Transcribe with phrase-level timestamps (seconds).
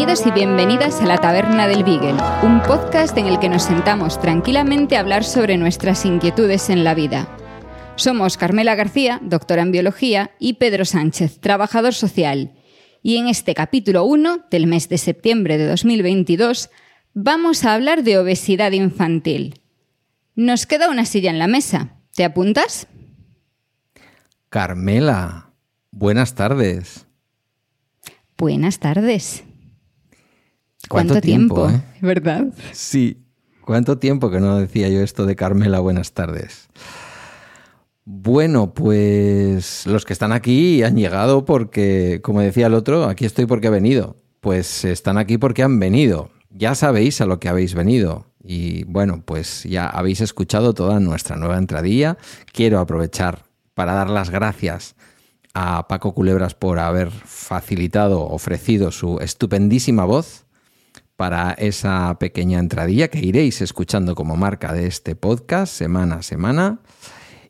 [0.00, 4.18] Bienvenidos y bienvenidas a la Taberna del Beagle, un podcast en el que nos sentamos
[4.18, 7.28] tranquilamente a hablar sobre nuestras inquietudes en la vida.
[7.96, 12.54] Somos Carmela García, doctora en biología, y Pedro Sánchez, trabajador social.
[13.02, 16.70] Y en este capítulo 1 del mes de septiembre de 2022
[17.12, 19.60] vamos a hablar de obesidad infantil.
[20.34, 21.98] Nos queda una silla en la mesa.
[22.14, 22.86] ¿Te apuntas?
[24.48, 25.50] Carmela,
[25.90, 27.06] buenas tardes.
[28.38, 29.44] Buenas tardes.
[30.90, 31.80] ¿Cuánto, tiempo, eh?
[32.00, 32.48] ¿Verdad?
[32.72, 33.22] Sí,
[33.64, 36.68] ¿cuánto tiempo que no decía yo esto de Carmela, buenas tardes?
[38.04, 43.46] Bueno, pues los que están aquí han llegado porque, como decía el otro, aquí estoy
[43.46, 44.16] porque he venido.
[44.40, 46.30] Pues están aquí porque han venido.
[46.50, 48.26] Ya sabéis a lo que habéis venido.
[48.42, 52.18] Y bueno, pues ya habéis escuchado toda nuestra nueva entradilla.
[52.52, 54.96] Quiero aprovechar para dar las gracias
[55.54, 60.46] a Paco Culebras por haber facilitado, ofrecido su estupendísima voz
[61.20, 66.78] para esa pequeña entradilla que iréis escuchando como marca de este podcast semana a semana.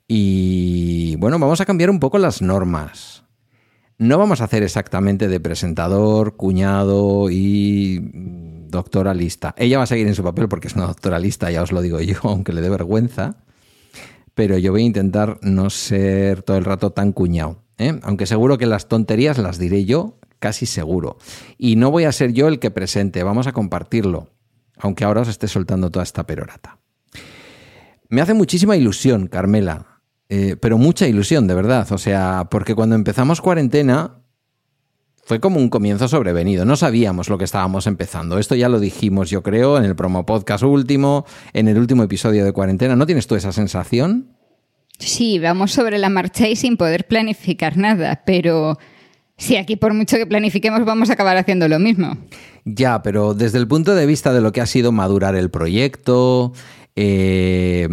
[0.08, 3.22] Y bueno, vamos a cambiar un poco las normas.
[3.96, 8.10] No vamos a hacer exactamente de presentador, cuñado y
[8.66, 9.54] doctoralista.
[9.56, 12.00] Ella va a seguir en su papel porque es una doctoralista, ya os lo digo
[12.00, 13.36] yo, aunque le dé vergüenza.
[14.34, 17.62] Pero yo voy a intentar no ser todo el rato tan cuñado.
[17.80, 17.98] ¿eh?
[18.02, 21.18] aunque seguro que las tonterías las diré yo, casi seguro.
[21.56, 24.30] Y no voy a ser yo el que presente, vamos a compartirlo,
[24.76, 26.78] aunque ahora os esté soltando toda esta perorata.
[28.08, 31.86] Me hace muchísima ilusión, Carmela, eh, pero mucha ilusión, de verdad.
[31.92, 34.16] O sea, porque cuando empezamos cuarentena
[35.30, 36.64] fue como un comienzo sobrevenido.
[36.64, 38.38] No sabíamos lo que estábamos empezando.
[38.38, 42.44] Esto ya lo dijimos, yo creo, en el promo podcast último, en el último episodio
[42.44, 42.96] de cuarentena.
[42.96, 44.36] ¿No tienes tú esa sensación?
[44.98, 48.76] Sí, vamos sobre la marcha y sin poder planificar nada, pero
[49.40, 52.16] si aquí por mucho que planifiquemos vamos a acabar haciendo lo mismo.
[52.64, 56.52] Ya, pero desde el punto de vista de lo que ha sido madurar el proyecto,
[56.94, 57.88] eh,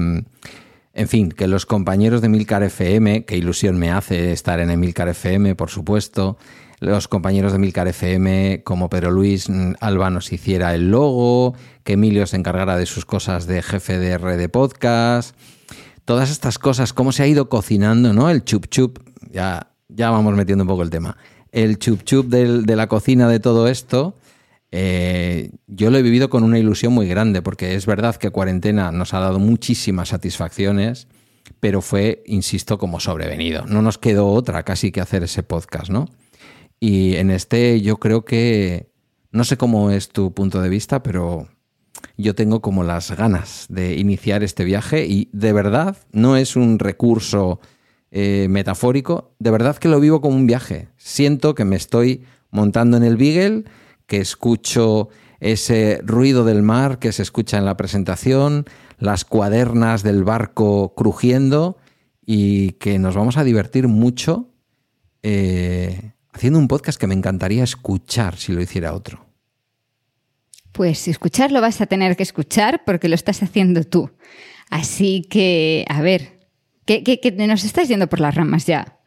[0.94, 5.08] en fin, que los compañeros de Milcar FM, que ilusión me hace estar en Milcar
[5.08, 6.38] FM, por supuesto,
[6.80, 9.48] los compañeros de Milcar FM, como Pedro Luis
[9.80, 14.18] Alba nos hiciera el logo, que Emilio se encargara de sus cosas de jefe de
[14.18, 15.36] red de podcast,
[16.04, 18.30] todas estas cosas, cómo se ha ido cocinando, ¿no?
[18.30, 19.00] El chup chup,
[19.32, 21.16] ya, ya vamos metiendo un poco el tema.
[21.52, 24.16] El chup chup de la cocina de todo esto,
[24.72, 28.92] eh, yo lo he vivido con una ilusión muy grande, porque es verdad que cuarentena
[28.92, 31.08] nos ha dado muchísimas satisfacciones,
[31.60, 33.66] pero fue, insisto, como sobrevenido.
[33.66, 36.10] No nos quedó otra casi que hacer ese podcast, ¿no?
[36.80, 38.92] Y en este yo creo que,
[39.32, 41.48] no sé cómo es tu punto de vista, pero
[42.18, 46.78] yo tengo como las ganas de iniciar este viaje y de verdad no es un
[46.78, 47.60] recurso
[48.12, 50.88] eh, metafórico, de verdad que lo vivo como un viaje.
[50.98, 53.66] Siento que me estoy montando en el Beagle,
[54.06, 55.10] que escucho
[55.40, 58.66] ese ruido del mar que se escucha en la presentación,
[58.98, 61.78] las cuadernas del barco crujiendo
[62.26, 64.50] y que nos vamos a divertir mucho
[65.24, 69.26] eh, haciendo un podcast que me encantaría escuchar si lo hiciera otro.
[70.72, 74.12] Pues escucharlo vas a tener que escuchar porque lo estás haciendo tú.
[74.70, 76.37] Así que, a ver,
[76.88, 78.98] que, nos estás yendo por las ramas ya.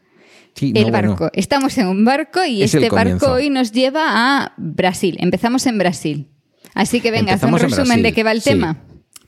[0.60, 1.30] el barco.
[1.32, 5.16] Estamos en un barco y este barco hoy nos lleva a Brasil.
[5.18, 6.28] Empezamos en Brasil.
[6.74, 8.76] Así que venga, haz un resumen de qué va el tema.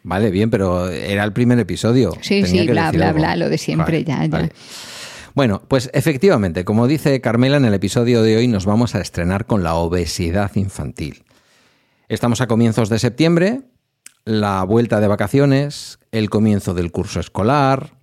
[0.04, 2.12] Vale, bien, pero era el primer episodio.
[2.20, 4.48] Sí, sí, bla, bla, bla, lo de siempre, ya, ya.
[5.34, 9.46] Bueno, pues efectivamente, como dice Carmela, en el episodio de hoy nos vamos a estrenar
[9.46, 11.24] con la obesidad infantil.
[12.08, 13.62] Estamos a comienzos de septiembre,
[14.24, 18.01] la vuelta de vacaciones, el comienzo del curso escolar.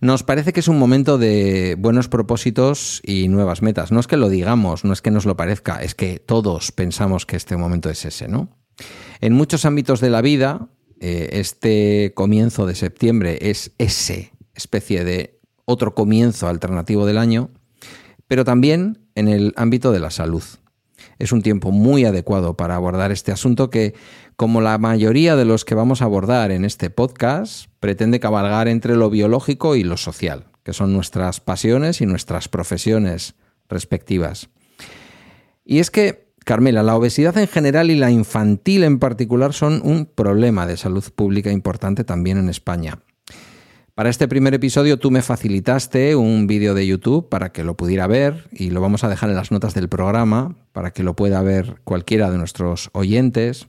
[0.00, 3.92] Nos parece que es un momento de buenos propósitos y nuevas metas.
[3.92, 7.26] No es que lo digamos, no es que nos lo parezca, es que todos pensamos
[7.26, 8.56] que este momento es ese, ¿no?
[9.20, 10.68] En muchos ámbitos de la vida,
[11.00, 17.50] eh, este comienzo de septiembre es ese especie de otro comienzo alternativo del año,
[18.26, 20.42] pero también en el ámbito de la salud
[21.18, 23.94] es un tiempo muy adecuado para abordar este asunto que,
[24.40, 28.96] como la mayoría de los que vamos a abordar en este podcast, pretende cabalgar entre
[28.96, 33.34] lo biológico y lo social, que son nuestras pasiones y nuestras profesiones
[33.68, 34.48] respectivas.
[35.62, 40.06] Y es que, Carmela, la obesidad en general y la infantil en particular son un
[40.06, 43.00] problema de salud pública importante también en España.
[43.94, 48.06] Para este primer episodio tú me facilitaste un vídeo de YouTube para que lo pudiera
[48.06, 51.42] ver y lo vamos a dejar en las notas del programa para que lo pueda
[51.42, 53.68] ver cualquiera de nuestros oyentes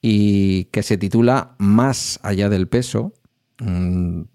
[0.00, 3.14] y que se titula Más allá del peso,
[3.60, 4.28] un,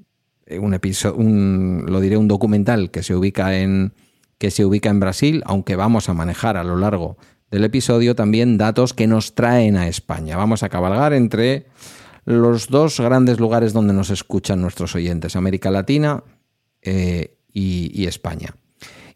[0.74, 3.94] episodio, lo diré, un documental que se ubica en
[4.38, 7.18] que se ubica en Brasil, aunque vamos a manejar a lo largo
[7.52, 10.36] del episodio también datos que nos traen a España.
[10.36, 11.68] Vamos a cabalgar entre
[12.26, 16.24] los dos grandes lugares donde nos escuchan nuestros oyentes, América Latina
[16.82, 18.56] eh, y, España.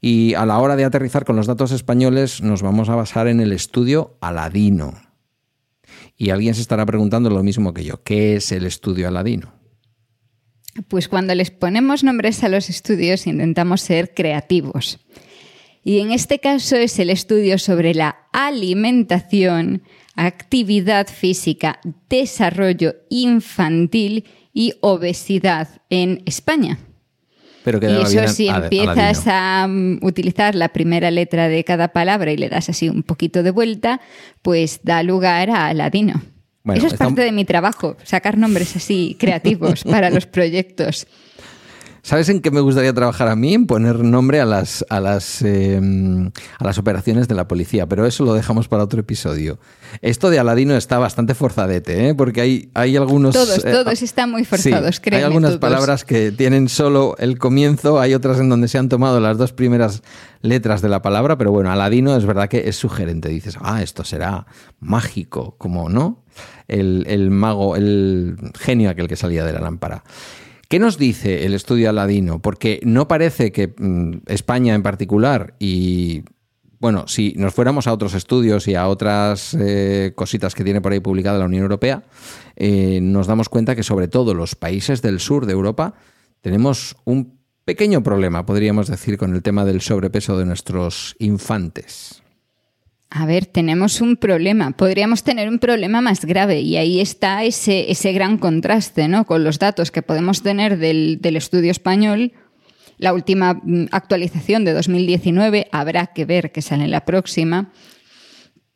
[0.01, 3.39] Y a la hora de aterrizar con los datos españoles nos vamos a basar en
[3.39, 4.94] el estudio Aladino.
[6.17, 9.53] Y alguien se estará preguntando lo mismo que yo, ¿qué es el estudio Aladino?
[10.88, 15.00] Pues cuando les ponemos nombres a los estudios intentamos ser creativos.
[15.83, 19.83] Y en este caso es el estudio sobre la alimentación
[20.15, 21.79] actividad física,
[22.09, 26.79] desarrollo infantil y obesidad en España.
[27.65, 32.38] Pero y eso si empiezas a, mm, utilizar la primera letra de cada palabra y
[32.38, 34.01] le das así un poquito de vuelta,
[34.44, 36.21] pues da lugar a ladino.
[36.75, 41.07] eso es parte de mi trabajo, sacar nombres así creativos para los proyectos.
[42.06, 43.56] ¿Sabes en qué me gustaría trabajar a mí?
[43.56, 46.28] En poner nombre a las, a las, em,
[46.60, 49.57] a las operaciones de la policía, pero eso lo dejamos para otro episodio.
[50.04, 52.13] Esto de Aladino está bastante forzadete, ¿eh?
[52.13, 53.34] porque hay, hay algunos...
[53.34, 58.13] Todos, eh, todos están muy forzados, Hay algunas palabras que tienen solo el comienzo, hay
[58.13, 60.04] otras en donde se han tomado las dos primeras
[60.44, 63.30] letras de la palabra, pero bueno, Aladino es verdad que es sugerente.
[63.30, 64.46] Dices, ah, esto será
[64.80, 66.24] mágico, como, ¿no?
[66.68, 70.04] El, el mago, el genio aquel que salía de la lámpara.
[70.67, 72.41] ¿Qué nos dice el estudio Aladino?
[72.41, 76.23] Porque no parece que mm, España en particular y
[76.79, 80.91] bueno, si nos fuéramos a otros estudios y a otras eh, cositas que tiene por
[80.91, 82.03] ahí publicada la Unión Europea,
[82.56, 85.95] eh, nos damos cuenta que sobre todo los países del sur de Europa
[86.41, 92.21] tenemos un pequeño problema, podríamos decir, con el tema del sobrepeso de nuestros infantes.
[93.10, 94.72] A ver, tenemos un problema.
[94.72, 99.25] Podríamos tener un problema más grave y ahí está ese, ese gran contraste ¿no?
[99.25, 102.34] con los datos que podemos tener del, del estudio español.
[102.98, 107.72] La última mm, actualización de 2019 habrá que ver que sale la próxima.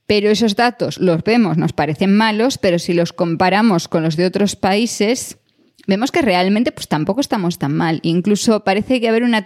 [0.06, 4.26] Pero esos datos los vemos, nos parecen malos, pero si los comparamos con los de
[4.26, 5.38] otros países,
[5.90, 8.00] vemos que realmente pues tampoco estamos tan mal.
[8.04, 9.44] Incluso parece que haber una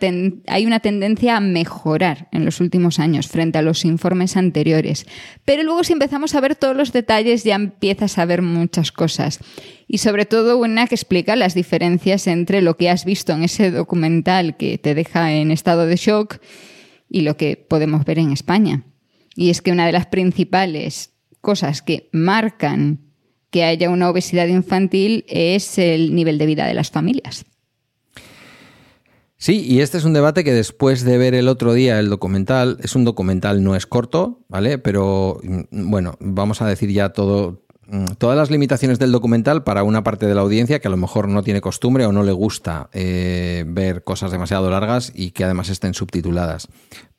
[0.47, 5.07] hay una tendencia a mejorar en los últimos años frente a los informes anteriores.
[5.45, 9.39] Pero luego si empezamos a ver todos los detalles ya empiezas a ver muchas cosas.
[9.87, 13.71] Y sobre todo una que explica las diferencias entre lo que has visto en ese
[13.71, 16.39] documental que te deja en estado de shock
[17.09, 18.83] y lo que podemos ver en España.
[19.35, 23.02] Y es que una de las principales cosas que marcan
[23.53, 27.45] que haya una obesidad infantil es el nivel de vida de las familias.
[29.37, 32.79] Sí, y este es un debate que después de ver el otro día el documental,
[32.81, 34.79] es un documental, no es corto, ¿vale?
[34.79, 39.83] Pero mm, bueno, vamos a decir ya todo, mm, todas las limitaciones del documental para
[39.83, 42.31] una parte de la audiencia que a lo mejor no tiene costumbre o no le
[42.31, 46.69] gusta eh, ver cosas demasiado largas y que además estén subtituladas.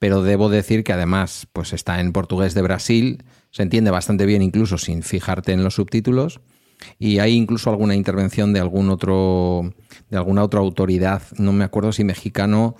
[0.00, 3.23] Pero debo decir que además pues está en portugués de Brasil,
[3.54, 6.40] se entiende bastante bien incluso sin fijarte en los subtítulos.
[6.99, 9.73] Y hay incluso alguna intervención de algún otro,
[10.11, 12.75] de alguna otra autoridad, no me acuerdo si mexicano,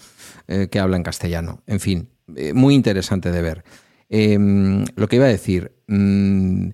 [0.49, 1.63] eh, que habla en castellano.
[1.69, 3.65] En fin, eh, muy interesante de ver.
[4.09, 6.71] Em, lo que iba a decir, mm,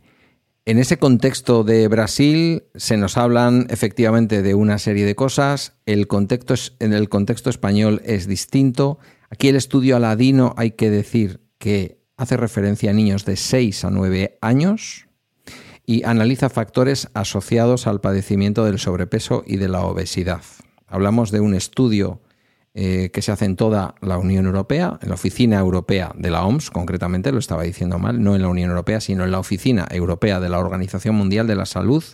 [0.65, 5.75] en ese contexto de Brasil se nos hablan efectivamente de una serie de cosas.
[5.85, 8.99] El contexto en el contexto español es distinto.
[9.29, 13.91] Aquí el estudio aladino hay que decir que hace referencia a niños de 6 a
[13.91, 15.07] 9 años
[15.87, 20.43] y analiza factores asociados al padecimiento del sobrepeso y de la obesidad.
[20.87, 22.21] Hablamos de un estudio
[22.75, 26.45] eh, que se hace en toda la Unión Europea, en la Oficina Europea de la
[26.45, 29.89] OMS, concretamente, lo estaba diciendo mal, no en la Unión Europea, sino en la Oficina
[29.91, 32.05] Europea de la Organización Mundial de la Salud.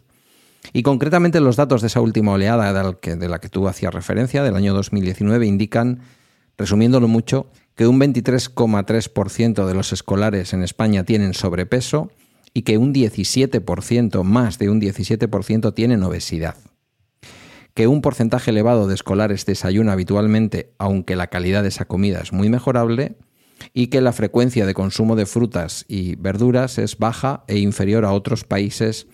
[0.72, 3.66] Y concretamente los datos de esa última oleada de la que, de la que tú
[3.66, 5.98] hacías referencia, del año 2019, indican,
[6.56, 12.10] resumiéndolo mucho, que un 23,3% de los escolares en España tienen sobrepeso
[12.54, 16.56] y que un 17%, más de un 17%, tienen obesidad.
[17.74, 22.32] Que un porcentaje elevado de escolares desayuna habitualmente, aunque la calidad de esa comida es
[22.32, 23.16] muy mejorable,
[23.74, 28.12] y que la frecuencia de consumo de frutas y verduras es baja e inferior a
[28.12, 29.06] otros países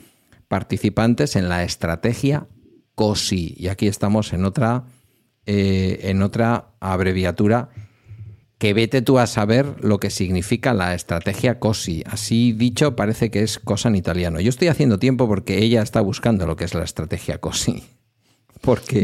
[0.47, 2.47] participantes en la estrategia
[2.95, 3.55] COSI.
[3.57, 4.85] Y aquí estamos en otra
[5.45, 7.71] eh, en otra abreviatura
[8.63, 12.05] que vete tú a saber lo que significa la estrategia COSI.
[12.07, 14.39] Así dicho, parece que es cosa en italiano.
[14.39, 17.83] Yo estoy haciendo tiempo porque ella está buscando lo que es la estrategia COSI.
[18.61, 19.03] Porque...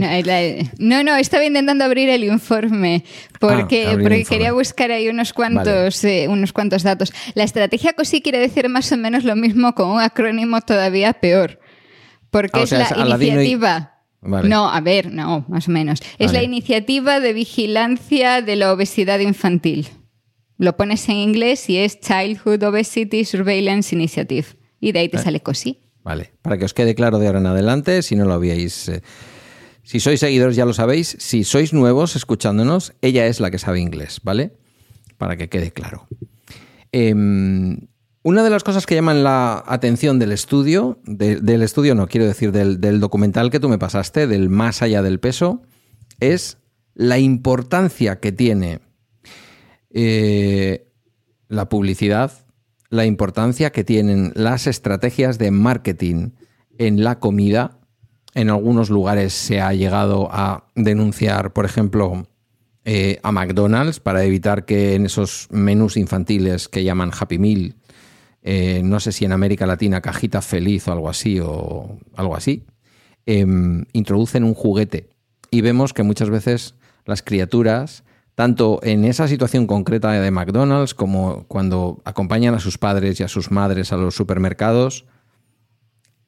[0.78, 3.02] No, no, estaba intentando abrir el informe
[3.40, 7.12] porque, ah, porque quería buscar ahí unos cuantos, eh, unos cuantos datos.
[7.34, 11.58] La estrategia COSI quiere decir más o menos lo mismo con un acrónimo todavía peor.
[12.30, 13.97] Porque ah, es la iniciativa.
[14.20, 16.00] No, a ver, no, más o menos.
[16.18, 19.88] Es la iniciativa de vigilancia de la obesidad infantil.
[20.56, 24.46] Lo pones en inglés y es Childhood Obesity Surveillance Initiative.
[24.80, 25.78] Y de ahí te sale COSI.
[26.02, 28.88] Vale, para que os quede claro de ahora en adelante, si no lo habíais...
[28.88, 29.02] Eh,
[29.82, 33.80] si sois seguidores ya lo sabéis, si sois nuevos escuchándonos, ella es la que sabe
[33.80, 34.52] inglés, ¿vale?
[35.16, 36.06] Para que quede claro.
[36.92, 37.88] Em,
[38.22, 42.52] una de las cosas que llaman la atención del estudio, del estudio no, quiero decir,
[42.52, 45.62] del, documental que tú me pasaste, del más allá del peso,
[46.20, 46.58] es
[46.94, 48.80] la importancia que tiene
[49.90, 50.90] eh,
[51.48, 52.32] la publicidad,
[52.90, 56.30] la importancia que tienen las estrategias de marketing
[56.76, 57.78] en la comida.
[58.34, 62.26] En algunos lugares se ha llegado a denunciar, por ejemplo,
[62.84, 67.76] eh, a McDonald's para evitar que en esos menús infantiles que llaman Happy Meal
[68.50, 72.64] eh, no sé si en América Latina cajita feliz o algo así, o algo así,
[73.26, 75.10] em, introducen un juguete
[75.50, 76.74] y vemos que muchas veces
[77.04, 83.20] las criaturas, tanto en esa situación concreta de McDonald's como cuando acompañan a sus padres
[83.20, 85.04] y a sus madres a los supermercados,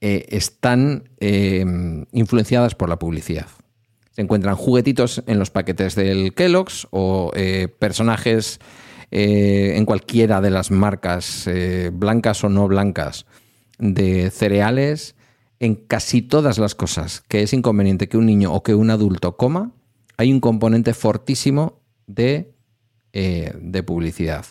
[0.02, 3.46] eh, están em, influenciadas por la publicidad.
[4.10, 8.60] Se encuentran juguetitos en los paquetes del Kellogg's o eh, personajes
[9.10, 13.26] eh, en cualquiera de las marcas, eh, blancas o no blancas,
[13.78, 15.16] de cereales,
[15.58, 19.36] en casi todas las cosas que es inconveniente que un niño o que un adulto
[19.36, 19.72] coma,
[20.16, 22.54] hay un componente fortísimo de,
[23.12, 24.46] eh, de publicidad.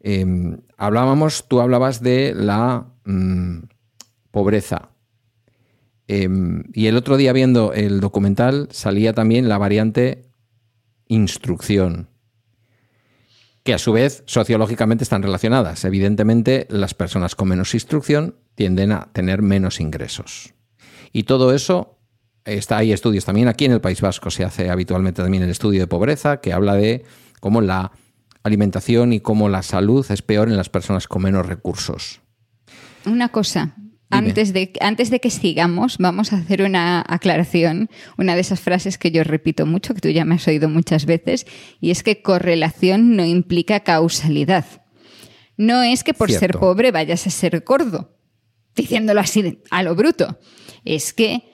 [0.00, 3.60] Em, hablábamos, tú hablabas de la mm,
[4.30, 4.90] pobreza.
[6.06, 10.22] Em, y el otro día viendo el documental salía también la variante
[11.06, 12.08] instrucción
[13.62, 15.84] que a su vez sociológicamente están relacionadas.
[15.84, 20.54] Evidentemente, las personas con menos instrucción tienden a tener menos ingresos.
[21.12, 21.98] Y todo eso,
[22.44, 25.80] está, hay estudios también, aquí en el País Vasco se hace habitualmente también el estudio
[25.80, 27.04] de pobreza, que habla de
[27.40, 27.92] cómo la
[28.42, 32.20] alimentación y cómo la salud es peor en las personas con menos recursos.
[33.04, 33.74] Una cosa,
[34.10, 37.88] antes de, antes de que sigamos, vamos a hacer una aclaración,
[38.18, 41.06] una de esas frases que yo repito mucho, que tú ya me has oído muchas
[41.06, 41.46] veces,
[41.80, 44.64] y es que correlación no implica causalidad.
[45.56, 48.16] No es que por ser pobre vayas a ser gordo,
[48.74, 50.38] diciéndolo así a lo bruto.
[50.84, 51.44] Es que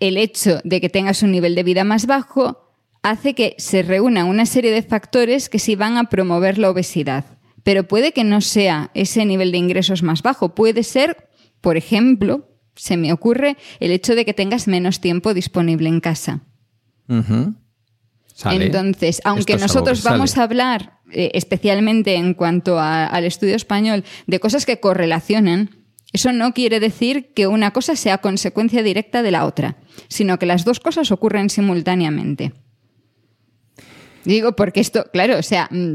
[0.00, 4.28] el hecho de que tengas un nivel de vida más bajo hace que se reúnan
[4.28, 7.26] una serie de factores que sí van a promover la obesidad.
[7.62, 11.28] Pero puede que no sea ese nivel de ingresos más bajo, puede ser
[11.64, 16.42] por ejemplo, se me ocurre el hecho de que tengas menos tiempo disponible en casa.
[18.44, 24.66] Entonces, aunque nosotros vamos a hablar eh, especialmente en cuanto al estudio español de cosas
[24.66, 25.70] que correlacionan,
[26.12, 29.78] eso no quiere decir que una cosa sea consecuencia directa de la otra,
[30.08, 32.52] sino que las dos cosas ocurren simultáneamente.
[34.24, 35.94] Digo, porque esto, claro, o sea, mm,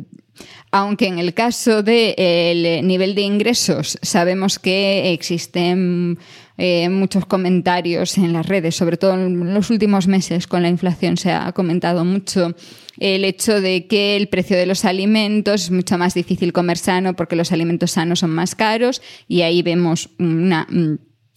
[0.71, 6.19] aunque en el caso del nivel de ingresos sabemos que existen
[6.57, 11.17] eh, muchos comentarios en las redes, sobre todo en los últimos meses con la inflación
[11.17, 12.55] se ha comentado mucho
[12.99, 17.15] el hecho de que el precio de los alimentos es mucho más difícil comer sano
[17.15, 20.95] porque los alimentos sanos son más caros y ahí vemos una mm,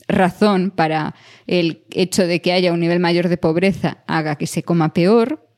[0.08, 1.14] razón para
[1.46, 5.51] el hecho de que haya un nivel mayor de pobreza haga que se coma peor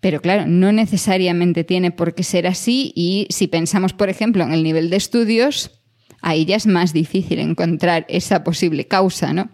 [0.00, 4.52] pero claro, no necesariamente tiene por qué ser así y si pensamos, por ejemplo, en
[4.52, 5.70] el nivel de estudios,
[6.22, 9.50] ahí ya es más difícil encontrar esa posible causa, ¿no?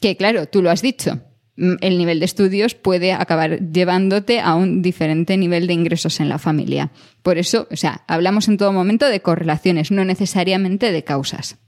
[0.00, 1.20] Que claro, tú lo has dicho,
[1.56, 6.28] mm, el nivel de estudios puede acabar llevándote a un diferente nivel de ingresos en
[6.28, 6.92] la familia.
[7.22, 11.58] Por eso, o sea, hablamos en todo momento de correlaciones, no necesariamente de causas.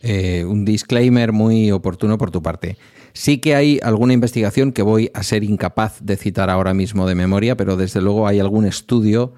[0.00, 2.76] Eh, un disclaimer muy oportuno por tu parte.
[3.16, 7.14] Sí que hay alguna investigación que voy a ser incapaz de citar ahora mismo de
[7.14, 9.34] memoria, pero desde luego hay algún estudio,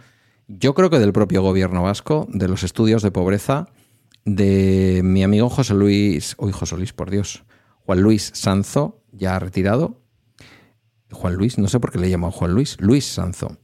[0.49, 3.69] yo creo que del propio gobierno vasco, de los estudios de pobreza,
[4.25, 7.45] de mi amigo José Luis, uy, José Luis, por Dios,
[7.85, 10.01] Juan Luis Sanzo, ya retirado.
[11.13, 13.59] Juan Luis, no sé por qué le llamo Juan Luis, Luis Sanzo.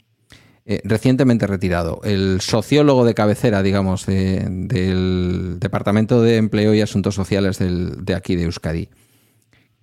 [0.66, 7.58] Eh, recientemente retirado, el sociólogo de cabecera, digamos, del Departamento de Empleo y Asuntos Sociales
[7.58, 8.90] de aquí de Euskadi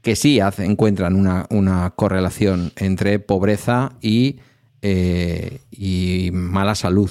[0.02, 4.38] que sí hace, encuentran una, una correlación entre pobreza y,
[4.82, 7.10] eh, y mala salud.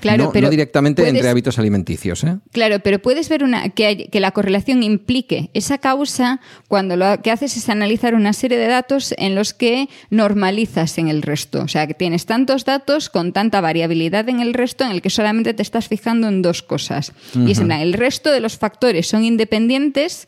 [0.00, 2.22] Claro, no, pero no directamente puedes- entre hábitos alimenticios.
[2.22, 2.36] ¿eh?
[2.52, 7.20] Claro, pero puedes ver una, que, hay- que la correlación implique esa causa cuando lo
[7.20, 11.62] que haces es analizar una serie de datos en los que normalizas en el resto.
[11.62, 15.10] O sea, que tienes tantos datos con tanta variabilidad en el resto en el que
[15.10, 17.12] solamente te estás fijando en dos cosas.
[17.34, 20.27] Y es en plan, el resto de los factores son independientes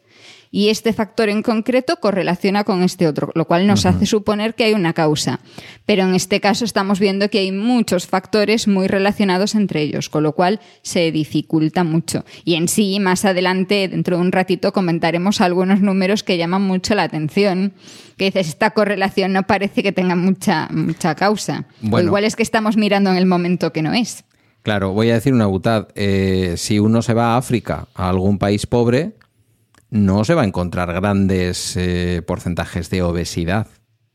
[0.50, 4.64] y este factor en concreto correlaciona con este otro, lo cual nos hace suponer que
[4.64, 5.40] hay una causa.
[5.87, 10.25] Pero en este caso estamos viendo que hay muchos factores muy relacionados entre ellos, con
[10.25, 12.25] lo cual se dificulta mucho.
[12.45, 16.95] Y en sí, más adelante, dentro de un ratito, comentaremos algunos números que llaman mucho
[16.95, 17.73] la atención,
[18.16, 21.66] que dices, esta correlación no parece que tenga mucha, mucha causa.
[21.90, 24.25] O igual es que estamos mirando en el momento que no es.
[24.62, 25.88] Claro, voy a decir una butad.
[25.95, 29.14] Eh, si uno se va a África, a algún país pobre,
[29.90, 33.66] no se va a encontrar grandes eh, porcentajes de obesidad.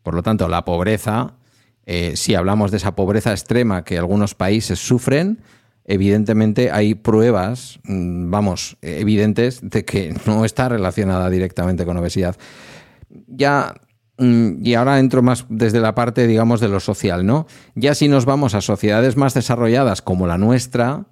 [0.04, 1.36] Por lo tanto, la pobreza,
[1.86, 5.42] eh, si hablamos de esa pobreza extrema que algunos países sufren,
[5.84, 12.36] evidentemente hay pruebas, mm, vamos, evidentes de que no está relacionada directamente con obesidad.
[13.28, 13.76] Ya
[14.18, 17.48] mm, y ahora entro más desde la parte, digamos, de lo social, ¿no?
[17.76, 21.06] Ya si nos vamos a sociedades más desarrolladas como la nuestra,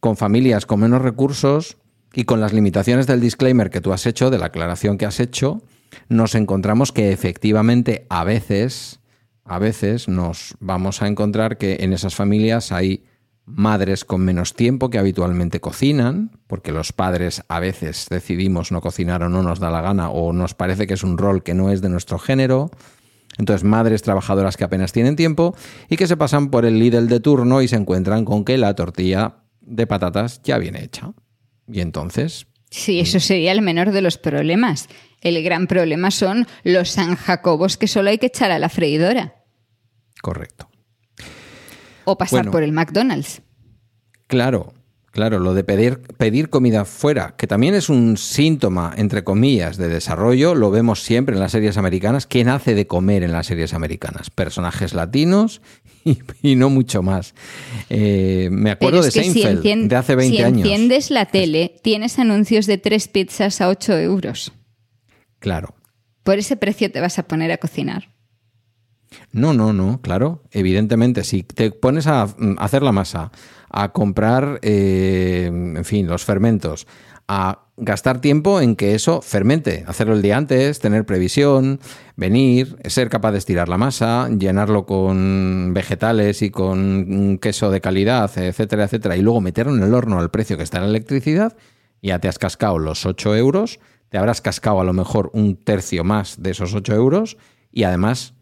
[0.00, 1.76] con familias con menos recursos
[2.14, 5.20] y con las limitaciones del disclaimer que tú has hecho, de la aclaración que has
[5.20, 5.62] hecho,
[6.08, 9.00] nos encontramos que efectivamente a veces,
[9.44, 13.04] a veces nos vamos a encontrar que en esas familias hay
[13.48, 19.22] madres con menos tiempo que habitualmente cocinan, porque los padres a veces decidimos no cocinar
[19.22, 21.70] o no nos da la gana o nos parece que es un rol que no
[21.70, 22.70] es de nuestro género.
[23.38, 25.54] Entonces, madres trabajadoras que apenas tienen tiempo
[25.88, 28.74] y que se pasan por el Lidl de turno y se encuentran con que la
[28.74, 31.12] tortilla de patatas ya viene hecha.
[31.70, 34.88] Y entonces, Sí, eso sería el menor de los problemas.
[35.22, 39.42] El gran problema son los San Jacobos que solo hay que echar a la freidora
[40.22, 40.68] correcto.
[42.04, 42.50] o pasar Bueno.
[42.52, 43.40] por el McDonald's.
[44.26, 44.74] Claro,
[45.10, 49.88] claro, lo de pedir, pedir comida fuera, que también es un síntoma, entre comillas, de
[49.88, 52.26] desarrollo, lo vemos siempre en las series americanas.
[52.26, 54.30] ¿Quién hace de comer en las series americanas?
[54.30, 55.60] Personajes latinos
[56.04, 57.34] y, y no mucho más.
[57.90, 60.58] Eh, me acuerdo de si, Seinfeld, de hace 20 si años.
[60.60, 64.52] enciendes la tele, tienes anuncios de tres pizzas a 8 euros.
[65.38, 65.74] Claro.
[66.22, 68.10] Por ese precio te vas a poner a cocinar.
[69.32, 70.42] No, no, no, claro.
[70.50, 73.32] Evidentemente, si te pones a mm, hacer la masa,
[73.78, 76.88] a comprar, eh, en fin, los fermentos,
[77.28, 81.78] a gastar tiempo en que eso fermente, hacerlo el día antes, tener previsión,
[82.16, 88.36] venir, ser capaz de estirar la masa, llenarlo con vegetales y con queso de calidad,
[88.36, 91.56] etcétera, etcétera, y luego meterlo en el horno al precio que está en la electricidad,
[92.02, 96.02] ya te has cascado los 8 euros, te habrás cascado a lo mejor un tercio
[96.02, 97.36] más de esos 8 euros
[97.70, 98.34] y además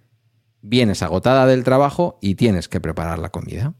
[0.62, 3.74] vienes agotada del trabajo y tienes que preparar la comida.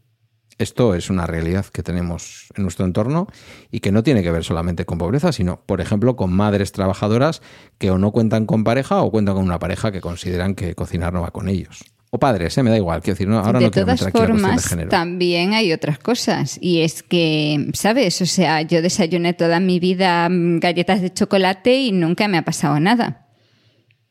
[0.59, 3.27] Esto es una realidad que tenemos en nuestro entorno
[3.71, 7.41] y que no tiene que ver solamente con pobreza, sino, por ejemplo, con madres trabajadoras
[7.77, 11.13] que o no cuentan con pareja o cuentan con una pareja que consideran que cocinar
[11.13, 11.83] no va con ellos.
[12.09, 12.63] O padres, ¿eh?
[12.63, 13.01] me da igual.
[13.01, 14.89] Quiero decir, no, ahora de no quiero todas de formas, género.
[14.89, 16.57] también hay otras cosas.
[16.61, 18.21] Y es que, ¿sabes?
[18.21, 22.45] O sea, yo desayuné toda mi vida mm, galletas de chocolate y nunca me ha
[22.45, 23.26] pasado nada.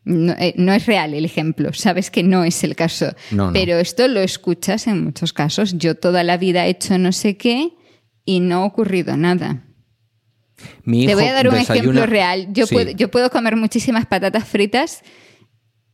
[0.09, 3.07] No, eh, no es real el ejemplo, sabes que no es el caso.
[3.33, 3.53] No, no.
[3.53, 5.77] Pero esto lo escuchas en muchos casos.
[5.79, 7.73] Yo toda la vida he hecho no sé qué
[8.25, 9.65] y no ha ocurrido nada.
[10.85, 12.49] Mi Te voy a dar un desayuna- ejemplo real.
[12.53, 12.75] Yo, Sí.
[12.75, 15.03] puedo, yo puedo comer muchísimas patatas fritas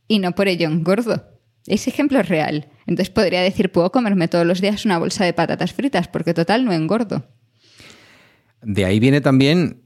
[0.07, 1.25] y no por ello engordo.
[1.65, 2.69] Ese ejemplo es real.
[2.85, 6.65] Entonces podría decir, puedo comerme todos los días una bolsa de patatas fritas porque total
[6.65, 7.27] no engordo.
[8.61, 9.82] De ahí viene también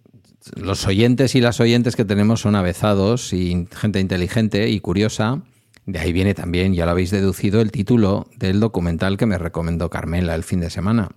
[0.55, 5.41] los oyentes y las oyentes que tenemos son avezados y gente inteligente y curiosa.
[5.85, 9.89] De ahí viene también, ya lo habéis deducido, el título del documental que me recomendó
[9.89, 11.09] Carmela el fin de semana,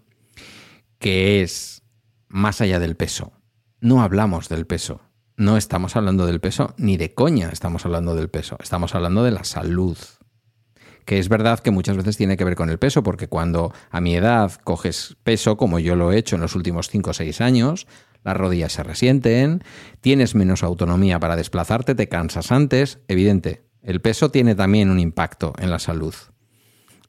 [0.98, 1.82] que es
[2.28, 3.32] Más allá del peso.
[3.80, 5.00] No hablamos del peso.
[5.36, 8.56] No estamos hablando del peso, ni de coña estamos hablando del peso.
[8.60, 9.96] Estamos hablando de la salud
[11.10, 14.00] que es verdad que muchas veces tiene que ver con el peso, porque cuando a
[14.00, 17.40] mi edad coges peso, como yo lo he hecho en los últimos 5 o 6
[17.40, 17.88] años,
[18.24, 19.62] las rodillas se resienten,
[20.00, 25.52] tienes menos autonomía para desplazarte, te cansas antes, evidente, el peso tiene también un impacto
[25.58, 26.14] en la salud.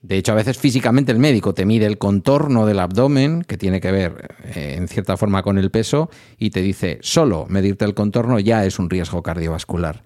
[0.01, 3.79] De hecho, a veces físicamente el médico te mide el contorno del abdomen, que tiene
[3.79, 7.93] que ver eh, en cierta forma con el peso, y te dice, solo medirte el
[7.93, 10.03] contorno ya es un riesgo cardiovascular.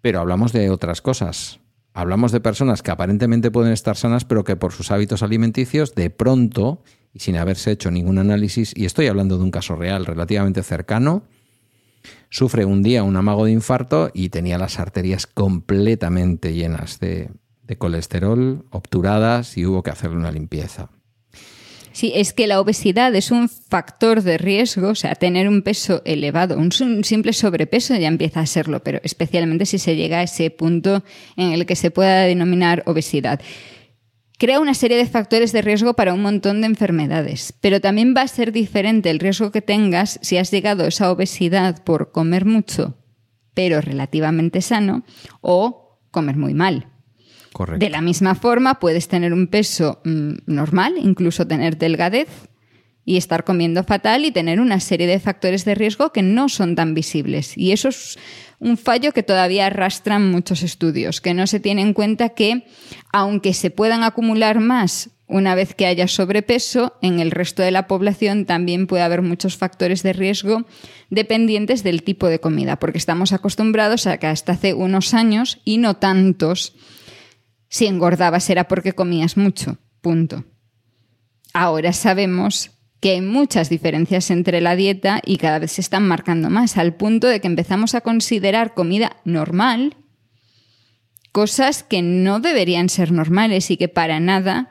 [0.00, 1.60] Pero hablamos de otras cosas.
[1.94, 6.10] Hablamos de personas que aparentemente pueden estar sanas, pero que por sus hábitos alimenticios, de
[6.10, 10.62] pronto, y sin haberse hecho ningún análisis, y estoy hablando de un caso real relativamente
[10.62, 11.22] cercano,
[12.30, 17.30] sufre un día un amago de infarto y tenía las arterias completamente llenas de,
[17.62, 20.90] de colesterol, obturadas y hubo que hacerle una limpieza.
[21.92, 26.00] Sí, es que la obesidad es un factor de riesgo, o sea, tener un peso
[26.04, 26.70] elevado, un
[27.02, 31.02] simple sobrepeso ya empieza a serlo, pero especialmente si se llega a ese punto
[31.36, 33.40] en el que se pueda denominar obesidad.
[34.38, 38.22] Crea una serie de factores de riesgo para un montón de enfermedades, pero también va
[38.22, 42.44] a ser diferente el riesgo que tengas si has llegado a esa obesidad por comer
[42.44, 42.96] mucho,
[43.52, 45.02] pero relativamente sano,
[45.40, 46.86] o comer muy mal.
[47.78, 52.28] De la misma forma, puedes tener un peso mm, normal, incluso tener delgadez
[53.08, 56.74] y estar comiendo fatal y tener una serie de factores de riesgo que no son
[56.74, 57.56] tan visibles.
[57.56, 58.18] Y eso es
[58.58, 62.66] un fallo que todavía arrastran muchos estudios, que no se tiene en cuenta que,
[63.10, 67.86] aunque se puedan acumular más una vez que haya sobrepeso, en el resto de la
[67.86, 70.66] población también puede haber muchos factores de riesgo
[71.08, 75.78] dependientes del tipo de comida, porque estamos acostumbrados a que hasta hace unos años, y
[75.78, 76.74] no tantos,
[77.70, 80.44] si engordabas era porque comías mucho, punto.
[81.54, 86.50] Ahora sabemos que hay muchas diferencias entre la dieta y cada vez se están marcando
[86.50, 89.96] más, al punto de que empezamos a considerar comida normal
[91.32, 94.70] cosas que no deberían ser normales y que para nada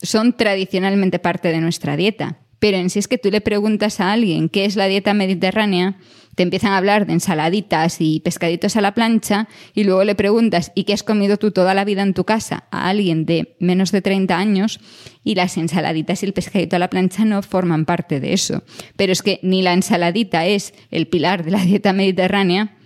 [0.00, 2.38] son tradicionalmente parte de nuestra dieta.
[2.58, 5.98] Pero en sí es que tú le preguntas a alguien qué es la dieta mediterránea,
[6.34, 10.72] te empiezan a hablar de ensaladitas y pescaditos a la plancha y luego le preguntas
[10.74, 12.64] ¿y qué has comido tú toda la vida en tu casa?
[12.70, 14.80] a alguien de menos de 30 años
[15.22, 18.62] y las ensaladitas y el pescadito a la plancha no forman parte de eso.
[18.96, 22.76] Pero es que ni la ensaladita es el pilar de la dieta mediterránea,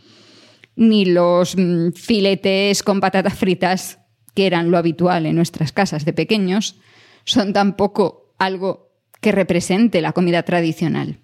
[0.77, 3.99] ni los mm, filetes con patatas fritas,
[4.35, 6.79] que eran lo habitual en nuestras casas de pequeños,
[7.25, 11.19] son tampoco algo que represente la comida tradicional.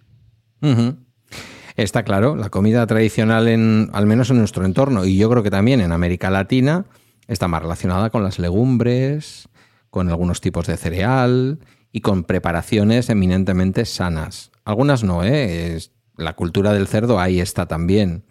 [1.76, 5.50] Está claro, la comida tradicional, en, al menos en nuestro entorno, y yo creo que
[5.50, 6.84] también en América Latina,
[7.26, 9.48] está más relacionada con las legumbres,
[9.90, 11.58] con algunos tipos de cereal
[11.92, 14.52] y con preparaciones eminentemente sanas.
[14.64, 15.78] Algunas no, ¿eh?
[16.16, 18.24] la cultura del cerdo ahí está también.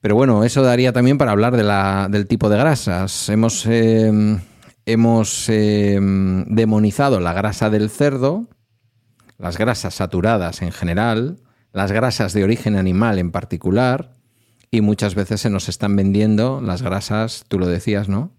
[0.00, 3.28] Pero bueno, eso daría también para hablar de la, del tipo de grasas.
[3.28, 4.38] Hemos eh,
[4.88, 8.46] hemos em, demonizado la grasa del cerdo,
[9.36, 11.40] las grasas saturadas en general,
[11.72, 14.12] las grasas de origen animal en particular,
[14.70, 18.32] y muchas veces se nos están vendiendo las grasas, tú lo decías, ¿no?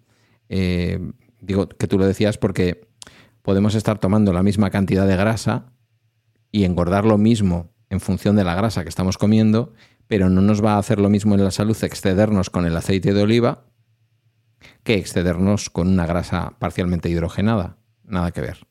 [0.47, 0.99] Eh,
[1.41, 2.87] digo que tú lo decías porque
[3.41, 5.73] podemos estar tomando la misma cantidad de grasa
[6.51, 9.73] y engordar lo mismo en función de la grasa que estamos comiendo,
[10.07, 13.13] pero no nos va a hacer lo mismo en la salud excedernos con el aceite
[13.13, 13.65] de oliva
[14.83, 17.77] que excedernos con una grasa parcialmente hidrogenada.
[18.03, 18.67] Nada que ver.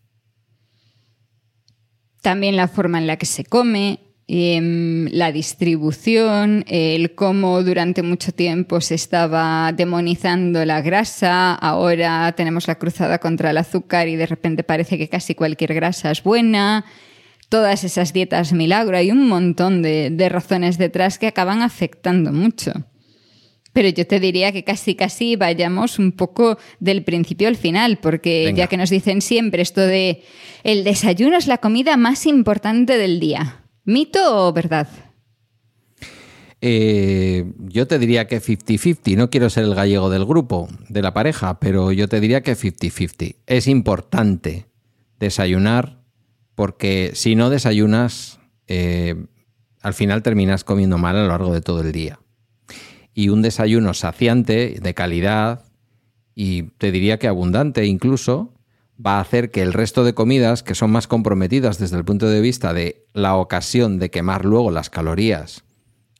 [2.20, 8.30] También la forma en la que se come, em, la distribución, el cómo durante mucho
[8.32, 14.26] tiempo se estaba demonizando la grasa, ahora tenemos la cruzada contra el azúcar y de
[14.26, 16.84] repente parece que casi cualquier grasa es buena,
[17.48, 22.72] todas esas dietas milagro, hay un montón de razones detrás que acaban afectando mucho.
[23.72, 28.52] Pero yo te diría que casi casi vayamos un poco del principio al final, porque
[28.56, 30.24] ya que nos dicen siempre esto de
[30.64, 33.62] el desayuno es la comida más importante del día.
[33.88, 34.86] ¿Mito o verdad?
[36.60, 39.16] Eh, yo te diría que 50-50.
[39.16, 42.52] No quiero ser el gallego del grupo, de la pareja, pero yo te diría que
[42.52, 43.36] 50-50.
[43.46, 44.66] Es importante
[45.18, 46.02] desayunar
[46.54, 49.24] porque si no desayunas, eh,
[49.80, 52.20] al final terminas comiendo mal a lo largo de todo el día
[53.14, 55.64] y un desayuno saciante, de calidad
[56.34, 58.52] y te diría que abundante incluso,
[59.04, 62.28] va a hacer que el resto de comidas que son más comprometidas desde el punto
[62.28, 65.64] de vista de la ocasión de quemar luego las calorías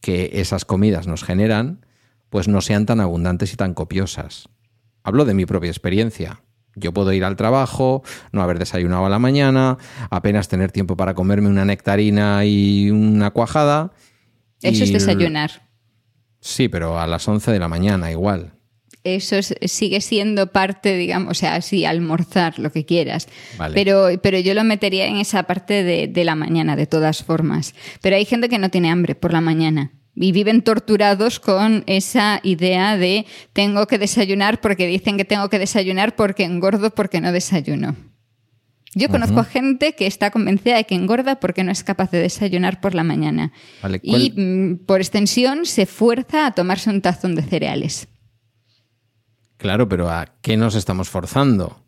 [0.00, 1.84] que esas comidas nos generan,
[2.30, 4.48] pues no sean tan abundantes y tan copiosas.
[5.02, 6.42] Hablo de mi propia experiencia.
[6.76, 9.78] Yo puedo ir al trabajo, no haber desayunado a la mañana,
[10.10, 13.92] apenas tener tiempo para comerme una nectarina y una cuajada.
[14.62, 15.68] Eso es desayunar.
[16.40, 18.52] Sí, pero a las 11 de la mañana igual.
[19.14, 23.28] Eso sigue siendo parte, digamos, o sea, sí, almorzar, lo que quieras.
[23.74, 27.74] Pero, pero yo lo metería en esa parte de, de la mañana, de todas formas.
[28.00, 32.40] Pero hay gente que no tiene hambre por la mañana y viven torturados con esa
[32.42, 37.32] idea de tengo que desayunar porque dicen que tengo que desayunar porque engordo porque no
[37.32, 37.96] desayuno.
[38.94, 42.20] Yo conozco a gente que está convencida de que engorda porque no es capaz de
[42.20, 43.52] desayunar por la mañana.
[44.02, 48.08] y mm, por extensión se fuerza a tomarse un tazón de cereales.
[49.58, 51.84] Claro, pero ¿a qué nos estamos forzando?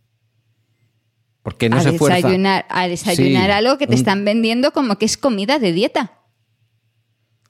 [1.43, 5.07] ¿Por qué no a se desayunar, A desayunar algo que te están vendiendo como que
[5.07, 6.13] es comida de dieta.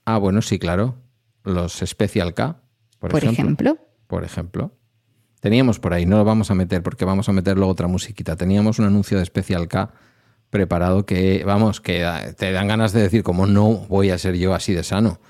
[0.04, 0.96] Ah, bueno, sí, claro.
[1.42, 2.60] Los Special K,
[2.98, 3.78] por, Por ejemplo.
[4.06, 4.76] Por ejemplo.
[5.40, 8.36] Teníamos por ahí, no lo vamos a meter porque vamos a meter luego otra musiquita.
[8.36, 9.90] Teníamos un anuncio de Special K
[10.50, 12.06] preparado que, vamos, que
[12.36, 15.20] te dan ganas de decir, como no voy a ser yo así de sano.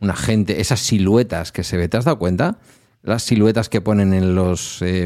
[0.00, 2.58] Una gente, esas siluetas que se ve, ¿te has dado cuenta?
[3.02, 5.04] Las siluetas que ponen en los, eh,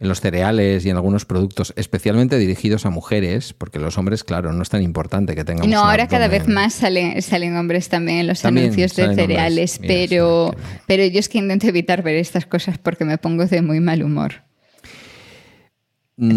[0.00, 4.52] en los cereales y en algunos productos, especialmente dirigidos a mujeres, porque los hombres, claro,
[4.52, 5.68] no es tan importante que tengan.
[5.68, 9.80] No, ahora cada vez más salen, salen hombres también en los También anuncios de cereales.
[9.80, 13.44] Mira, pero, sí, pero yo es que intento evitar ver estas cosas porque me pongo
[13.44, 14.42] de muy mal humor.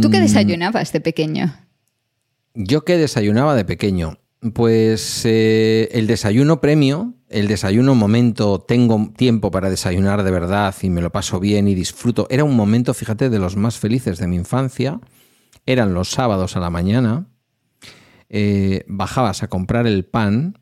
[0.02, 1.54] ¿Tú qué Mm, desayunabas de pequeño?
[2.56, 4.18] Yo que desayunaba de pequeño.
[4.52, 10.90] Pues eh, el desayuno premio, el desayuno momento, tengo tiempo para desayunar de verdad y
[10.90, 12.28] me lo paso bien y disfruto.
[12.30, 15.00] Era un momento, fíjate, de los más felices de mi infancia.
[15.66, 17.28] Eran los sábados a la mañana.
[18.28, 20.60] Eh, bajabas a comprar el pan.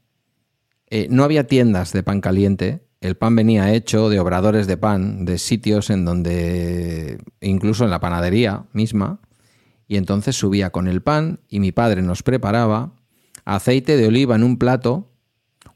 [0.87, 2.85] Eh, no había tiendas de pan caliente.
[2.99, 7.99] El pan venía hecho de obradores de pan, de sitios en donde, incluso en la
[7.99, 9.21] panadería misma,
[9.87, 12.93] y entonces subía con el pan y mi padre nos preparaba
[13.45, 15.11] aceite de oliva en un plato,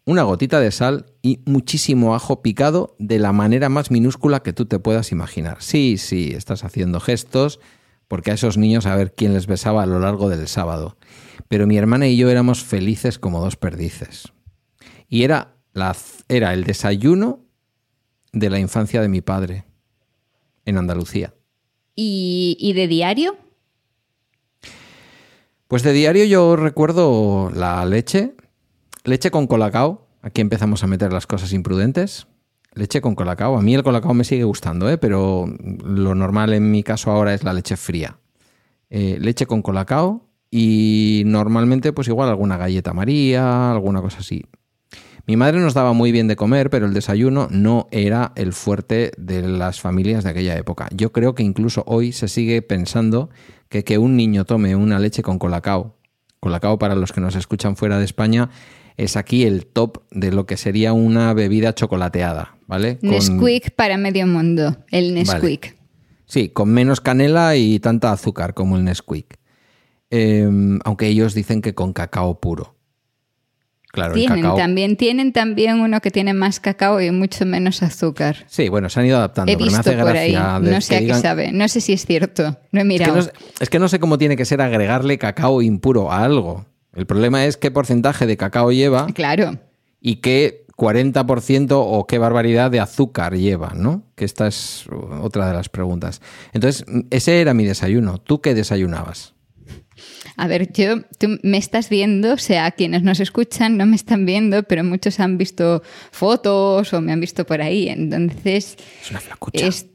[0.06, 4.66] una gotita de sal y muchísimo ajo picado de la manera más minúscula que tú
[4.66, 5.58] te puedas imaginar.
[5.62, 7.60] Sí, sí, estás haciendo gestos
[8.08, 10.98] porque a esos niños a ver quién les besaba a lo largo del sábado.
[11.48, 14.32] Pero mi hermana y yo éramos felices como dos perdices.
[15.08, 15.96] Y era, la,
[16.30, 17.40] era el desayuno
[18.32, 19.66] de la infancia de mi padre
[20.66, 21.34] en Andalucía.
[21.96, 23.38] ¿Y, y de diario?
[25.68, 28.36] Pues de diario yo recuerdo la leche,
[29.04, 30.08] leche con colacao.
[30.22, 32.28] Aquí empezamos a meter las cosas imprudentes.
[32.76, 33.58] Leche con colacao.
[33.58, 35.00] A mí el colacao me sigue gustando, ¿eh?
[35.00, 35.48] pero
[35.84, 38.20] lo normal en mi caso ahora es la leche fría.
[38.92, 44.46] Eh, leche con colacao y normalmente pues igual alguna galleta María, alguna cosa así.
[45.26, 49.12] Mi madre nos daba muy bien de comer, pero el desayuno no era el fuerte
[49.18, 50.88] de las familias de aquella época.
[50.94, 53.32] Yo creo que incluso hoy se sigue pensando
[53.70, 55.96] que que un niño tome una leche con colacao,
[56.40, 58.50] colacao para los que nos escuchan fuera de España,
[58.98, 62.98] es aquí el top de lo que sería una bebida chocolateada, ¿vale?
[63.00, 65.76] Con- Nesquik para medio mundo, el Nesquik.
[66.28, 69.38] Sí, con menos canela y tanta azúcar como el Nesquik.
[70.12, 70.50] Eh,
[70.84, 72.75] aunque ellos dicen que con cacao puro.
[73.96, 74.58] Claro, el Tienen cacao.
[74.58, 78.44] también, tienen también uno que tiene más cacao y mucho menos azúcar.
[78.48, 79.52] Sí, bueno, se han ido adaptando.
[79.52, 81.94] He pero me visto hace por ahí, no sé a qué sabe, no sé si
[81.94, 83.14] es cierto, no he Es que, mirado.
[83.16, 86.66] no, es- es que no sé cómo tiene que ser agregarle cacao impuro a algo.
[86.94, 89.58] El problema es qué porcentaje de cacao lleva Claro,
[90.02, 94.04] y qué 40% o qué barbaridad de azúcar lleva, ¿no?
[94.16, 94.86] Que esta es
[95.22, 96.22] otra de las preguntas.
[96.52, 98.18] Entonces, ese era mi desayuno.
[98.18, 99.35] ¿Tú qué desayunabas?
[100.38, 104.26] A ver, yo, tú me estás viendo, o sea, quienes nos escuchan no me están
[104.26, 107.88] viendo, pero muchos han visto fotos o me han visto por ahí.
[107.90, 109.66] Entonces, Es una flacucha.
[109.68, 109.88] es-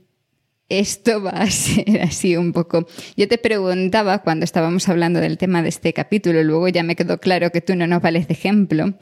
[0.69, 2.87] esto va a ser así un poco.
[3.17, 7.19] Yo te preguntaba cuando estábamos hablando del tema de este capítulo, luego ya me quedó
[7.19, 8.95] claro que tú no nos vales de ejemplo,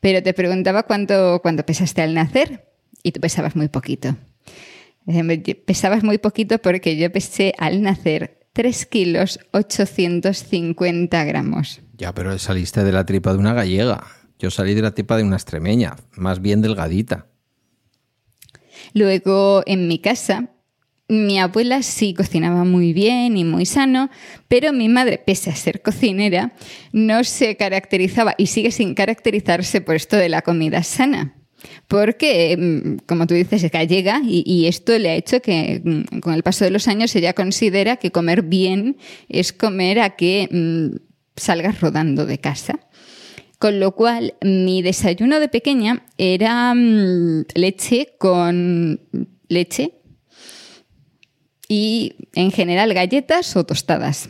[0.00, 2.66] pero te preguntaba cuánto, cuánto pesaste al nacer
[3.02, 4.16] y tú pesabas muy poquito.
[5.06, 11.82] Eh, Pesabas muy poquito porque yo pesé al nacer 3 kilos 850 gramos.
[11.98, 14.06] Ya, pero saliste de la tripa de una gallega.
[14.38, 17.26] Yo salí de la tripa de una extremeña, más bien delgadita.
[18.92, 20.50] Luego, en mi casa,
[21.08, 24.08] mi abuela sí cocinaba muy bien y muy sano,
[24.46, 26.52] pero mi madre, pese a ser cocinera,
[26.92, 31.43] no se caracterizaba y sigue sin caracterizarse por esto de la comida sana.
[31.88, 36.20] Porque, mm, como tú dices, es gallega y, y esto le ha hecho que mm,
[36.20, 38.96] con el paso de los años ella considera que comer bien
[39.28, 40.96] es comer a que mm,
[41.36, 42.80] salgas rodando de casa.
[43.58, 49.00] Con lo cual, mi desayuno de pequeña era mm, leche con
[49.48, 49.94] leche
[51.68, 54.28] y en general galletas o tostadas.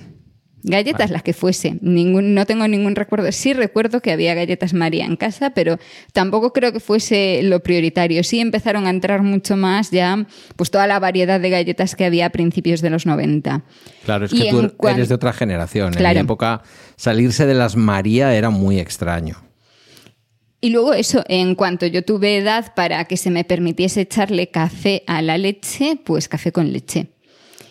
[0.66, 1.76] Galletas las que fuese.
[1.82, 3.30] Ningún, no tengo ningún recuerdo.
[3.32, 5.78] Sí recuerdo que había galletas María en casa, pero
[6.14, 8.24] tampoco creo que fuese lo prioritario.
[8.24, 12.26] Sí empezaron a entrar mucho más ya pues toda la variedad de galletas que había
[12.26, 13.62] a principios de los 90.
[14.06, 15.88] Claro, es Y que tú en cuan- eres de otra generación.
[15.88, 16.14] En Claro.
[16.14, 16.62] mi época,
[16.96, 19.36] salirse de las María era muy extraño.
[20.62, 25.02] Y luego eso, en cuanto yo tuve edad para que se me permitiese echarle café
[25.06, 27.08] a la leche, pues café con leche.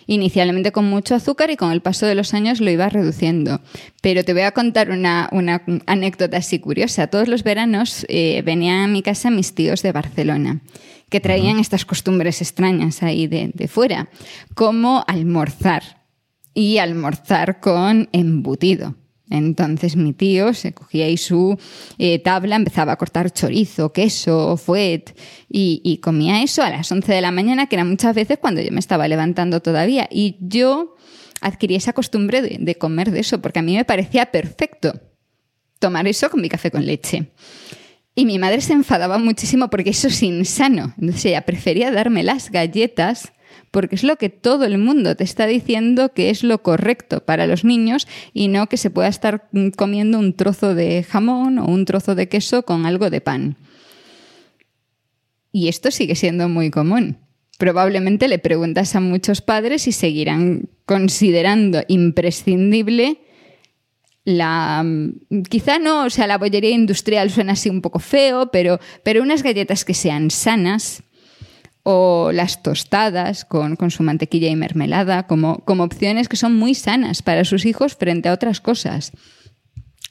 [0.08, 3.62] Inicialmente con mucho azúcar y con el paso de los años lo iba reduciendo.
[4.02, 7.08] Pero te voy a contar una, una anécdota así curiosa.
[7.08, 10.62] Todos los veranos eh, venían a mi casa mis tíos de Barcelona,
[11.10, 14.10] que traían estas costumbres extrañas ahí de, de fuera,
[14.56, 16.04] como almorzar
[16.54, 18.96] y almorzar con embutido.
[19.34, 21.58] Entonces mi tío se cogía ahí su
[21.98, 25.18] eh, tabla, empezaba a cortar chorizo, queso, fuet
[25.50, 28.72] y, comía eso a las 11 de la mañana, que era muchas veces cuando yo
[28.72, 30.08] me estaba levantando todavía.
[30.12, 30.96] Y yo
[31.42, 34.94] adquirí esa costumbre de, comer de eso, porque a mí me parecía perfecto
[35.80, 37.32] tomar eso con mi café con leche.
[38.14, 40.94] Y mi madre se enfadaba muchísimo porque eso es insano.
[41.00, 43.33] Entonces ella prefería darme las galletas
[43.74, 47.48] porque es lo que todo el mundo te está diciendo que es lo correcto para
[47.48, 51.84] los niños y no que se pueda estar comiendo un trozo de jamón o un
[51.86, 53.58] trozo de queso con algo de pan.
[55.52, 57.18] Y esto sigue siendo muy común.
[57.58, 63.22] Probablemente le preguntas a muchos padres y seguirán considerando imprescindible
[64.24, 64.86] la
[65.50, 69.42] quizá no, o sea, la bollería industrial suena así un poco feo, pero, pero unas
[69.42, 71.02] galletas que sean sanas,
[71.84, 77.22] o las tostadas con, su mantequilla y mermelada como, como, opciones que son muy sanas
[77.22, 79.12] para sus hijos frente a otras cosas.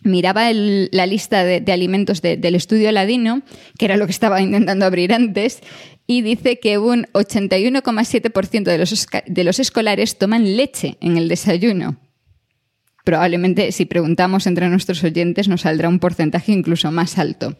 [0.04, 3.42] Miraba la lista de, alimentos del estudio ladino,
[3.78, 5.60] que era lo que estaba intentando abrir antes,
[6.06, 11.96] y dice que un 81,7% de los, de los escolares toman leche en el desayuno.
[13.04, 17.56] Probablemente si preguntamos entre nuestros oyentes nos saldrá un porcentaje incluso más alto.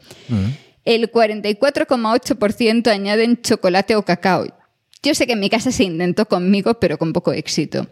[0.85, 4.47] El 44,8% añaden chocolate o cacao.
[5.03, 7.88] Yo sé que en mi casa se intentó conmigo, pero con poco éxito.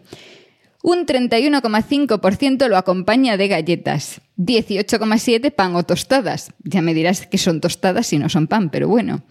[0.83, 6.53] Un 31,5% lo acompaña de galletas, 18,7% pan o tostadas.
[6.63, 9.21] Ya me dirás que son tostadas y no son pan, pero bueno.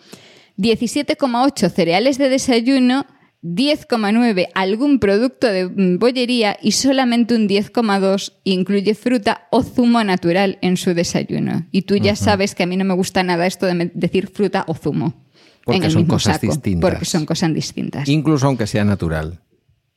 [0.58, 3.06] 17,8% cereales de desayuno
[3.42, 10.76] 10,9 algún producto de bollería y solamente un 10,2 incluye fruta o zumo natural en
[10.76, 11.66] su desayuno.
[11.70, 14.64] Y tú ya sabes que a mí no me gusta nada esto de decir fruta
[14.66, 15.24] o zumo.
[15.64, 16.90] Porque son cosas distintas.
[16.90, 18.08] Porque son cosas distintas.
[18.08, 19.40] Incluso aunque sea natural.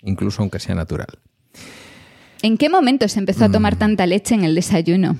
[0.01, 1.07] Incluso aunque sea natural.
[2.41, 3.79] ¿En qué momento se empezó a tomar mm.
[3.79, 5.17] tanta leche en el desayuno?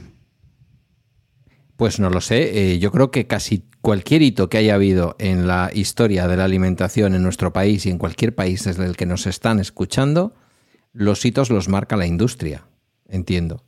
[1.78, 2.74] Pues no lo sé.
[2.74, 6.46] Eh, yo creo que casi cualquier hito que haya habido en la historia de la
[6.46, 10.34] alimentación en nuestro país y en cualquier país desde el que nos están escuchando,
[10.94, 12.66] los hitos los marca la industria.
[13.10, 13.64] Entiendo.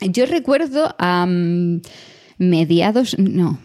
[0.00, 1.26] Yo recuerdo a
[2.38, 3.60] mediados, no,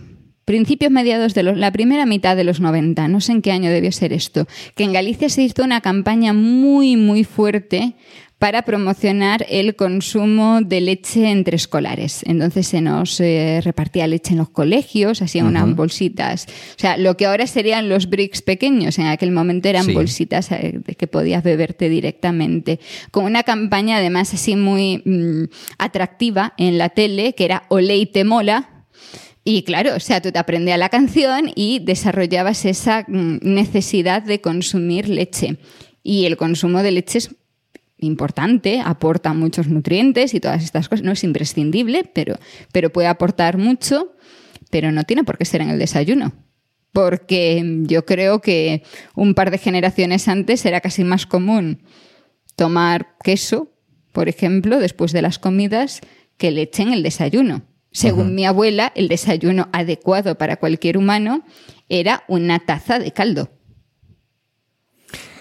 [0.45, 3.91] principios mediados de la primera mitad de los 90, no sé en qué año debió
[3.91, 7.95] ser esto, que en Galicia se hizo una campaña muy, muy fuerte
[8.39, 12.21] para promocionar el consumo de leche entre escolares.
[12.25, 16.45] Entonces se nos eh, repartía leche en los colegios, hacían unas bolsitas.
[16.45, 20.79] O sea, lo que ahora serían los bricks pequeños, en aquel momento eran bolsitas eh,
[20.97, 22.79] que podías beberte directamente.
[23.09, 25.45] Con una campaña además así muy mm,
[25.79, 28.69] atractiva en la tele, que era Olé y te mola,
[29.43, 34.41] y claro, o sea, tú te aprendías la canción y desarrollabas esa mm, necesidad de
[34.41, 35.57] consumir leche.
[36.03, 37.29] Y el consumo de leche es
[37.97, 41.03] importante, aporta muchos nutrientes y todas estas cosas.
[41.03, 42.35] No es imprescindible, pero,
[42.71, 44.13] pero puede aportar mucho,
[44.69, 46.33] pero no tiene por qué ser en el desayuno.
[46.91, 48.83] Porque yo creo que
[49.15, 51.83] un par de generaciones antes era casi más común
[52.55, 53.71] tomar queso,
[54.13, 56.01] por ejemplo, después de las comidas,
[56.37, 57.63] que leche en el desayuno.
[57.91, 61.43] Según mi abuela, el desayuno adecuado para cualquier humano
[61.89, 63.56] era una taza de caldo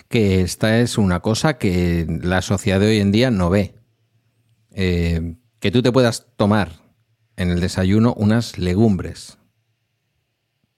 [0.08, 3.74] que esta es una cosa que la sociedad de hoy en día no ve.
[4.72, 6.72] Eh, que tú te puedas tomar
[7.36, 9.38] en el desayuno unas legumbres.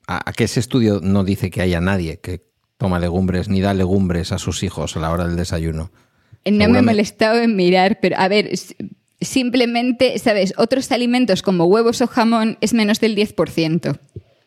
[0.06, 2.46] ¿A, qué ese estudio no dice que haya nadie que
[2.78, 5.90] toma legumbres ni da legumbres a sus hijos a la hora del desayuno?
[6.50, 8.50] No me he molestado en mirar, pero a ver,
[9.20, 10.54] simplemente, ¿sabes?
[10.56, 13.98] Otros alimentos como huevos o jamón es menos del 10%.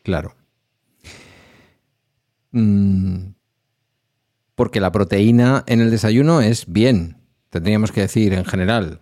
[0.02, 0.34] Claro.
[2.50, 3.34] Mm,
[4.62, 7.16] porque la proteína en el desayuno es bien,
[7.50, 9.00] tendríamos que decir en general.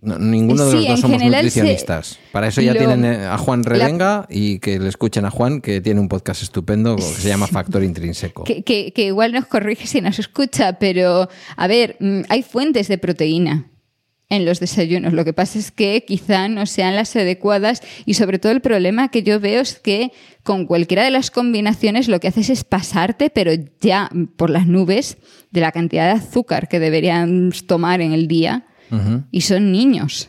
[0.00, 2.20] ninguno de los dos somos nutricionistas.
[2.30, 5.80] Para eso ya tienen eh, a Juan Revenga y que le escuchen a Juan, que
[5.80, 8.44] tiene un podcast estupendo que se llama Factor Intrínseco.
[8.64, 12.96] Que, que igual nos corrige si nos escucha, pero a ver, mm, hay fuentes de
[12.96, 13.66] proteína
[14.36, 15.12] en los desayunos.
[15.12, 19.08] Lo que pasa es que quizá no sean las adecuadas y sobre todo el problema
[19.08, 20.12] que yo veo es que
[20.42, 25.16] con cualquiera de las combinaciones lo que haces es pasarte, pero ya por las nubes,
[25.50, 28.66] de la cantidad de azúcar que deberían tomar en el día
[29.30, 30.28] y son niños.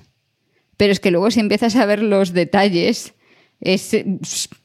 [0.78, 3.14] Pero es que luego si empiezas a ver los detalles
[3.60, 3.95] es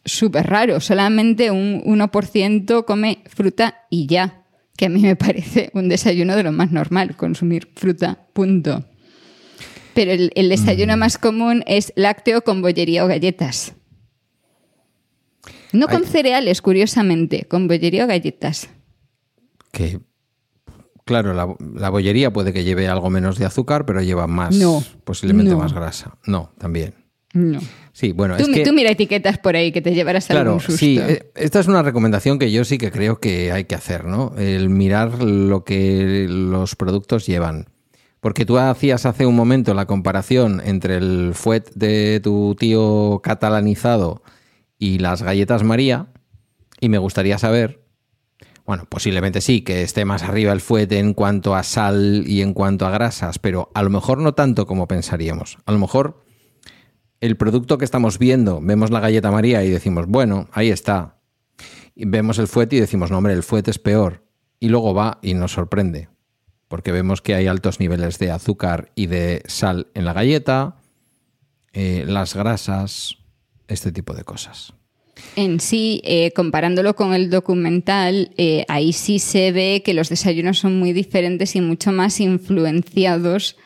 [0.04, 0.80] súper raro.
[0.80, 4.44] Solamente un 1% come fruta y ya.
[4.76, 8.84] Que a mí me parece un desayuno de lo más normal, consumir fruta, punto.
[9.94, 10.98] Pero el, desayuno mm.
[10.98, 13.74] más común es lácteo con bollería o galletas.
[15.72, 18.68] No con cereales, curiosamente, con bollería o galletas.
[19.72, 20.00] Que,
[21.10, 25.56] Claro, la, bollería puede que lleve algo menos de azúcar, pero lleva más, no, posiblemente
[25.56, 26.16] más grasa.
[26.24, 26.94] No, también.
[27.32, 27.58] No.
[27.92, 30.60] Sí, bueno, tú, es que, tú mira etiquetas por ahí que te llevarás claro, algún
[30.60, 30.78] susto.
[30.78, 34.04] Sí, eh, esta es una recomendación que yo sí que creo que hay que hacer,
[34.04, 34.36] ¿no?
[34.38, 37.69] El mirar lo que los productos llevan.
[38.20, 44.22] Porque tú hacías hace un momento la comparación entre el fuet de tu tío catalanizado
[44.78, 46.08] y las galletas María,
[46.80, 47.82] y me gustaría saber,
[48.66, 52.54] bueno, posiblemente sí, que esté más arriba el fuet en cuanto a sal y en
[52.54, 55.58] cuanto a grasas, pero a lo mejor no tanto como pensaríamos.
[55.66, 56.22] A lo mejor
[57.20, 61.18] el producto que estamos viendo, vemos la galleta María y decimos, bueno, ahí está.
[61.94, 64.24] Y vemos el fuete y decimos, no, hombre, el fuete es peor.
[64.58, 66.08] Y luego va y nos sorprende,
[66.70, 70.76] porque vemos que hay altos niveles de azúcar y de sal en la galleta,
[71.72, 73.16] eh, las grasas,
[73.66, 74.72] este tipo de cosas.
[75.34, 80.60] En sí, eh, comparándolo con el documental, eh, ahí sí se ve que los desayunos
[80.60, 83.56] son muy diferentes y mucho más influenciados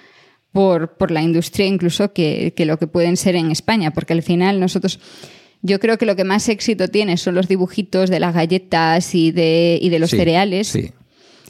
[0.50, 4.22] por, por la industria incluso que, que, lo que pueden ser en España, porque al
[4.22, 4.98] final nosotros,
[5.60, 9.30] yo creo que lo que más éxito tiene son los dibujitos de las galletas y
[9.30, 10.90] de, y de los Sí, cereales Sí.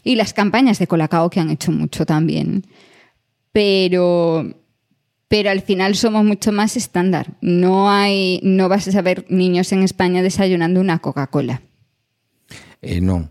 [0.05, 2.65] Y las campañas de Colacao que han hecho mucho también.
[3.53, 4.53] Pero,
[5.29, 7.35] pero al final somos mucho más estándar.
[7.41, 11.63] No hay, no vas a ver niños en España desayunando una Coca-Cola.
[12.83, 13.31] Eh, no,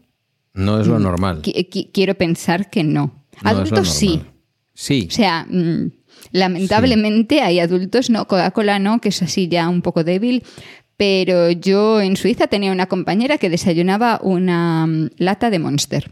[0.53, 1.41] no es lo normal.
[1.41, 3.23] Qui- qui- Quiero pensar que no.
[3.43, 4.07] Adultos sí.
[4.17, 4.29] normal.
[4.75, 5.91] Sí, O sea, mm,
[6.31, 10.43] lamentablemente hay adultos, no, Coca-Cola no, que es así ya un poco débil.
[10.97, 16.11] Pero yo en Suiza tenía una compañera que desayunaba una mm, lata de Monster.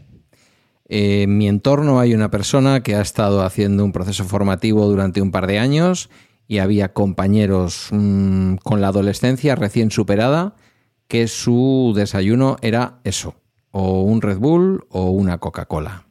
[0.94, 5.22] Eh, en mi entorno hay una persona que ha estado haciendo un proceso formativo durante
[5.22, 6.10] un par de años
[6.46, 10.54] y había compañeros mm, con la adolescencia recién superada
[11.08, 13.36] que su desayuno era eso,
[13.70, 16.04] o un Red Bull o una Coca-Cola.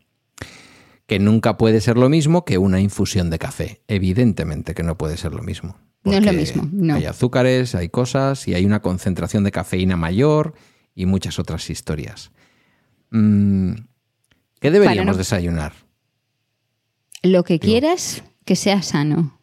[1.05, 3.83] Que nunca puede ser lo mismo que una infusión de café.
[3.87, 5.77] Evidentemente que no puede ser lo mismo.
[6.03, 6.95] No es lo mismo, no.
[6.95, 10.55] Hay azúcares, hay cosas y hay una concentración de cafeína mayor
[10.95, 12.31] y muchas otras historias.
[13.11, 13.73] Mm,
[14.61, 15.73] ¿Qué deberíamos Bueno, no- desayunar?
[17.23, 19.39] Lo que quieras que sea sano.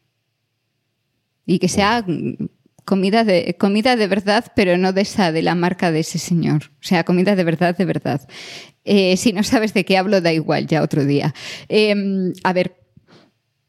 [1.44, 2.48] Y que sea mm,
[2.84, 6.70] comida de, comida de verdad, pero no de esa, de la marca de ese señor.
[6.74, 8.26] O sea, comida de verdad, de verdad.
[8.84, 11.34] Eh, si no sabes de qué hablo, da igual, ya otro día.
[11.68, 11.94] Eh,
[12.44, 12.77] a ver,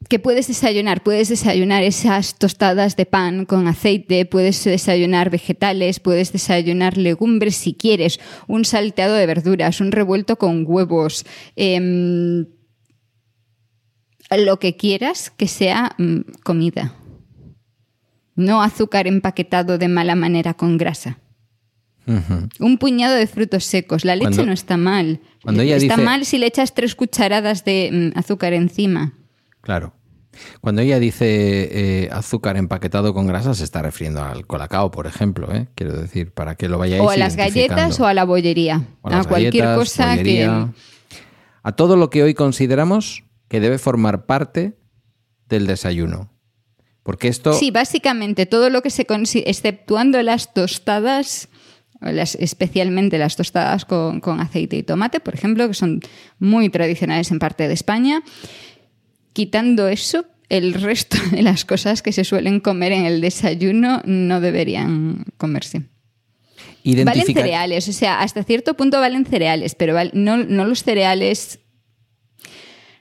[0.10, 1.02] ¿qué puedes desayunar?
[1.04, 7.74] Puedes desayunar esas tostadas de pan con aceite, puedes desayunar vegetales, puedes desayunar legumbres si
[7.74, 11.26] quieres, un salteado de verduras, un revuelto con huevos.
[11.56, 12.46] em,
[14.38, 16.94] lo que quieras que sea mm, comida.
[18.36, 21.20] No azúcar empaquetado de mala manera con grasa.
[22.60, 24.04] Un puñado de frutos secos.
[24.04, 25.20] La leche Cuando- no está mal.
[25.44, 29.14] cuando ella está dice- mal si le echas tres cucharadas de mm, azúcar encima.
[29.62, 29.94] Claro.
[30.62, 35.54] Cuando ella dice eh, azúcar empaquetado con grasa, se está refiriendo al colacao, por ejemplo.
[35.54, 35.68] ¿eh?
[35.76, 38.84] Quiero decir, para que lo vayáis O a las galletas o a la bollería.
[39.02, 40.74] O a cualquier galletas, cosa bollería,
[41.64, 44.78] A todo lo que hoy consideramos que debe formar parte
[45.48, 46.32] del desayuno.
[47.04, 47.52] Porque esto...
[47.52, 47.58] que...
[47.58, 51.50] Sí, básicamente todo lo que se consigue, exceptuando las tostadas,
[52.00, 56.02] las, especialmente las tostadas con, con aceite y tomate, por ejemplo, que son
[56.38, 58.22] muy tradicionales en parte de España.
[59.34, 64.42] Quitando eso, el resto de las cosas que se suelen comer en el desayuno no
[64.42, 65.84] deberían comerse.
[67.06, 71.60] Valen cereales, o sea, hasta cierto punto valen cereales, pero val- no, no los cereales,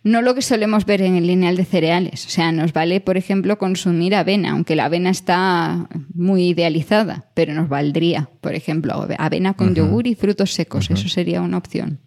[0.05, 2.27] no lo que solemos ver en el lineal de cereales.
[2.27, 7.53] O sea, nos vale, por ejemplo, consumir avena, aunque la avena está muy idealizada, pero
[7.55, 10.87] nos valdría, por ejemplo, ave- avena con yogur y frutos secos.
[10.95, 12.01] Eso sería una opción.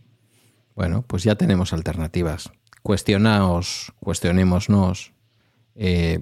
[0.75, 2.51] Bueno, pues ya tenemos alternativas.
[2.83, 5.13] Cuestionaos, cuestionémonos
[5.75, 6.19] eh,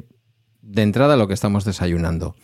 [0.62, 2.36] de entrada lo que estamos desayunando.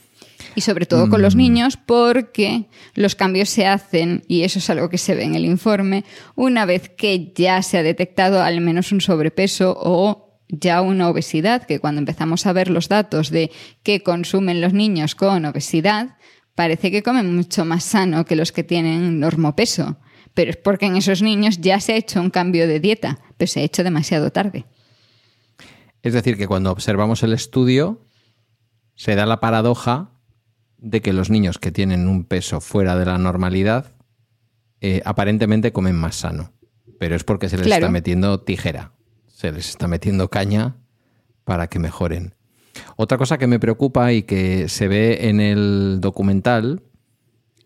[0.55, 4.89] Y sobre todo con los niños porque los cambios se hacen, y eso es algo
[4.89, 6.05] que se ve en el informe,
[6.35, 11.65] una vez que ya se ha detectado al menos un sobrepeso o ya una obesidad,
[11.65, 13.51] que cuando empezamos a ver los datos de
[13.83, 16.17] qué consumen los niños con obesidad,
[16.55, 19.97] parece que comen mucho más sano que los que tienen normopeso.
[20.33, 23.47] Pero es porque en esos niños ya se ha hecho un cambio de dieta, pero
[23.47, 24.65] se ha hecho demasiado tarde.
[26.01, 28.01] Es decir, que cuando observamos el estudio,
[28.95, 30.11] se da la paradoja
[30.77, 33.91] de que los niños que tienen un peso fuera de la normalidad
[34.81, 36.51] eh, aparentemente comen más sano.
[36.99, 37.85] Pero es porque se les Claro.
[37.85, 38.91] está metiendo tijera,
[39.27, 40.75] se les está metiendo caña
[41.43, 42.35] para que mejoren.
[42.95, 46.83] Otra cosa que me preocupa y que se ve en el documental,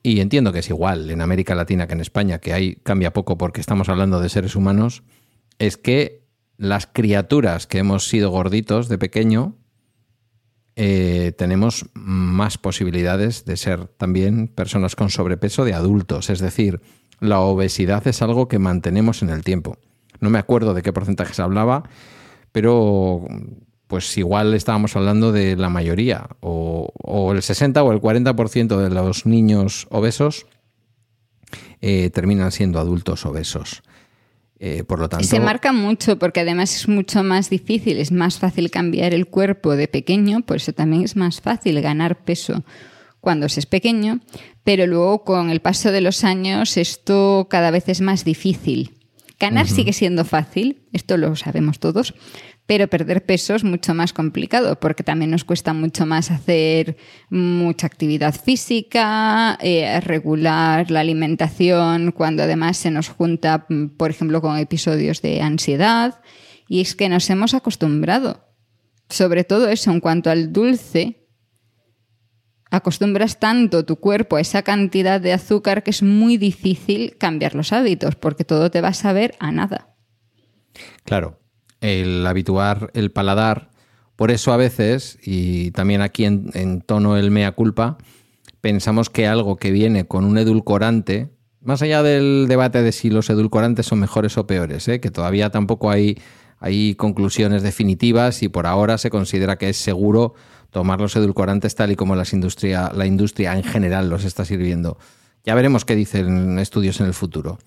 [0.01, 3.37] y entiendo que es igual en América Latina que en España, que ahí cambia poco
[3.37, 5.03] porque estamos hablando de seres humanos,
[5.59, 6.23] es que
[6.57, 9.55] las criaturas que hemos sido gorditos de pequeño
[10.75, 16.29] eh, tenemos más posibilidades de ser también personas con sobrepeso de adultos.
[16.29, 16.81] Es decir,
[17.19, 19.77] la obesidad es algo que mantenemos en el tiempo.
[20.21, 21.83] No me acuerdo de qué porcentaje se hablaba,
[22.51, 23.25] pero
[23.87, 29.25] pues igual estábamos hablando de la mayoría, o, el 60 o el 40% de los
[29.25, 30.45] niños obesos
[31.81, 33.81] eh, terminan siendo adultos obesos.
[34.61, 38.39] Eh, por lo tanto, se marca mucho porque además es mucho más difícil, es más
[38.39, 42.65] fácil cambiar el cuerpo de pequeño, por eso también es más fácil ganar peso
[43.21, 44.19] cuando se es pequeño,
[44.65, 48.95] pero luego con el paso de los años esto cada vez es más difícil.
[49.39, 52.13] Ganar sigue siendo fácil, esto lo sabemos todos,
[52.69, 56.97] pero perder peso es mucho más complicado porque también nos cuesta mucho más hacer
[57.31, 63.65] mucha actividad física, eh, regular la alimentación cuando además se nos junta,
[63.97, 66.21] por ejemplo, con episodios de ansiedad.
[66.67, 68.45] Y es que nos hemos acostumbrado.
[69.09, 71.27] Sobre todo eso, en cuanto al dulce,
[72.69, 77.73] acostumbras tanto tu cuerpo a esa cantidad de azúcar que es muy difícil cambiar los
[77.73, 79.95] hábitos porque todo te va a saber a nada.
[81.03, 81.39] Claro,
[81.81, 83.69] el habituar el paladar.
[84.15, 87.97] Por eso a veces, y también aquí en, tono el mea culpa,
[88.61, 91.29] pensamos que algo que viene con un edulcorante,
[91.61, 94.99] más allá del debate de si los edulcorantes son mejores o peores, ¿eh?
[94.99, 96.17] que todavía tampoco hay,
[96.59, 100.33] hay conclusiones definitivas y por ahora se considera que es seguro
[100.69, 104.97] tomar los edulcorantes tal y como las industria, la industria en general los está sirviendo.
[105.45, 107.57] Ya veremos qué dicen estudios en el futuro.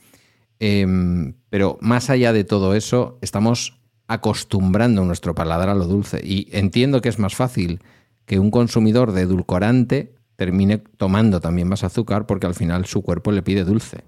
[0.60, 3.81] Em, pero más allá de todo eso, estamos
[4.12, 6.20] acostumbrando nuestro paladar a lo dulce.
[6.24, 7.80] Y entiendo que es más fácil
[8.26, 13.32] que un consumidor de edulcorante termine tomando también más azúcar porque al final su cuerpo
[13.32, 14.04] le pide dulce.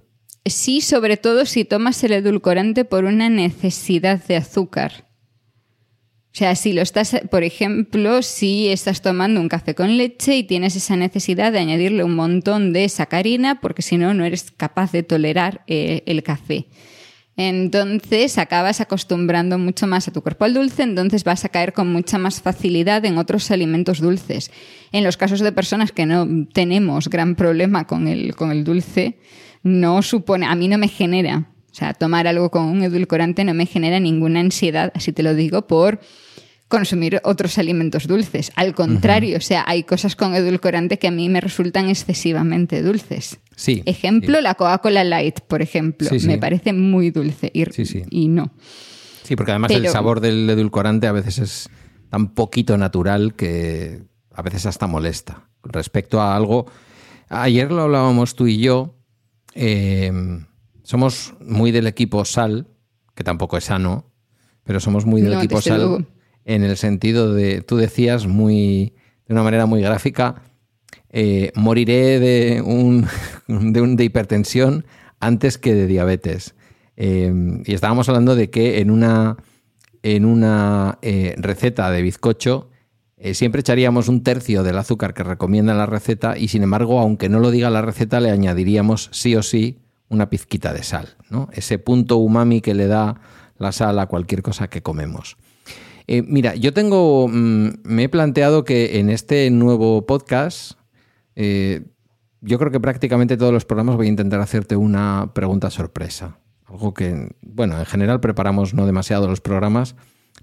[0.46, 5.07] Sí, sobre todo si tomas el edulcorante por una necesidad de azúcar.
[6.34, 10.42] O sea, si lo estás, por ejemplo, si estás tomando un café con leche y
[10.42, 14.90] tienes esa necesidad de añadirle un montón de sacarina porque si no, no eres capaz
[14.90, 16.66] de tolerar eh, el café.
[17.37, 21.93] Entonces acabas acostumbrando mucho más a tu cuerpo al dulce, entonces vas a caer con
[21.93, 24.53] mucha más facilidad en otros alimentos dulces.
[24.93, 29.18] En los casos de personas que no tenemos gran problema con el, con el dulce,
[29.64, 33.53] no supone, a mí no me genera, o sea, tomar algo con un edulcorante no
[33.53, 35.99] me genera ninguna ansiedad, así te lo digo, por
[36.75, 38.51] consumir otros alimentos dulces.
[38.57, 43.39] Al contrario, o sea, hay cosas con edulcorante que a mí me resultan excesivamente dulces.
[43.55, 43.83] Sí.
[43.87, 47.64] Ejemplo, la Coca-Cola Light, por ejemplo, me parece muy dulce y,
[48.11, 48.53] y, no.
[49.22, 51.70] Sí, porque además el sabor del edulcorante a veces es
[52.11, 54.03] tan poquito natural que
[54.33, 55.49] a veces hasta molesta.
[55.62, 56.66] Respecto a algo,
[57.29, 58.97] ayer lo hablábamos tú y yo,
[59.55, 60.47] em,
[60.83, 62.66] somos muy del equipo sal,
[63.14, 64.11] que tampoco es sano,
[64.64, 66.09] pero somos muy del equipo sal
[66.45, 68.95] en el sentido de, tú decías muy,
[69.26, 70.42] de una manera muy gráfica,
[71.11, 73.07] eh, moriré de, un,
[73.49, 74.84] de, hipertensión
[75.20, 76.55] antes que de diabetes.
[76.97, 77.32] Eh,
[77.64, 79.36] y estábamos hablando de que en una,
[80.03, 82.70] en una eh, receta de bizcocho
[83.32, 87.38] siempre echaríamos un tercio del azúcar que recomienda la receta y sin embargo, aunque no
[87.38, 89.78] lo diga la receta, le añadiríamos sí o sí
[90.11, 91.49] una pizquita de sal, ¿no?
[91.53, 93.20] Ese punto umami que le da
[93.57, 95.38] la sal a cualquier cosa que comemos.
[96.07, 100.72] Eh, mira, yo tengo, mm, me he planteado que en este nuevo podcast,
[101.34, 101.82] eh,
[102.40, 106.38] yo creo que prácticamente todos los programas voy a intentar hacerte una pregunta sorpresa.
[106.66, 109.96] Algo que, bueno, en general preparamos no demasiado los programas,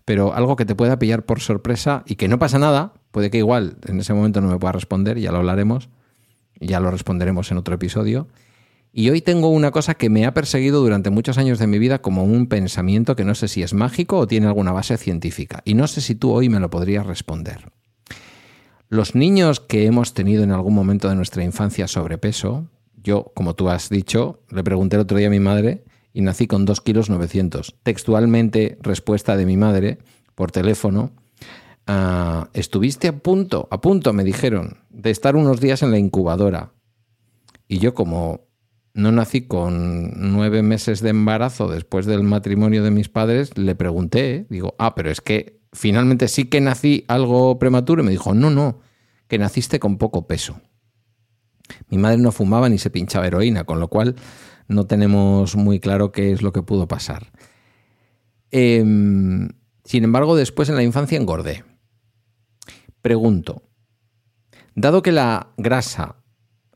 [0.06, 3.38] pero algo que te pueda pillar por sorpresa y que no pasa nada, puede que
[3.38, 5.90] igual en ese momento no me pueda responder, ya lo hablaremos,
[6.60, 8.28] ya lo responderemos en otro episodio.
[8.94, 12.02] Y hoy tengo una cosa que me ha perseguido durante muchos años de mi vida
[12.02, 15.62] como un pensamiento que no sé si es mágico o tiene alguna base científica.
[15.64, 17.72] Y no sé si tú hoy me lo podrías responder.
[18.90, 22.68] Los niños que hemos tenido en algún momento de nuestra infancia sobrepeso,
[23.02, 26.46] yo, como tú has dicho, le pregunté el otro día a mi madre y nací
[26.46, 27.76] con 2 kilos 900.
[27.84, 30.00] Textualmente, respuesta de mi madre
[30.36, 31.14] por teléfono,
[31.88, 36.74] ah, estuviste a punto, a punto, me dijeron, de estar unos días en la incubadora.
[37.70, 38.51] Y yo como
[38.94, 44.46] no nací con nueve meses de embarazo después del matrimonio de mis padres, le pregunté,
[44.50, 48.02] digo, ah, pero es que finalmente sí que nací algo prematuro.
[48.02, 48.80] Y me dijo, no, no,
[49.28, 50.60] que naciste con poco peso.
[51.90, 54.16] Mi madre no fumaba ni se pinchaba heroína, con lo cual
[54.68, 57.32] no tenemos muy claro qué es lo que pudo pasar.
[58.52, 59.50] Em,
[59.86, 61.64] sin embargo, después en la infancia engordé.
[63.02, 63.64] Pregunto,
[64.76, 66.21] dado que la grasa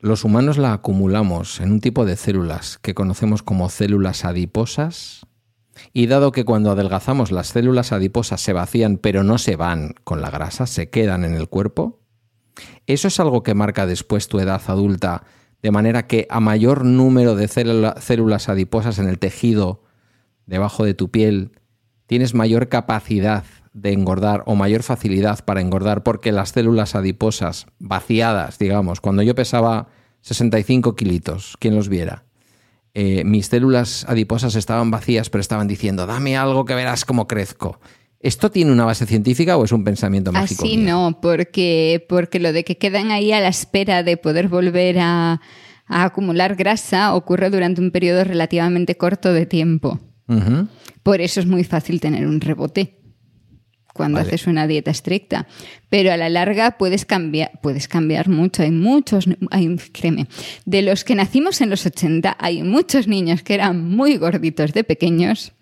[0.05, 5.25] los humanos la acumulamos en un tipo de células que conocemos como células adiposas.
[5.93, 10.21] Y dado que cuando adelgazamos las células adiposas se vacían pero no se van con
[10.21, 12.01] la grasa, se quedan en el cuerpo,
[12.85, 15.23] ¿eso es algo que marca después tu edad adulta
[15.63, 19.81] de manera que a mayor número de células adiposas en el tejido
[20.45, 21.51] debajo de tu piel,
[22.05, 23.43] tienes mayor capacidad
[23.75, 29.35] de engordar o mayor facilidad para engordar porque las células adiposas vaciadas, digamos, cuando yo
[29.35, 29.89] pesaba
[30.21, 32.23] 65 kilitos, quien los viera,
[32.93, 37.81] eh, mis células adiposas estaban vacías pero estaban diciendo, dame algo que verás cómo crezco.
[38.21, 40.63] ¿Esto tiene una base científica o es un pensamiento mágico?
[40.63, 44.99] Así no, porque, porque lo de que quedan ahí a la espera de poder volver
[44.99, 45.41] a,
[45.87, 49.99] acumular grasa ocurre durante un periodo relativamente corto de tiempo.
[51.03, 53.04] Por eso es muy fácil tener un rebote
[53.95, 55.47] cuando haces una dieta estricta.
[55.89, 58.61] Pero a la larga puedes cambiar, puedes cambiar mucho.
[58.61, 60.27] Hay muchos, hay, créeme,
[60.65, 64.83] de los que nacimos en los 80, hay muchos niños que eran muy gorditos de
[64.83, 65.53] pequeños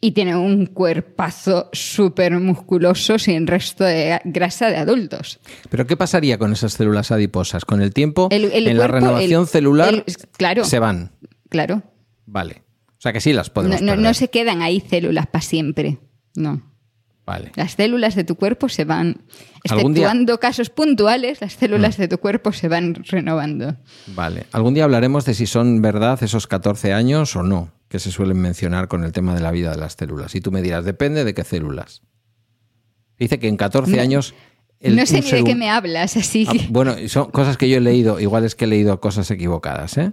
[0.00, 5.38] y tiene un cuerpazo súper musculoso sin resto de grasa de adultos.
[5.68, 7.64] Pero ¿qué pasaría con esas células adiposas?
[7.64, 10.04] Con el tiempo, en la renovación celular,
[10.36, 11.12] claro, se van.
[11.48, 11.84] Claro.
[12.26, 12.62] Vale.
[12.88, 15.98] O sea que sí las podemos no, no se quedan ahí células para siempre.
[16.34, 16.69] No.
[17.30, 17.52] Vale.
[17.54, 19.22] Las células de tu cuerpo se van,
[19.62, 22.00] exceptuando casos puntuales, las células mm.
[22.02, 23.76] de tu cuerpo se van renovando.
[24.08, 24.46] Vale.
[24.50, 28.38] Algún día hablaremos de si son verdad esos 14 años o no que se suelen
[28.40, 30.34] mencionar con el tema de la vida de las células.
[30.34, 32.02] Y tú me dirás, depende de qué células.
[33.16, 34.34] Dice que en 14 años...
[34.80, 37.80] no sé ni de qué me hablas, así ah, bueno, son cosas que yo he
[37.80, 40.12] leído, igual es que he leído cosas equivocadas, ¿eh?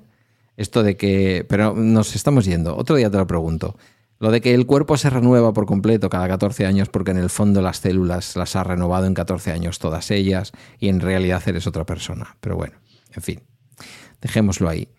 [0.55, 1.47] Esto de que...
[1.49, 2.75] Pero nos estamos yendo.
[2.77, 3.75] Otro día te lo pregunto.
[4.19, 7.29] Lo de que el cuerpo se renueva por completo cada 14 años porque en el
[7.29, 11.67] fondo las células las ha renovado en 14 años todas ellas y en realidad eres
[11.67, 12.37] otra persona.
[12.39, 12.75] Pero bueno,
[13.15, 13.41] en fin,
[14.21, 14.89] dejémoslo ahí.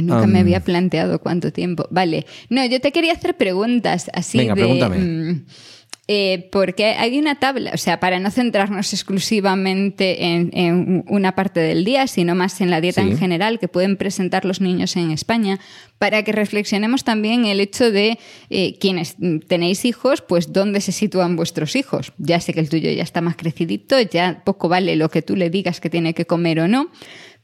[0.00, 1.86] Nunca me había planteado cuánto tiempo.
[1.90, 2.26] Vale.
[2.48, 4.62] No, yo te quería hacer preguntas así Venga, de.
[4.62, 4.98] Pregúntame.
[4.98, 5.44] Mm,
[6.14, 11.86] eh, porque hay una tabla, o sea, para no centrarnos exclusivamente en, una parte del
[11.86, 15.58] día, sino más en la dieta en general que pueden presentar los niños en España,
[15.96, 18.18] para que reflexionemos también el hecho de
[18.50, 19.16] eh, quienes
[19.48, 22.12] tenéis hijos, pues dónde se sitúan vuestros hijos.
[22.18, 25.34] Ya sé que el tuyo ya está más crecidito, ya poco vale lo que tú
[25.34, 26.90] le digas que tiene que comer o no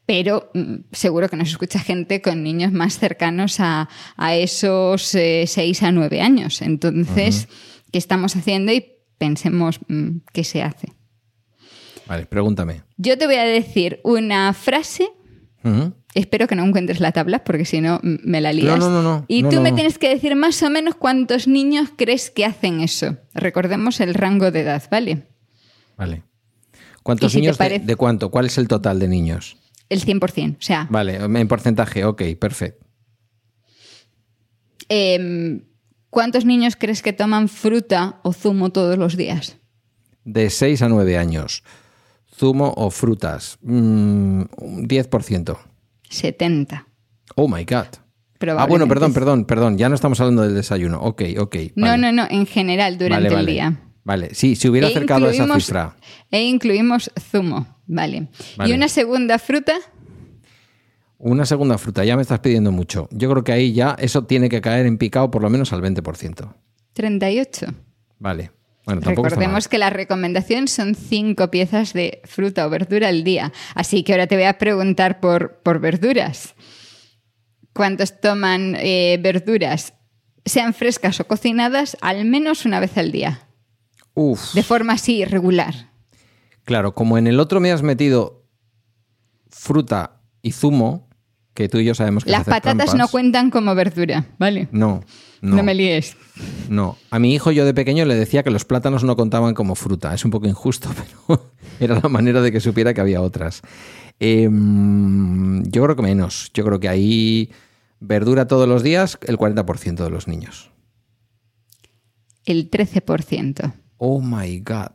[0.04, 3.88] pero mm, seguro que nos escucha gente con niños más cercanos a,
[4.32, 6.62] esos eh, seis a nueve años.
[6.62, 7.46] Entonces,
[7.92, 8.72] ¿qué estamos haciendo?
[8.72, 8.84] Y
[9.18, 10.92] pensemos mm, qué se hace.
[12.06, 12.82] Vale, pregúntame.
[12.96, 15.10] Yo te voy a decir una frase.
[16.14, 18.78] Espero que no encuentres la tabla porque si no mm, me la lías.
[18.78, 22.30] No, no, no, y tú me tienes que decir más o menos cuántos niños crees
[22.30, 23.18] que hacen eso.
[23.34, 25.26] Recordemos el rango de edad, ¿vale?
[25.98, 26.22] Vale.
[27.02, 28.30] ¿Cuántos niños de, cuánto?
[28.30, 29.56] ¿Cuál es el total de niños?
[29.88, 30.86] El 100%, o sea...
[30.90, 32.86] Vale, en porcentaje, ok, perfecto.
[34.88, 35.62] Em,
[36.10, 39.58] ¿Cuántos niños crees que toman fruta o zumo todos los días?
[40.24, 41.62] De 6 a 9 años.
[42.34, 43.58] Zumo o frutas.
[43.62, 45.58] 10%.
[46.08, 46.86] 70.
[47.34, 47.86] Oh my God.
[48.56, 49.78] Ah, bueno, perdón, perdón, perdón.
[49.78, 51.00] Ya no estamos hablando del desayuno.
[51.00, 51.56] Ok, ok.
[51.74, 53.80] No, no, no, en general, durante el día.
[54.04, 55.96] Vale, sí, si hubiera e acercado esa cifra.
[56.30, 57.66] E incluimos zumo.
[57.86, 58.28] Vale.
[58.64, 59.74] ¿Y una segunda fruta?
[61.18, 63.08] Una segunda fruta, ya me estás pidiendo mucho.
[63.10, 65.82] Yo creo que ahí ya eso tiene que caer en picado por lo menos al
[65.82, 66.54] 20%.
[66.92, 67.66] 38.
[68.20, 68.52] Vale.
[68.84, 73.52] Bueno, Recordemos que la recomendación son cinco piezas de fruta o verdura al día.
[73.74, 76.54] Así que ahora te voy a preguntar por, por verduras.
[77.74, 79.94] ¿Cuántos toman eh, verduras,
[80.44, 83.48] sean frescas o cocinadas, al menos una vez al día?
[84.14, 84.54] Uf.
[84.54, 85.92] De forma así regular.
[86.64, 88.46] Claro, como en el otro me has metido
[89.50, 91.07] fruta y zumo,
[91.58, 94.68] que tú y yo sabemos que Las patatas no cuentan como verdura, ¿vale?
[94.70, 95.02] No,
[95.40, 95.56] no.
[95.56, 96.16] No me líes.
[96.68, 96.96] No.
[97.10, 100.14] A mi hijo yo de pequeño le decía que los plátanos no contaban como fruta.
[100.14, 100.88] Es un poco injusto,
[101.26, 101.42] pero
[101.80, 103.62] era la manera de que supiera que había otras.
[104.20, 106.52] Em, yo creo que menos.
[106.54, 107.50] Yo creo que ahí
[107.98, 110.70] verdura todos los días el 40% de los niños.
[112.44, 113.72] El 13%.
[113.96, 114.92] Oh my God.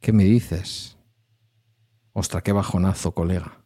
[0.00, 0.96] ¿Qué me dices?
[2.12, 3.63] Ostras, qué bajonazo, colega.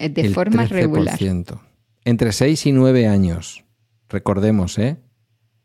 [0.00, 1.18] Eh, de forma regular.
[2.04, 3.64] Entre 6 y 9 años.
[4.08, 4.96] Recordemos, ¿eh?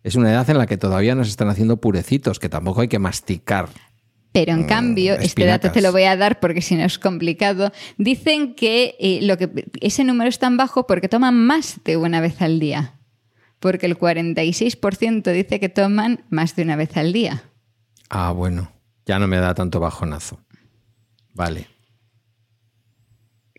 [0.03, 2.99] Es una edad en la que todavía nos están haciendo purecitos, que tampoco hay que
[2.99, 3.69] masticar.
[4.33, 6.99] Pero en mm, cambio, este dato te lo voy a dar porque si no es
[6.99, 7.71] complicado.
[7.97, 12.19] Dicen que, eh, lo que ese número es tan bajo porque toman más de una
[12.19, 12.99] vez al día.
[13.59, 17.43] Porque el 46% dice que toman más de una vez al día.
[18.09, 18.73] Ah, bueno.
[19.05, 20.39] Ya no me da tanto bajonazo.
[21.33, 21.74] Vale.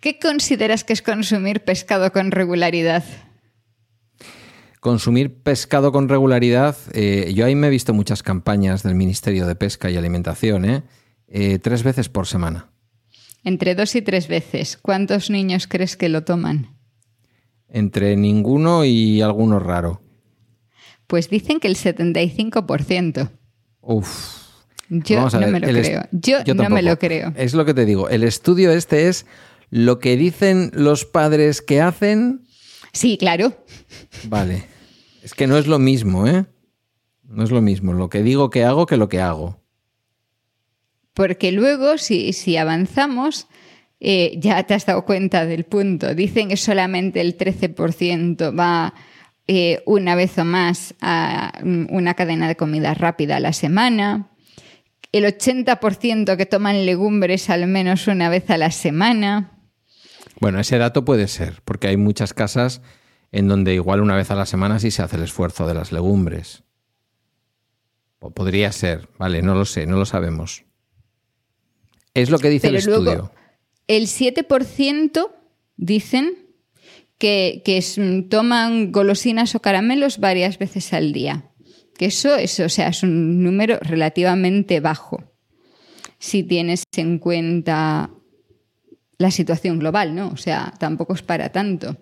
[0.01, 3.05] ¿Qué consideras que es consumir pescado con regularidad?
[4.81, 9.57] Consumir pescado con regularidad, eh, yo ahí me he visto muchas campañas del Ministerio de
[9.57, 10.83] Pesca y Alimentación, ¿eh?
[11.29, 12.71] Eh, tres veces por semana.
[13.43, 14.79] Entre dos y tres veces.
[14.81, 16.77] ¿Cuántos niños crees que lo toman?
[17.69, 20.03] Entre ninguno y alguno raro.
[21.07, 23.31] Pues dicen que el 75%.
[23.81, 24.47] Uf.
[24.89, 26.03] Yo no me lo creo.
[26.13, 27.33] Yo, no me lo creo.
[27.37, 28.09] Es lo que te digo.
[28.09, 29.27] El estudio este es
[29.71, 32.43] lo que dicen los padres que hacen.
[32.93, 33.53] Sí, claro.
[34.29, 34.65] Vale.
[35.23, 36.47] Es que no es lo mismo, ¿eh?
[37.25, 39.61] No es lo mismo lo que digo que hago que lo que hago.
[41.13, 43.49] Porque luego, si, si avanzamos,
[44.01, 46.15] eh, ya te has dado cuenta del punto.
[46.15, 48.95] Dicen que solamente el 13% va
[49.49, 54.29] eh, una vez o más a una cadena de comida rápida a la semana.
[55.13, 59.56] El 80% que toman legumbres al menos una vez a la semana.
[60.41, 62.83] Bueno, ese dato puede ser, porque hay muchas casas
[63.33, 65.93] en donde igual una vez a la semana sí se hace el esfuerzo de las
[65.93, 66.63] legumbres.
[68.35, 70.65] podría ser, vale, no lo sé, no lo sabemos.
[72.15, 73.31] Es lo que dice el estudio.
[73.87, 75.31] El 7%
[75.77, 76.47] dicen
[77.19, 77.63] que,
[78.29, 81.51] toman golosinas o caramelos varias veces al día.
[81.97, 85.23] Que eso, eso o sea, es un número relativamente bajo.
[86.19, 88.11] Si tienes en cuenta
[89.19, 90.29] la situación global, ¿no?
[90.29, 91.97] O sea, tampoco es para tanto.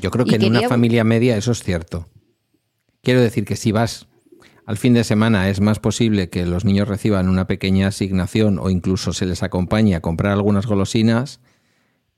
[0.00, 2.08] Yo creo que en una familia media eso es cierto.
[3.02, 4.06] Quiero decir que si vas
[4.66, 8.68] al fin de semana es más posible que los niños reciban una pequeña asignación o
[8.68, 11.40] incluso se les acompañe a comprar algunas golosinas,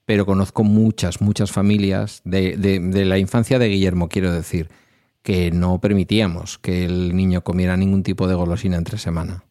[0.07, 4.71] pero conozco muchas, muchas familias de, de la infancia de Guillermo, quiero decir,
[5.23, 9.45] que no permitíamos que el niño comiera ningún tipo de golosina entre semana.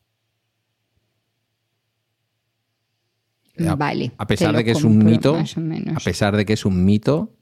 [3.57, 4.11] Vale.
[4.17, 7.33] A pesar de que es un mito, a pesar de que es un mito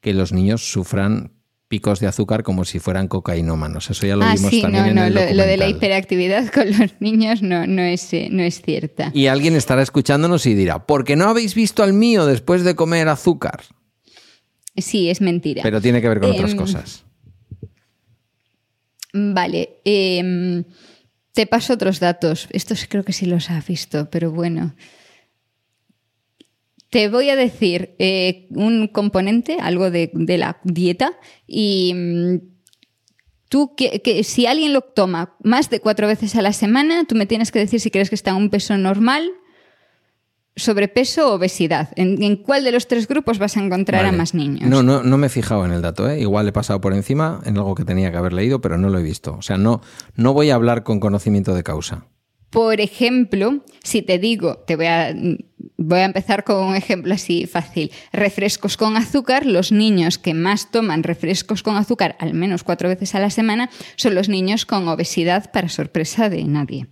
[0.00, 1.32] que los niños sufran
[1.72, 3.88] picos de azúcar como si fueran cocainómanos.
[3.88, 7.00] Eso ya lo ah, vimos también en el lo, lo, de la hiperactividad con los
[7.00, 9.10] niños no, no, es, eh, no es cierta.
[9.14, 12.74] Y alguien estará escuchándonos y dirá, ¿por qué no habéis visto al mío después de
[12.74, 13.62] comer azúcar?
[14.76, 15.62] Sí, es mentira.
[15.62, 17.04] Pero tiene que ver con otras em, cosas.
[19.14, 19.80] Vale.
[19.86, 20.64] Em,
[21.32, 22.48] te paso otros datos.
[22.50, 24.74] Estos creo que sí los has visto, pero bueno.
[26.92, 31.12] Te voy a decir eh, un componente, algo de, la dieta,
[31.46, 32.36] y mm,
[33.48, 37.24] tú, que, si alguien lo toma más de cuatro veces a la semana, tú me
[37.24, 39.30] tienes que decir si crees que está en un peso normal,
[40.54, 41.88] sobrepeso o obesidad.
[41.96, 44.68] ¿En, cuál de los tres grupos vas a encontrar a más niños?
[44.68, 46.20] No, no, no me he fijado en el dato, ¿eh?
[46.20, 48.98] igual he pasado por encima en algo que tenía que haber leído, pero no lo
[48.98, 49.34] he visto.
[49.38, 49.80] O sea, no,
[50.14, 52.04] no voy a hablar con conocimiento de causa.
[52.52, 55.14] Por ejemplo, si te digo, te voy a,
[55.78, 60.70] voy a empezar con un ejemplo así fácil, refrescos con azúcar, los niños que más
[60.70, 64.86] toman refrescos con azúcar al menos cuatro veces a la semana son los niños con
[64.86, 66.88] obesidad para sorpresa de nadie.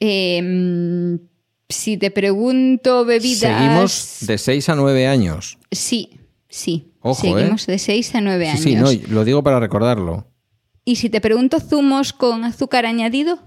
[0.00, 1.18] Em,
[1.66, 3.58] si te pregunto bebidas...
[3.58, 5.58] Seguimos de 6 a 9 años.
[5.70, 6.92] Sí, sí.
[7.14, 7.72] Seguimos ¿eh?
[7.72, 8.60] de 6 a 9 años.
[8.60, 10.26] Sí, no, lo digo para recordarlo.
[10.88, 13.40] ¿Y si te pregunto zumos con azúcar añadido?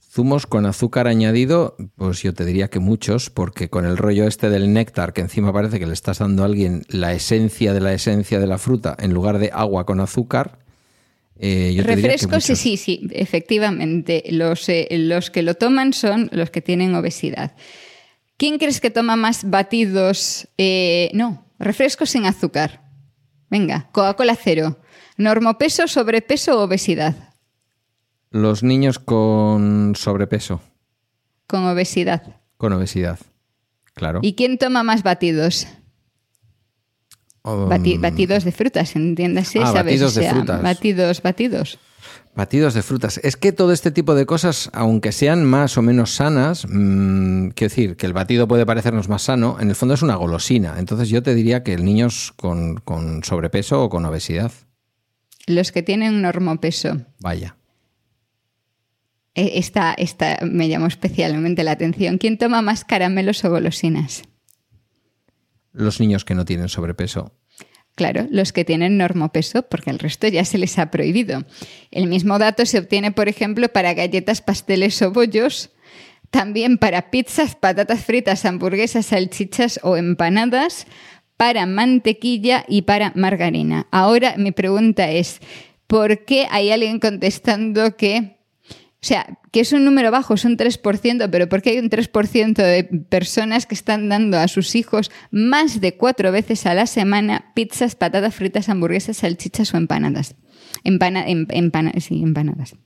[0.00, 4.48] Zumos con azúcar añadido, pues yo te diría que muchos, porque con el rollo este
[4.48, 7.92] del néctar, que encima parece que le estás dando a alguien la esencia de la
[7.92, 10.60] esencia de la fruta en lugar de agua con azúcar.
[11.36, 14.24] Eh, Refrescos, sí, sí, sí, efectivamente.
[14.30, 17.54] Los, eh, los que lo toman son los que tienen obesidad.
[18.38, 20.48] ¿Quién crees que toma más batidos?
[20.56, 22.80] Eh, no, refrescos sin azúcar.
[23.50, 24.78] Venga, Coca-Cola cero.
[25.16, 27.14] ¿Normopeso, sobrepeso o obesidad?
[28.30, 30.60] Los niños con sobrepeso.
[31.46, 32.22] Con obesidad.
[32.56, 33.18] Con obesidad,
[33.94, 34.20] claro.
[34.22, 35.66] ¿Y quién toma más batidos?
[37.44, 40.62] Um, batidos de frutas, entiéndase, ah, Batidos de frutas.
[40.62, 41.78] Batidos, batidos.
[42.34, 43.20] Batidos de frutas.
[43.22, 47.70] Es que todo este tipo de cosas, aunque sean más o menos sanas, mm, quiero
[47.70, 50.76] decir, que el batido puede parecernos más sano, en el fondo es una golosina.
[50.78, 54.50] Entonces yo te diría que el niño con, con sobrepeso o con obesidad.
[55.46, 57.06] Los que tienen normopeso.
[57.20, 57.56] Vaya.
[59.34, 62.18] E, esta, esta me llamó especialmente la atención.
[62.18, 64.22] ¿Quién toma más caramelos o golosinas?
[65.72, 67.32] Los niños que no tienen sobrepeso.
[67.96, 71.44] Claro, los que tienen normopeso, porque el resto ya se les ha prohibido.
[71.92, 75.70] El mismo dato se obtiene, por ejemplo, para galletas, pasteles o bollos,
[76.30, 80.88] también para pizzas, patatas fritas, hamburguesas, salchichas o empanadas,
[81.36, 83.86] para mantequilla y para margarina.
[83.90, 85.40] Ahora mi pregunta es,
[85.86, 88.38] ¿por qué hay alguien contestando que
[89.02, 91.90] O sea, que es un número bajo, es un 3%, pero ¿por qué hay un
[91.90, 96.86] 3% de personas que están dando a sus hijos más de cuatro veces a la
[96.86, 100.36] semana pizzas, patatas fritas, hamburguesas, salchichas o empanadas?
[100.84, 101.46] Empana, em,
[102.00, 102.76] sí, empanadas.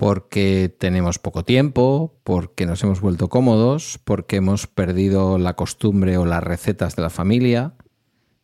[0.00, 6.24] Porque tenemos poco tiempo, porque nos hemos vuelto cómodos, porque hemos perdido la costumbre o
[6.24, 7.74] las recetas de la familia,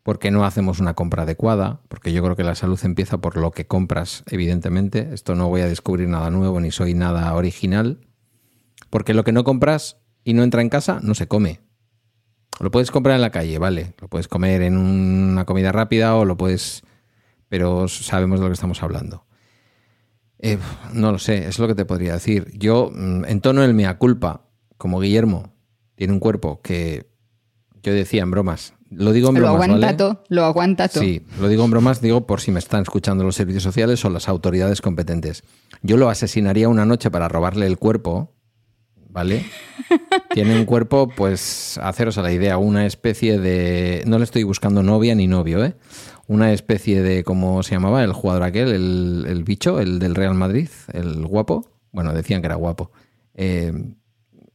[0.02, 3.52] porque no hacemos una compra adecuada, porque yo creo que la salud empieza por lo
[3.52, 5.08] que compras, evidentemente.
[5.14, 8.06] Esto no voy a descubrir nada nuevo ni soy nada original,
[8.90, 11.62] porque lo que no compras y no entra en casa no se come.
[12.60, 16.26] Lo puedes comprar en la calle, vale, lo puedes comer en una comida rápida o
[16.26, 16.82] lo puedes,
[17.48, 19.25] pero sabemos de lo que estamos hablando.
[20.38, 20.58] Eh,
[20.92, 22.50] no lo sé, es lo que te podría decir.
[22.54, 25.54] Yo mm, en tono el mea culpa, como Guillermo
[25.94, 27.10] tiene un cuerpo que
[27.82, 29.56] yo decía en bromas, lo digo en bromas.
[29.56, 31.02] Lo aguanta todo, lo aguanta todo.
[31.02, 34.10] Sí, lo digo en bromas, digo por si me están escuchando los servicios sociales o
[34.10, 35.42] las autoridades competentes.
[35.82, 38.32] Yo lo asesinaría una noche para robarle el cuerpo,
[39.08, 39.44] ¿vale?
[40.34, 44.04] Tiene un cuerpo, pues, haceros a la idea, una especie de.
[44.06, 45.74] No le estoy buscando novia ni novio, ¿eh?
[46.28, 47.24] Una especie de.
[47.24, 48.02] ¿Cómo se llamaba?
[48.02, 51.68] El jugador aquel, el, bicho, el del Real Madrid, el guapo.
[51.92, 52.90] Bueno, decían que era guapo.
[53.34, 53.72] Eh,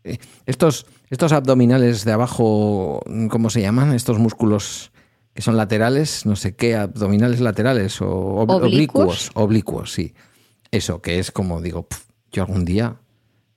[0.03, 3.93] eh, estos estos abdominales de abajo, ¿cómo se llaman?
[3.93, 4.93] Estos músculos
[5.33, 9.29] que son laterales, no sé qué, abdominales laterales o oblicuos.
[9.33, 10.13] Oblicuos, sí.
[10.71, 11.87] Eso, que es como digo,
[12.31, 12.95] yo algún día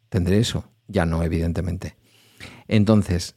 [0.09, 0.65] tendré eso.
[0.89, 1.95] Ya no, evidentemente.
[2.67, 3.37] Entonces,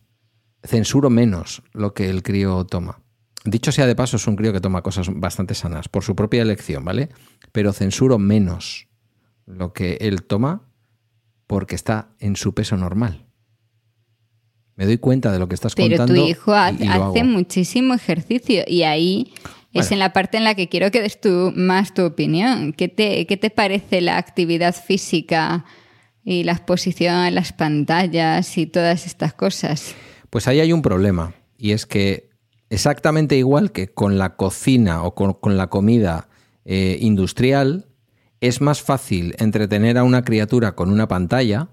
[0.64, 3.02] censuro menos lo que el crío toma.
[3.46, 6.42] Dicho sea de paso, es un crío que toma cosas bastante sanas, por su propia
[6.42, 7.10] elección, ¿vale?
[7.52, 8.88] Pero censuro menos
[9.46, 10.70] lo que él toma
[11.46, 13.28] porque está en su peso normal
[14.78, 16.06] me doy cuenta de lo que estás contando.
[16.06, 19.34] Pero tu hijo hace muchísimo ejercicio y ahí
[19.74, 22.74] es en la parte en la que quiero que des tú más tu opinión.
[22.74, 25.66] ¿Qué te, ¿Qué te parece la actividad física
[26.24, 29.96] y la exposición en las pantallas y todas estas cosas?
[30.30, 32.27] Pues ahí hay un problema y es que
[32.70, 36.30] exactamente igual que con la cocina o con, la comida
[36.66, 37.88] eh, industrial,
[38.42, 41.70] es más fácil entretener a una criatura con una pantalla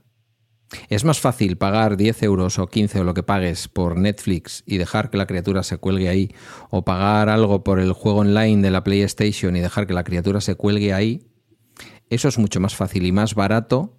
[0.88, 4.78] es más fácil pagar 10 euros o 15 o lo que pagues por Netflix y
[4.78, 6.34] dejar que la criatura se cuelgue ahí,
[6.70, 10.40] o pagar algo por el juego online de la PlayStation y dejar que la criatura
[10.40, 11.26] se cuelgue ahí.
[12.10, 13.98] Eso es mucho más fácil y más barato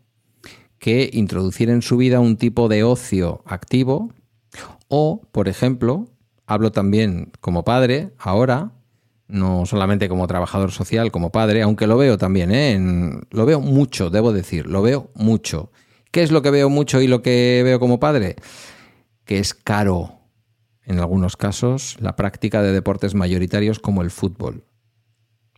[0.78, 4.14] que introducir en su vida un tipo de ocio activo
[4.88, 6.06] o, por ejemplo,
[6.46, 8.72] hablo también como padre ahora,
[9.28, 12.80] no solamente como trabajador social, como padre, aunque lo veo también, ¿eh?
[13.32, 15.72] lo veo mucho, debo decir, lo veo mucho
[16.16, 18.38] ¿Qué es lo que veo mucho y lo que veo como padre?
[19.26, 20.22] Que es caro,
[20.86, 24.64] en algunos casos, la práctica de deportes mayoritarios como el fútbol.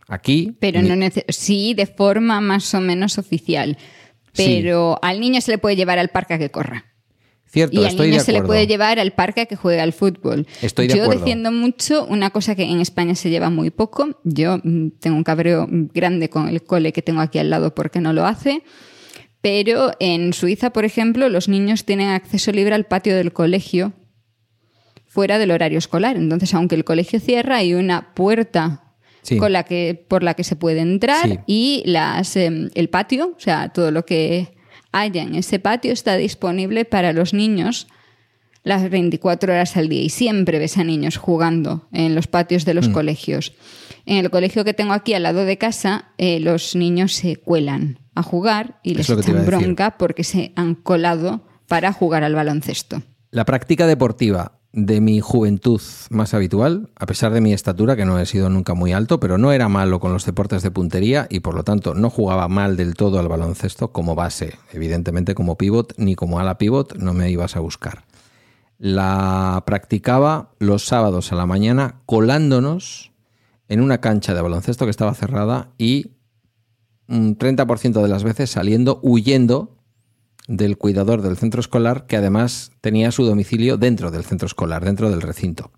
[0.08, 0.56] Aquí.
[0.58, 0.96] Pero no
[1.28, 3.78] sí, de forma más o menos oficial.
[4.34, 6.86] Pero al niño se le puede llevar al parque a que corra.
[7.50, 10.46] Cierto, y al niño se le puede llevar al parque a que juegue al fútbol.
[10.60, 14.20] Estoy de yo defiendo mucho una cosa que en España se lleva muy poco.
[14.24, 18.00] Yo mm, tengo un cabreo grande con el cole que tengo aquí al lado porque
[18.00, 18.62] no lo hace.
[19.40, 23.94] Pero en Suiza, por ejemplo, los niños tienen acceso libre al patio del colegio
[25.06, 26.16] fuera del horario escolar.
[26.16, 28.94] Entonces, aunque el colegio cierra, hay una puerta
[29.38, 33.40] con la que, por la que se puede entrar y las, em, el patio, o
[33.40, 34.57] sea, todo lo que
[35.00, 37.86] haya en ese patio está disponible para los niños
[38.64, 42.74] las 24 horas al día y siempre ves a niños jugando en los patios de
[42.74, 42.92] los mm.
[42.92, 43.54] colegios.
[44.04, 47.98] En el colegio que tengo aquí al lado de casa, eh, los niños se cuelan
[48.14, 53.02] a jugar y les echan bronca porque se han colado para jugar al baloncesto.
[53.30, 58.18] La práctica deportiva de mi juventud más habitual, a pesar de mi estatura, que no
[58.18, 61.40] he sido nunca muy alto, pero no era malo con los deportes de puntería y
[61.40, 64.54] por lo tanto no jugaba mal del todo al baloncesto como base.
[64.72, 68.04] Evidentemente como pivot ni como ala pivot no me ibas a buscar.
[68.78, 73.12] La practicaba los sábados a la mañana colándonos
[73.68, 76.12] en una cancha de baloncesto que estaba cerrada y
[77.08, 79.77] un 30% de las veces saliendo huyendo
[80.46, 85.10] del cuidador del centro escolar, que además tenía su domicilio dentro del centro escolar, dentro
[85.10, 85.72] del recinto.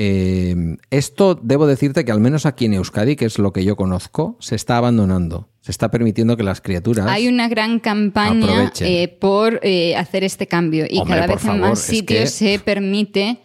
[0.00, 3.74] Eh, esto debo decirte que al menos aquí en Euskadi, que es lo que yo
[3.74, 5.48] conozco, se está abandonando.
[5.60, 7.06] Se está permitiendo que las criaturas.
[7.08, 11.80] Hay una gran campaña eh, por eh, hacer este cambio y cada vez en más
[11.80, 13.40] sitios se permite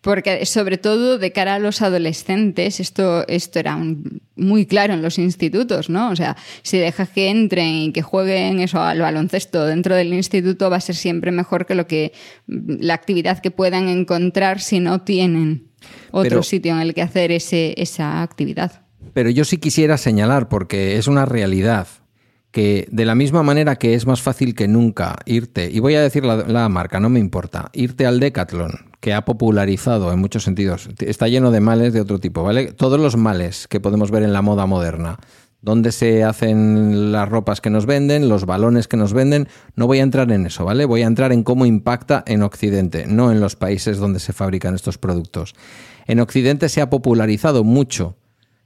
[0.00, 3.78] porque sobre todo de cara a los adolescentes, esto, esto era
[4.36, 6.10] muy claro en los institutos, ¿no?
[6.10, 10.70] O sea, si dejas que entren y que jueguen eso al baloncesto dentro del instituto,
[10.70, 12.12] va a ser siempre mejor que lo que
[12.46, 15.68] la actividad que puedan encontrar si no tienen
[16.10, 18.82] otro sitio en el que hacer ese, esa actividad.
[19.12, 21.88] Pero yo sí quisiera señalar, porque es una realidad,
[22.50, 26.02] que de la misma manera que es más fácil que nunca irte, y voy a
[26.02, 30.88] decir la, marca, no me importa, irte al Decathlon, que ha popularizado en muchos sentidos,
[30.98, 32.72] está lleno de males de otro tipo, ¿vale?
[32.72, 35.18] Todos los males que podemos ver en la moda moderna,
[35.62, 40.00] donde se hacen las ropas que nos venden, los balones que nos venden, no voy
[40.00, 40.86] a entrar en eso, ¿vale?
[40.86, 44.74] Voy a entrar en cómo impacta en Occidente, no en los países donde se fabrican
[44.74, 45.54] estos productos.
[46.06, 48.16] En Occidente se ha popularizado mucho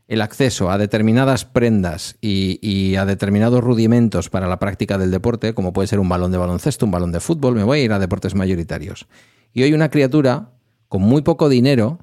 [0.07, 5.73] el acceso a determinadas prendas y, a determinados rudimentos para la práctica del deporte, como
[5.73, 7.99] puede ser un balón de baloncesto, un balón de fútbol, me voy a ir a
[7.99, 9.07] deportes mayoritarios.
[9.53, 10.53] Y hoy una criatura
[10.89, 11.99] con muy poco dinero,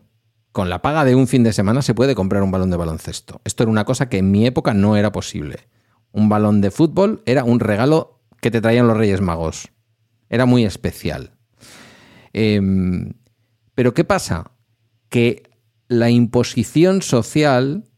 [0.51, 3.39] con la paga de un fin de semana, se puede comprar un balón de baloncesto.
[3.45, 5.67] Esto era una cosa que en mi época no era posible.
[6.11, 9.69] Un balón de fútbol era un regalo que te traían los Reyes Magos.
[10.29, 11.31] Era muy especial.
[12.33, 13.13] Em,
[13.75, 14.51] pero ¿qué pasa?
[15.09, 15.43] Que
[15.87, 17.90] la imposición social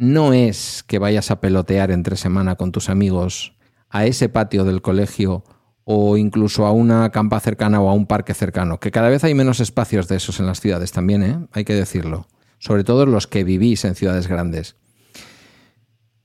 [0.00, 3.54] no es que vayas a pelotear entre semana con tus amigos
[3.90, 5.44] a ese patio del colegio
[5.84, 9.34] o incluso a una campa cercana o a un parque cercano, que cada vez hay
[9.34, 11.38] menos espacios de esos en las ciudades también, ¿eh?
[11.52, 12.26] hay que decirlo,
[12.58, 14.76] sobre todo los que vivís en ciudades grandes.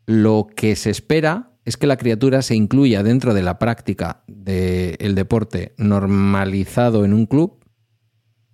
[0.05, 5.15] Lo que se espera es que la criatura se incluya dentro de la práctica del
[5.15, 7.59] deporte normalizado en un club,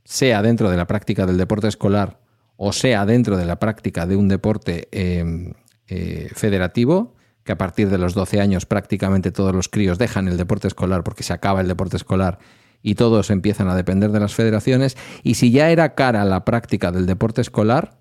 [0.04, 2.22] sea dentro de la práctica del deporte escolar
[2.58, 5.54] o sea dentro de la práctica de un deporte em,
[5.88, 10.38] eh, federativo, que a partir de los 12 años prácticamente todos los críos dejan el
[10.38, 12.40] deporte escolar porque se acaba el deporte escolar
[12.84, 16.92] y todos empiezan a depender de las federaciones, y si ya era cara la práctica
[16.92, 18.00] del deporte escolar,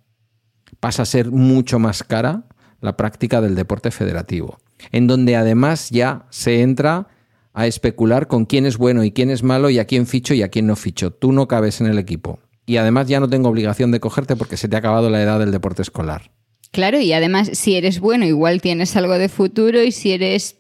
[0.81, 2.45] pasa a ser mucho más cara
[2.81, 4.59] la práctica del deporte federativo,
[4.91, 7.09] en donde además ya se entra
[7.53, 10.43] a especular con quién es bueno y quién es malo y a quién ficho y
[10.43, 11.13] a quién no ficho.
[11.13, 14.57] Tú no cabes en el equipo y además ya no tengo obligación de cogerte porque
[14.57, 16.31] se te ha acabado la edad del deporte escolar.
[16.73, 20.57] Claro, y además si eres bueno igual tienes algo de futuro y si eres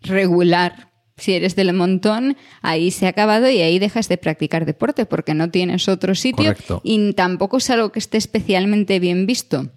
[0.00, 5.06] regular, si eres del montón, ahí se ha acabado y ahí dejas de practicar deporte
[5.06, 9.70] porque no tienes otro sitio y tampoco es algo que esté especialmente bien visto.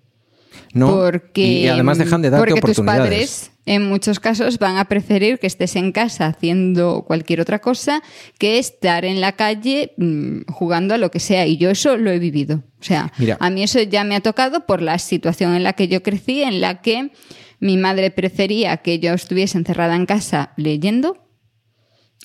[0.73, 4.85] No, porque, y además dejan de darte porque tus padres en muchos casos van a
[4.85, 8.01] preferir que estés en casa haciendo cualquier otra cosa
[8.37, 11.47] que estar en la calle mm, jugando a lo que sea.
[11.47, 12.63] Y yo eso lo he vivido.
[12.79, 15.87] O sea, a mí eso ya me ha tocado por la situación en la que
[15.87, 17.11] yo crecí, en la que
[17.59, 21.27] mi madre prefería que yo estuviese encerrada en casa leyendo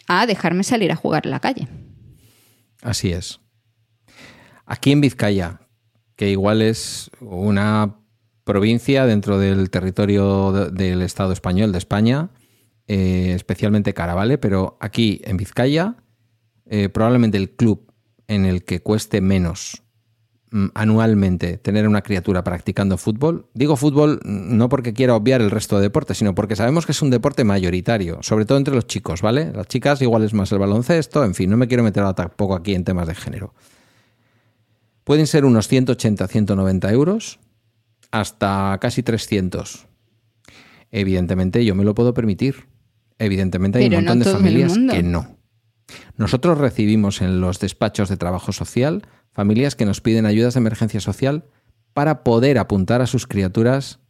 [0.07, 1.68] a dejarme salir a jugar en la calle.
[2.82, 3.41] Así es.
[4.66, 5.61] Aquí en Vizcaya,
[6.16, 7.99] que igual es una
[8.45, 12.30] provincia dentro del territorio del Estado español, de España,
[12.86, 15.97] eh, especialmente Caravale, pero aquí en Vizcaya,
[16.66, 17.93] eh, probablemente el club
[18.26, 19.82] en el que cueste menos
[20.51, 23.49] mm, anualmente tener una criatura practicando fútbol.
[23.55, 27.03] Digo fútbol no porque quiera obviar el resto de deportes, sino porque sabemos que es
[27.03, 29.53] un deporte mayoritario, sobre todo entre los chicos, ¿vale?
[29.53, 32.74] Las chicas igual es más el baloncesto, en fin, no me quiero meter tampoco aquí
[32.74, 33.55] en temas de género.
[35.05, 37.41] Pueden ser unos 180, 190 euros
[38.11, 39.86] hasta casi 300.
[40.90, 42.68] Evidentemente yo me lo puedo permitir.
[43.18, 45.36] Evidentemente hay un montón de familias que no.
[46.16, 49.02] Nosotros recibimos en los despachos de trabajo social
[49.32, 51.44] familias que nos piden ayudas de emergencia social
[51.92, 54.00] para poder apuntar a sus criaturas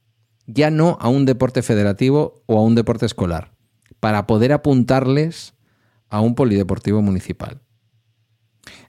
[0.47, 3.53] ya no a un deporte federativo o a un deporte escolar,
[4.01, 5.55] para poder apuntarles
[6.09, 7.61] a un polideportivo municipal.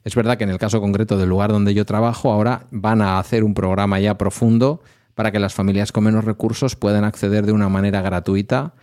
[0.04, 3.20] Es verdad que en el caso concreto del lugar donde yo trabajo, ahora van a
[3.20, 4.82] hacer un programa ya profundo
[5.22, 8.74] para que las familias con menos recursos puedan acceder de una manera gratuita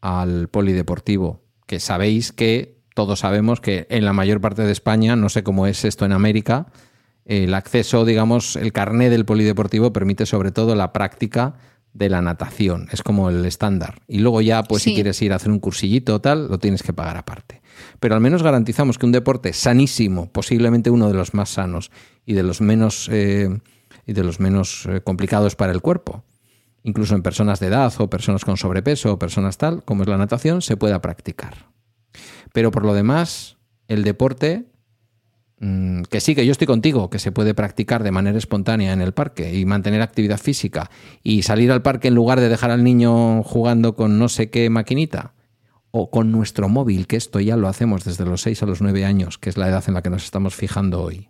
[0.00, 5.28] al polideportivo, que sabéis que todos sabemos que en la mayor parte de España, no
[5.28, 6.68] sé cómo es esto en América,
[7.24, 11.56] el acceso, digamos, el carné del polideportivo permite sobre todo la práctica
[11.92, 14.00] de la natación, es como el estándar.
[14.06, 16.84] Y luego ya, pues si quieres ir a hacer un cursillito o tal, lo tienes
[16.84, 17.60] que pagar aparte.
[17.98, 21.90] Pero al menos garantizamos que un deporte sanísimo, posiblemente uno de los más sanos
[22.24, 23.58] y de los menos eh,
[24.08, 26.24] y de los menos eh, complicados para el cuerpo.
[26.82, 30.16] Incluso en personas de edad o personas con sobrepeso o personas tal, como es la
[30.16, 31.68] natación, se pueda practicar.
[32.54, 34.64] Pero por lo demás, el deporte,
[35.60, 39.02] mm, que sí, que yo estoy contigo, que se puede practicar de manera espontánea en
[39.02, 40.90] el parque y mantener actividad física
[41.22, 44.70] y salir al parque en lugar de dejar al niño jugando con no sé qué
[44.70, 45.34] maquinita
[45.90, 49.04] o con nuestro móvil, que esto ya lo hacemos desde los 6 a los 9
[49.04, 51.28] años, que es la edad en la que nos estamos fijando hoy.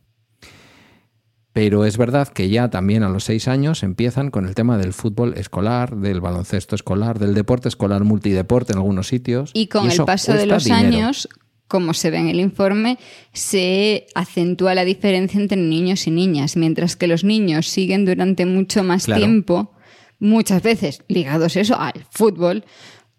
[1.58, 4.92] Pero es verdad que ya también a los seis años empiezan con el tema del
[4.92, 9.50] fútbol escolar, del baloncesto escolar, del deporte escolar multideporte en algunos sitios.
[9.54, 11.28] Y con el paso de los años,
[11.66, 12.96] como se ve en el informe,
[13.32, 18.84] se acentúa la diferencia entre niños y niñas, mientras que los niños siguen durante mucho
[18.84, 19.72] más tiempo,
[20.20, 22.66] muchas veces ligados eso al fútbol,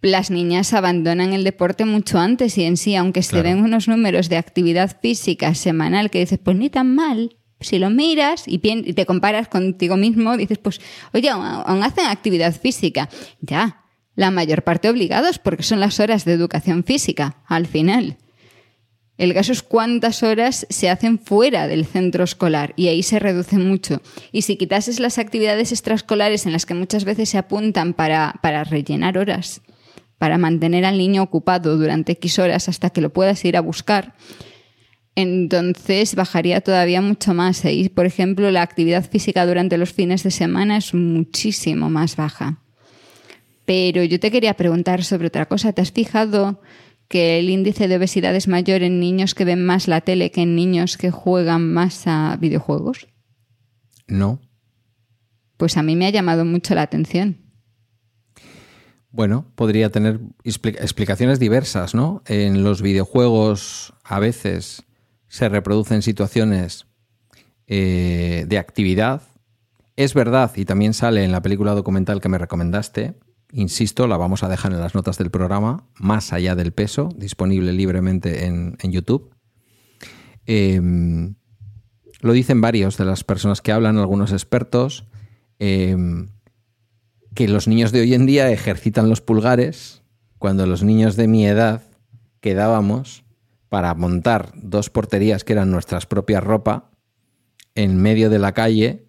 [0.01, 4.29] las niñas abandonan el deporte mucho antes y en sí, aunque se den unos números
[4.29, 9.05] de actividad física semanal que dices, pues ni tan mal, si lo miras y, te
[9.05, 10.79] comparas contigo mismo, dices, pues,
[11.13, 13.09] oye, aún hacen actividad física.
[13.41, 13.83] Ya,
[14.15, 18.17] la mayor parte obligados porque son las horas de educación física, al final.
[19.17, 23.57] El caso es cuántas horas se hacen fuera del centro escolar y ahí se reduce
[23.57, 24.01] mucho.
[24.31, 28.63] Y si quitases las actividades extraescolares en las que muchas veces se apuntan para, para
[28.63, 29.61] rellenar horas,
[30.17, 34.15] para mantener al niño ocupado durante X horas hasta que lo puedas ir a buscar,
[35.15, 37.65] entonces bajaría todavía mucho más.
[37.65, 42.63] Y, por ejemplo, la actividad física durante los fines de semana es muchísimo más baja.
[43.65, 45.73] Pero yo te quería preguntar sobre otra cosa.
[45.73, 46.61] ¿Te has fijado
[47.07, 50.41] que el índice de obesidad es mayor en niños que ven más la tele que
[50.41, 53.07] en niños que juegan más a videojuegos?
[54.07, 54.41] No.
[55.57, 57.37] Pues a mí me ha llamado mucho la atención.
[59.11, 62.21] Bueno, podría tener explicaciones diversas, ¿no?
[62.27, 64.83] En los videojuegos a veces
[65.29, 66.85] se reproducen situaciones
[67.67, 69.21] eh, de actividad.
[69.95, 73.15] Es verdad, y también sale en la película documental que me recomendaste,
[73.51, 77.73] Insisto, la vamos a dejar en las notas del programa, más allá del peso, disponible
[77.73, 79.31] libremente en, YouTube.
[80.45, 81.33] Em,
[82.21, 85.07] lo dicen varios de las personas que hablan, algunos expertos,
[85.57, 86.29] em,
[87.33, 90.03] que los niños de hoy en día ejercitan los pulgares
[90.37, 91.81] cuando los niños de mi edad
[92.41, 93.23] quedábamos
[93.69, 96.91] para montar dos porterías que eran nuestras propias ropa
[97.75, 99.05] en medio de la calle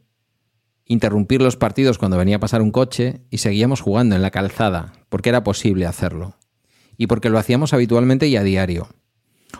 [0.91, 4.93] interrumpir los partidos cuando venía a pasar un coche y seguíamos jugando en la calzada,
[5.09, 6.35] porque era posible hacerlo.
[6.97, 8.89] Y porque lo hacíamos habitualmente y a diario.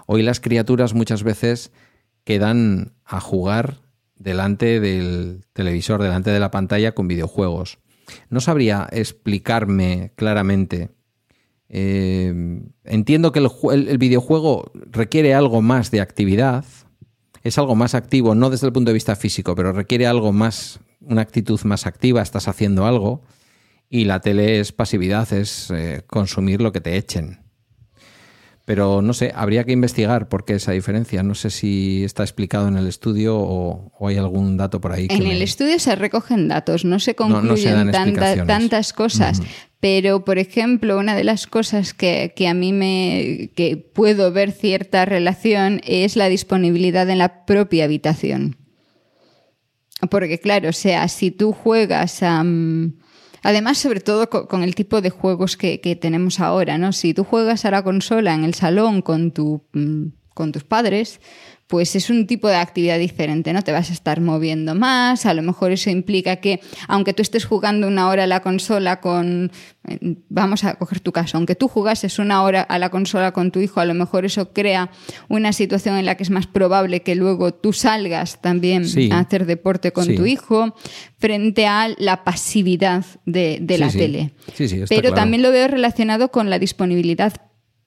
[0.07, 1.71] Hoy las criaturas muchas veces
[2.25, 3.79] quedan a jugar
[4.17, 7.79] delante del televisor, delante de la pantalla con videojuegos.
[8.29, 10.91] No sabría explicarme claramente.
[11.73, 12.35] Eh,
[12.85, 16.65] entiendo que el videojuego requiere algo más de actividad,
[17.43, 20.81] es algo más activo, no desde el punto de vista físico, pero requiere algo más
[21.01, 23.23] una actitud más activa, estás haciendo algo,
[23.89, 27.40] y la tele es pasividad, es eh, consumir lo que te echen.
[28.71, 31.25] Pero no sé, habría que investigar por qué esa diferencia.
[31.25, 35.09] No sé si está explicado en el estudio o, hay algún dato por ahí.
[35.11, 39.43] en el estudio se recogen datos, no se concluyen tantas cosas.
[39.81, 44.53] Pero, por ejemplo, una de las cosas que, que, a mí me que puedo ver
[44.53, 48.57] cierta relación es la disponibilidad en la propia habitación.
[50.13, 52.45] Porque claro, o sea, si tú juegas a...
[53.43, 56.93] además, sobre todo con, el tipo de juegos que, que, tenemos ahora, ¿no?
[56.93, 61.21] Si tú juegas a la consola en el salón con, tu, mm, con tus padres,
[61.71, 63.63] pues es un tipo de actividad diferente, ¿no?
[63.63, 66.59] Te vas a estar moviendo más, a lo mejor eso implica que,
[66.89, 69.53] aunque tú estés jugando una hora a la consola con,
[69.87, 73.53] eh, vamos a coger tu caso, aunque tú jugases una hora a la consola con
[73.53, 74.91] tu hijo, a lo mejor eso crea
[75.29, 79.47] una situación en la que es más probable que luego tú salgas también a hacer
[79.47, 80.75] deporte con tu hijo,
[81.19, 84.33] frente a la pasividad de, la tele.
[84.89, 87.33] Pero también lo veo relacionado con la disponibilidad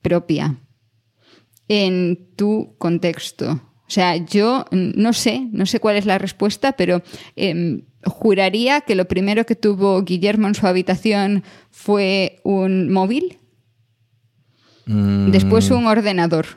[0.01, 0.55] propia
[1.67, 3.72] en tu contexto.
[3.93, 7.03] O sea, yo no sé, no sé cuál es la respuesta, pero
[7.35, 13.37] em, juraría que lo primero que tuvo Guillermo en su habitación fue un móvil,
[14.87, 15.29] mm.
[15.29, 16.47] después un ordenador.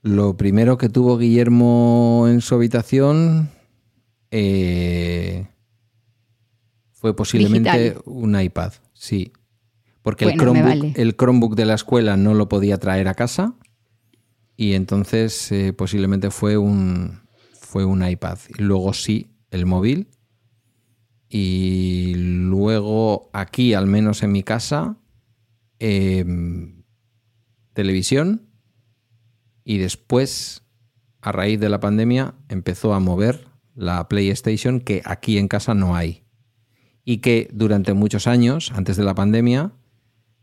[0.00, 3.50] Lo primero que tuvo Guillermo en su habitación
[4.30, 5.48] eh,
[6.92, 9.32] fue posiblemente un iPad, sí.
[10.00, 13.54] Porque el, el Chromebook de la escuela no lo podía traer a casa
[14.60, 17.20] y entonces eh, posiblemente fue un,
[17.52, 18.38] fue un iPad.
[18.58, 20.08] Y luego sí, el móvil.
[21.28, 24.98] Y luego aquí, al menos en mi casa,
[25.78, 26.82] em,
[27.72, 28.50] televisión.
[29.62, 30.64] Y después,
[31.20, 35.94] a raíz de la pandemia, empezó a mover la PlayStation que aquí en casa no
[35.94, 36.24] hay.
[37.04, 39.72] Y que durante muchos años, antes de la pandemia,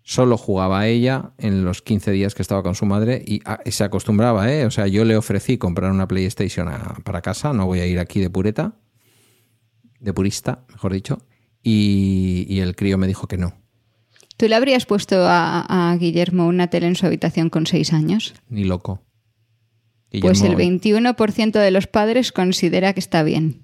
[0.06, 3.84] solo jugaba ella en los 15 días que estaba con su madre y, ah, se
[3.84, 4.66] acostumbraba, ¿eh?
[4.66, 6.70] O sea, yo le ofrecí comprar una PlayStation
[7.04, 8.76] para casa, no voy a ir aquí de pureta,
[10.00, 11.18] de purista, mejor dicho,
[11.64, 13.54] y, el crío me dijo que no.
[14.38, 18.36] ¿Tú le habrías puesto a, Guillermo una tele en su habitación con 6 años?
[18.48, 19.02] Ni loco.
[20.22, 23.64] pues el 21% de los padres considera que está bien.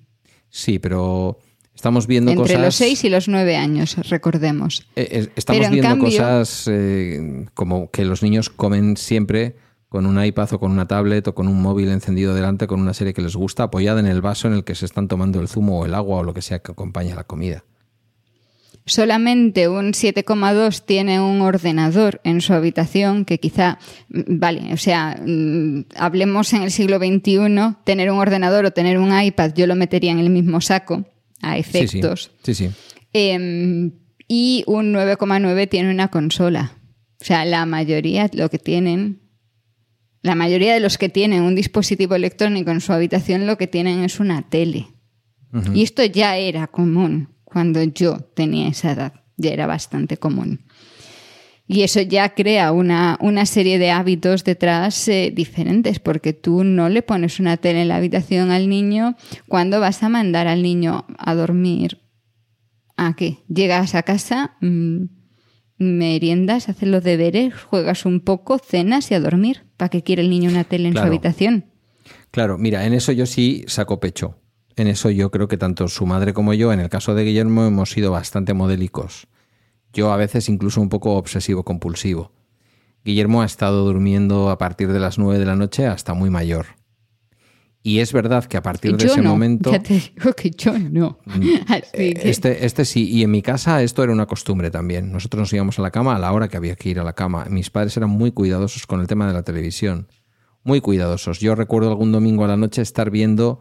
[0.49, 1.37] Sí, pero
[1.81, 4.85] Estamos viendo Entre los 6 y los 9 años, recordemos.
[4.95, 9.55] Eh, eh, estamos viendo cosas eh, como que los niños comen siempre
[9.89, 12.93] con un iPad o con una tablet o con un móvil encendido delante con una
[12.93, 15.47] serie que les gusta, apoyada en el vaso en el que se están tomando el
[15.47, 17.63] zumo o el agua o lo que sea que acompaña la comida.
[18.85, 23.79] solamente un 7,2 tiene un ordenador en su habitación, que quizá,
[24.09, 28.99] mm, vale, o sea, mm, hablemos en el siglo XXI, tener un ordenador o tener
[28.99, 31.05] un iPad, yo lo metería en el mismo saco,
[31.41, 32.31] a efectos.
[32.43, 32.69] Sí, sí.
[33.13, 33.91] Em,
[34.27, 36.77] y un 9,9 tiene una consola.
[37.21, 39.21] O sea, la mayoría lo que tienen,
[40.21, 44.03] la mayoría de los que tienen un dispositivo electrónico en su habitación lo que tienen
[44.03, 44.87] es una tele.
[45.73, 50.61] Y esto ya era común cuando yo tenía esa edad, ya era bastante común.
[51.71, 56.89] Y eso ya crea una, una serie de hábitos detrás eh, diferentes, porque tú no
[56.89, 59.15] le pones una tele en la habitación al niño
[59.47, 62.01] cuando vas a mandar al niño a dormir.
[62.97, 63.37] ¿A qué?
[63.47, 65.03] Llegas a casa, mm,
[65.77, 69.63] meriendas, haces los deberes, juegas un poco, cenas y a dormir.
[69.77, 71.67] ¿Para qué quiere el niño una tele en su habitación?
[72.31, 74.41] Claro, mira, en eso yo sí saco pecho.
[74.75, 77.65] En eso yo creo que tanto su madre como yo, en el caso de Guillermo,
[77.65, 79.29] hemos sido bastante modélicos.
[79.93, 82.31] Yo a veces incluso un poco obsesivo compulsivo.
[83.03, 86.67] Guillermo ha estado durmiendo a partir de las 9 de la noche hasta muy mayor.
[87.83, 89.71] Y es verdad que a partir de ese momento.
[89.71, 91.17] Ya te digo que yo no.
[91.25, 91.41] Mm,
[91.93, 95.11] este, este sí, y en mi casa esto era una costumbre también.
[95.11, 97.13] Nosotros nos íbamos a la cama a la hora que había que ir a la
[97.13, 97.45] cama.
[97.49, 100.07] Mis padres eran muy cuidadosos con el tema de la televisión.
[100.63, 101.39] Muy cuidadosos.
[101.39, 103.59] Yo recuerdo algún domingo a la noche estar viendo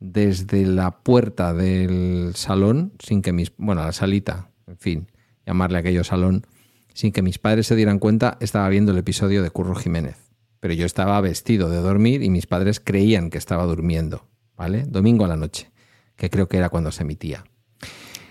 [0.00, 3.52] desde la puerta del salón, sin que mis.
[3.58, 5.11] Bueno, la salita, en fin,
[5.46, 6.46] llamarle aquello salón,
[6.94, 10.16] sin que mis padres se dieran cuenta, estaba viendo el episodio de Curro Jiménez.
[10.60, 14.84] Pero yo estaba vestido de dormir y mis padres creían que estaba durmiendo, ¿vale?
[14.86, 15.70] Domingo a la noche,
[16.16, 17.44] que creo que era cuando se emitía.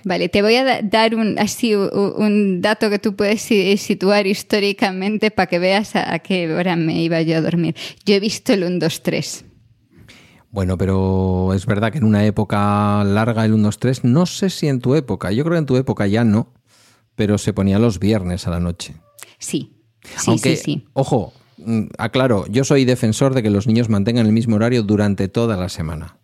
[0.04, 5.48] Vale, te voy a dar un, así un dato que tú puedes situar históricamente para
[5.48, 7.76] que veas a, a qué hora me iba yo a dormir.
[8.06, 9.46] Yo he visto el 1, 2, 3.
[10.50, 14.50] Bueno, pero es verdad que en una época larga el 1, 2, 3, no sé
[14.50, 16.52] si en tu época, yo creo que en tu época ya no,
[17.16, 18.96] pero se ponía los viernes a la noche.
[19.40, 19.74] Sí,
[20.18, 20.86] sí, sí, sí.
[20.94, 25.28] Ojo, mm, aclaro, yo soy defensor de que los niños mantengan el mismo horario durante
[25.28, 26.18] toda la semana.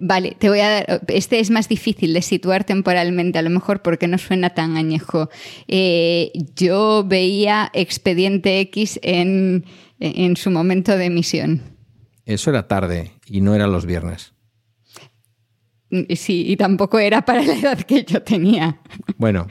[0.00, 1.00] vale, te voy a dar.
[1.08, 5.30] Este es más difícil de situar temporalmente, a lo mejor porque no suena tan añejo.
[5.68, 9.64] Eh, yo veía Expediente X en,
[9.98, 11.62] en su momento de emisión.
[12.26, 14.34] Eso era tarde y no era los viernes.
[16.14, 18.80] Sí, y tampoco era para la edad que yo tenía.
[19.16, 19.48] Bueno,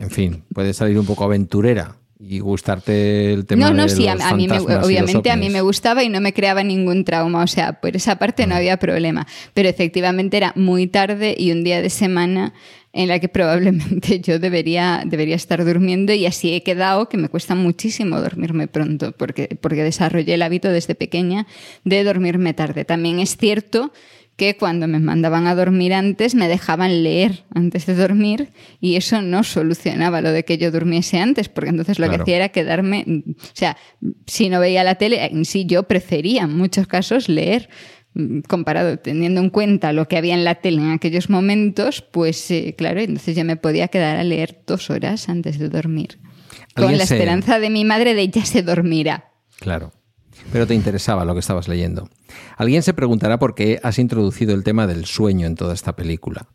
[0.00, 4.06] en fin, puede salir un poco aventurera y gustarte el tema no, no, de sí,
[4.06, 7.44] los a, mí me, obviamente a mí me gustaba y no me creaba ningún trauma,
[7.44, 11.62] o sea, por esa parte no había problema, pero efectivamente era muy tarde y un
[11.62, 12.54] día de semana
[12.92, 17.28] en la que probablemente yo debería, debería estar durmiendo y así he quedado, que me
[17.28, 21.46] cuesta muchísimo dormirme pronto, porque, porque desarrollé el hábito desde pequeña
[21.84, 22.84] de dormirme tarde.
[22.84, 24.17] También es cierto que
[24.56, 28.50] cuando me mandaban a dormir antes me dejaban leer antes de dormir
[28.80, 32.18] y eso no solucionaba lo de que yo durmiese antes, porque entonces lo Claro.
[32.18, 33.76] que hacía era quedarme, o sea,
[34.26, 37.68] si no veía la tele, en sí yo prefería en muchos casos leer
[38.14, 42.50] mm, comparado, teniendo en cuenta lo que había en la tele en aquellos momentos, pues
[42.50, 46.18] eh, claro, entonces yo me podía quedar a leer dos horas antes de dormir.
[46.74, 49.32] Con ¿Alguien la se- esperanza de mi madre de ya se dormirá.
[49.58, 49.92] Claro.
[50.52, 52.08] Pero te interesaba lo que estabas leyendo.
[52.56, 56.48] Alguien se preguntará por qué has introducido el tema del sueño en toda esta película.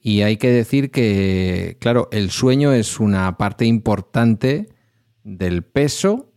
[0.00, 4.68] Y hay que decir que, claro, el sueño es una parte importante
[5.22, 6.32] del peso,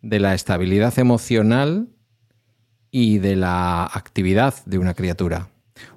[0.00, 1.88] de la estabilidad emocional
[2.90, 5.48] y de la actividad de una criatura.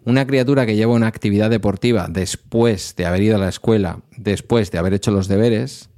[0.06, 4.72] Una criatura que lleva una actividad deportiva después de haber ido a la escuela, después
[4.72, 5.90] de haber hecho los deberes,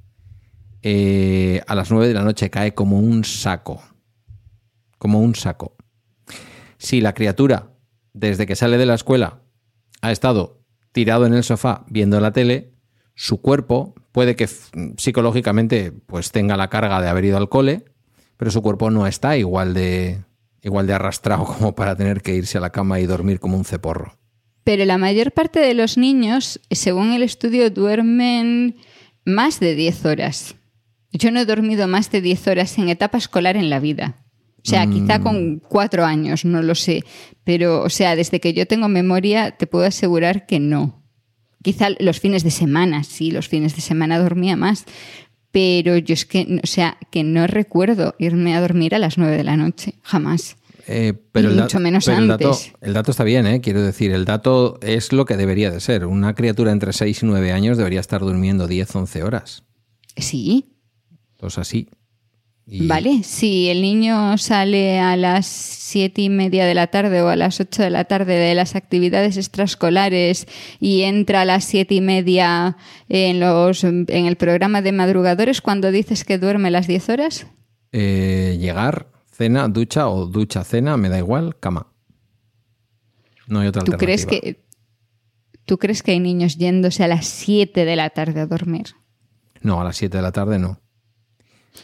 [0.81, 3.81] eh, a las 9 de la noche cae como un saco.
[4.97, 5.75] Como un saco.
[6.77, 7.71] Si la criatura,
[8.13, 9.41] desde que sale de la escuela,
[10.01, 10.61] ha estado
[10.91, 12.73] tirado en el sofá viendo la tele,
[13.15, 14.47] su cuerpo puede que
[14.97, 17.85] psicológicamente pues tenga la carga de haber ido al cole,
[18.37, 20.23] pero su cuerpo no está igual de
[20.61, 23.65] igual de arrastrado como para tener que irse a la cama y dormir como un
[23.65, 24.17] ceporro.
[24.63, 28.77] Pero la mayor parte de los niños, según el estudio, duermen
[29.23, 30.55] más de 10 horas.
[31.11, 34.24] Yo no he dormido más de 10 horas en etapa escolar en la vida.
[34.65, 37.03] O sea, quizá con cuatro años, no lo sé.
[37.43, 41.03] Pero, o sea, desde que yo tengo memoria, te puedo asegurar que no.
[41.61, 44.85] Quizá los fines de semana, sí, los fines de semana dormía más.
[45.51, 49.37] Pero yo es que, o sea, que no recuerdo irme a dormir a las 9
[49.37, 50.57] de la noche, jamás.
[50.87, 52.73] Eh, pero Y el mucho menos pero el dato, antes.
[52.81, 53.61] el dato está bien, ¿eh?
[53.61, 56.07] quiero decir, el dato es lo que debería de ser.
[56.07, 59.63] Una criatura entre 6 y 9 años debería estar durmiendo 10, 11 horas.
[60.17, 60.65] Sí,
[61.37, 61.87] Pues así.
[62.67, 67.35] Vale, si el niño sale a las siete y media de la tarde o a
[67.35, 70.47] las ocho de la tarde de las actividades extraescolares
[70.79, 72.75] y entra a las siete y media
[73.07, 77.45] en, los, en el programa de madrugadores, cuando dices que duerme las diez horas?
[77.91, 81.91] Eh, llegar, cena, ducha o ducha, cena, me da igual, cama.
[83.47, 84.25] No hay otra ¿Tú alternativa.
[84.25, 84.65] crees que
[85.65, 88.95] ¿Tú crees que hay niños yéndose a las 7 de la tarde a dormir?
[89.61, 90.79] No, a las 7 de la tarde no.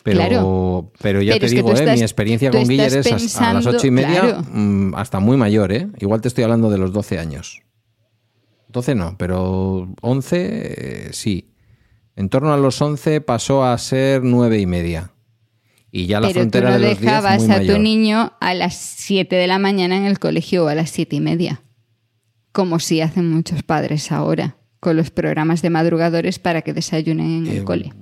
[0.04, 0.92] Pero, Claro.
[1.02, 3.54] pero ya Pero te digo, tú eh, estás- mi experiencia tú con Guiller es a
[3.54, 4.44] las 8 y media, claro.
[4.52, 5.88] mm, hasta muy mayor, ¿eh?
[6.00, 7.62] Igual te estoy hablando de los 12 años.
[8.70, 11.54] 12 no, pero 11 eh, sí.
[12.16, 15.12] En torno a los 11 pasó a ser 9 y media.
[15.92, 17.76] Y ya la Pero tú frontera no de los 10 dejabas muy a mayor.
[17.76, 21.18] tu niño a las 7 de la mañana en el colegio o a las 7
[21.18, 21.62] y media.
[22.54, 27.48] Como sí hacen muchos padres ahora, con los programas de madrugadores para que desayunen en
[27.48, 27.94] el Eh, cole.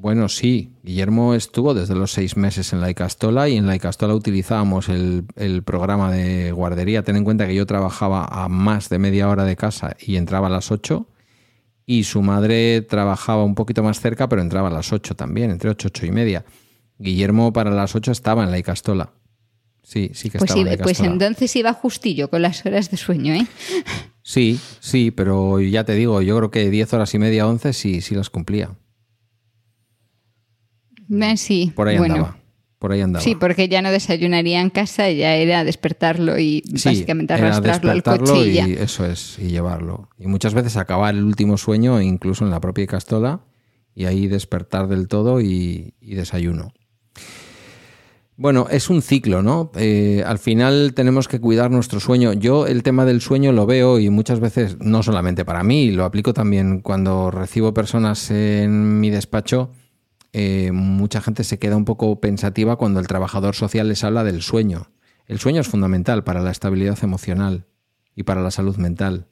[0.00, 0.70] Bueno, sí.
[0.84, 5.24] Guillermo estuvo desde los seis meses en la Icastola y en la Icastola utilizábamos el,
[5.34, 7.02] el programa de guardería.
[7.02, 10.46] Ten en cuenta que yo trabajaba a más de media hora de casa y entraba
[10.46, 11.06] a las 8
[11.84, 15.70] y su madre trabajaba un poquito más cerca, pero entraba a las 8 también, entre
[15.70, 16.44] 8 y 8 y media.
[16.98, 19.12] Guillermo para las 8 estaba en la Icastola.
[19.82, 21.12] Sí, sí que Pues, estaba en la pues Icastola.
[21.12, 23.46] entonces iba justillo con las horas de sueño, ¿eh?
[24.22, 28.00] Sí, sí, pero ya te digo, yo creo que 10 horas y media, 11 sí,
[28.02, 28.70] sí las cumplía.
[31.10, 32.14] Eh, Sí, Por ahí bueno.
[32.14, 32.36] andaba.
[32.78, 33.24] Por ahí andaba.
[33.24, 38.02] Sí, porque ya no desayunaría en casa, ya era despertarlo y Sí, básicamente arrastrarlo al
[38.04, 40.08] coche y y eso es, y llevarlo.
[40.16, 43.40] Y muchas veces acabar el último sueño incluso en la propia castola
[43.96, 46.72] y ahí despertar del todo y, y desayuno.
[48.36, 49.72] Bueno, es un ciclo, ¿no?
[49.74, 52.32] Eh, al final tenemos que cuidar nuestro sueño.
[52.32, 56.04] Yo el tema del sueño lo veo y muchas veces, no solamente para mí, lo
[56.04, 59.72] aplico también cuando recibo personas en mi despacho,
[60.32, 64.42] eh, mucha gente se queda un poco pensativa cuando el trabajador social les habla del
[64.42, 64.90] sueño.
[65.26, 67.66] El sueño es fundamental para la estabilidad emocional
[68.14, 69.26] y para la salud mental.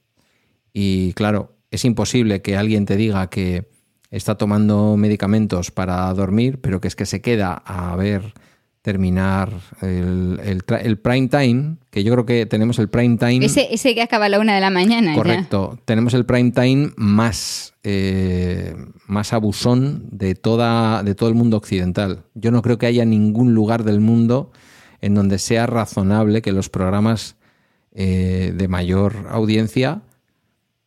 [0.73, 3.70] Y claro, es imposible que alguien te diga que
[4.10, 8.35] está tomando medicamentos para dormir, pero que es que se queda a ver
[8.86, 9.52] terminar
[9.82, 13.44] el, el tra- el prime time, que yo creo que tenemos el prime time.
[13.44, 15.10] Ese, ese que acaba a la una de la mañana.
[15.10, 15.16] ya.
[15.16, 15.76] Correcto.
[15.84, 18.76] Tenemos el prime time más, eh,
[19.08, 22.22] más abusón de, toda, de todo el mundo occidental.
[22.34, 24.52] Yo no creo que haya ningún lugar del mundo
[25.00, 27.34] en donde sea razonable que los programas
[27.92, 30.02] eh, de mayor audiencia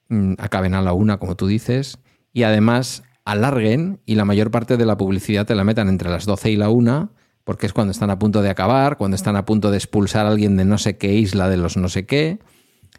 [0.07, 1.99] mm, acaben a la una, como tú dices,
[2.31, 6.25] y además alarguen y la mayor parte de la publicidad te la metan entre las
[6.25, 7.09] 12 y la una,
[7.49, 10.29] porque es cuando están a punto de acabar, cuando están a punto de expulsar a
[10.29, 12.37] alguien de no sé qué isla de los no sé qué,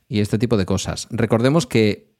[0.09, 1.07] y este tipo de cosas.
[1.13, 2.17] Recordemos que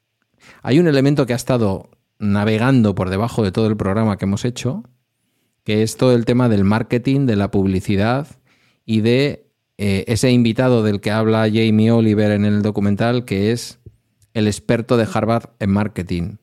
[0.61, 1.89] hay un elemento que ha estado
[2.19, 4.85] navegando por debajo de todo el programa que hemos hecho,
[5.65, 8.27] que es todo el tema del marketing, de la publicidad
[8.85, 13.79] y de eh, ese invitado del que habla Jamie Oliver en el documental, que es
[14.33, 16.37] el experto de Harvard en marketing.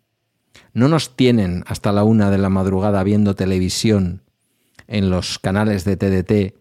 [0.75, 4.28] No nos tienen hasta la una de la madrugada viendo televisión
[4.89, 6.59] en los canales de TDT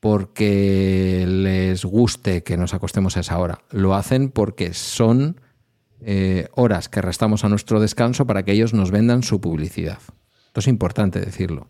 [0.00, 3.58] porque les guste que nos acostemos a esa hora.
[3.70, 5.40] Lo hacen porque son
[6.00, 9.98] eh, horas que restamos a nuestro descanso para que ellos nos vendan su publicidad.
[10.46, 11.68] Esto es importante decirlo.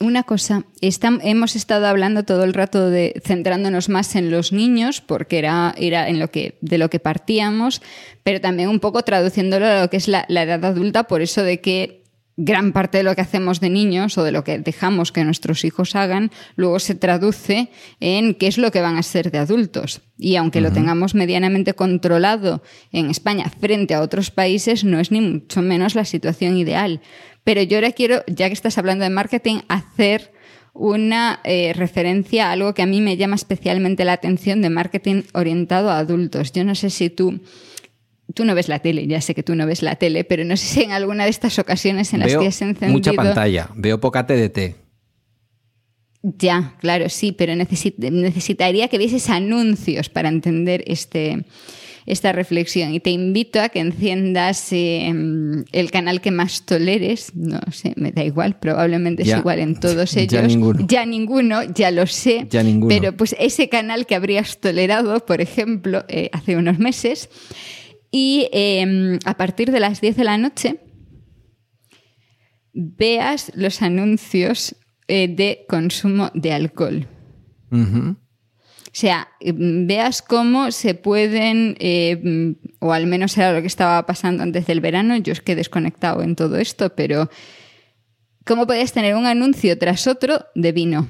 [0.00, 5.38] Una cosa, hemos estado hablando todo el rato de centrándonos más en los niños, porque
[5.38, 7.82] era, era en lo que, de lo que partíamos,
[8.22, 11.60] pero también un poco traduciéndolo a lo que es la edad adulta, por eso de
[11.60, 12.04] que
[12.38, 15.64] gran parte de lo que hacemos de niños o de lo que dejamos que nuestros
[15.64, 20.02] hijos hagan, luego se traduce en qué es lo que van a ser de adultos.
[20.16, 22.62] Y aunque lo tengamos medianamente controlado
[22.92, 27.00] en España frente a otros países, no es ni mucho menos la situación ideal.
[27.42, 30.32] Pero yo ahora quiero, ya que estás hablando de marketing, hacer
[30.74, 35.22] una eh, referencia a algo que a mí me llama especialmente la atención de marketing
[35.34, 36.52] orientado a adultos.
[36.52, 37.40] Yo no sé si tú,
[38.34, 40.56] tú no ves la tele, ya sé que tú no ves la tele, pero no
[40.56, 42.92] sé si en alguna de estas ocasiones en las veo que has encendido...
[42.92, 44.76] mucha pantalla, veo poca TDT.
[46.22, 51.44] Ya, claro, sí, pero necesit- necesitaría que vieses anuncios para entender este,
[52.06, 52.92] esta reflexión.
[52.92, 55.14] Y te invito a que enciendas eh,
[55.72, 57.32] el canal que más toleres.
[57.36, 59.34] No sé, me da igual, probablemente Ya.
[59.36, 60.42] es igual en todos Ya ellos.
[60.48, 60.86] ninguno.
[60.88, 62.46] Ya ninguno, ya lo sé.
[62.50, 62.88] Ya ninguno.
[62.88, 67.30] Pero pues ese canal que habrías tolerado, por ejemplo, eh, hace unos meses.
[68.10, 70.80] Y eh, a partir de las 10 de la noche
[72.72, 74.76] veas los anuncios
[75.08, 77.06] eh, de consumo de alcohol.
[77.70, 78.16] O
[78.92, 84.06] sea, mm, veas cómo se pueden, eh, mm, o al menos era lo que estaba
[84.06, 87.28] pasando antes del verano, yo es que he desconectado en todo esto, pero
[88.48, 91.06] ¿Cómo podías tener un anuncio tras otro de vino?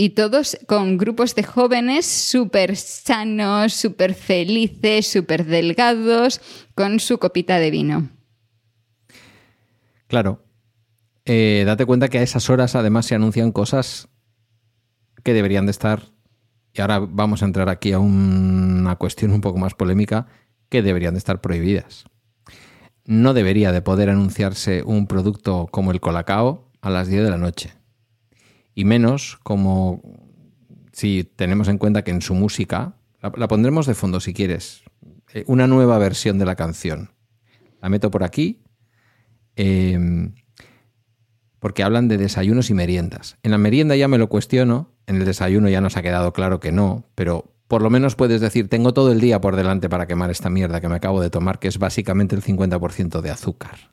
[0.00, 6.40] Y todos con grupos de jóvenes súper sanos, súper felices, súper delgados,
[6.74, 8.08] con su copita de vino.
[10.06, 10.42] Claro.
[11.26, 14.08] Eh, date cuenta que a esas horas además se anuncian cosas
[15.22, 16.04] que deberían de estar,
[16.72, 20.28] y ahora vamos a entrar aquí a una cuestión un poco más polémica,
[20.70, 22.04] que deberían de estar prohibidas.
[23.04, 27.36] No debería de poder anunciarse un producto como el colacao a las 10 de la
[27.36, 27.79] noche
[28.80, 30.00] y menos como
[30.92, 34.84] si tenemos en cuenta que en su música, la, pondremos de fondo si quieres,
[35.34, 37.10] eh, una nueva versión de la canción.
[37.82, 38.62] La meto por aquí
[39.54, 40.32] em,
[41.58, 43.36] porque hablan de desayunos y meriendas.
[43.42, 46.58] En la merienda ya me lo cuestiono, en el desayuno ya nos ha quedado claro
[46.58, 50.06] que no, pero por lo menos puedes decir, tengo todo el día por delante para
[50.06, 53.90] quemar esta mierda que me acabo de tomar, que es básicamente el 50% de azúcar.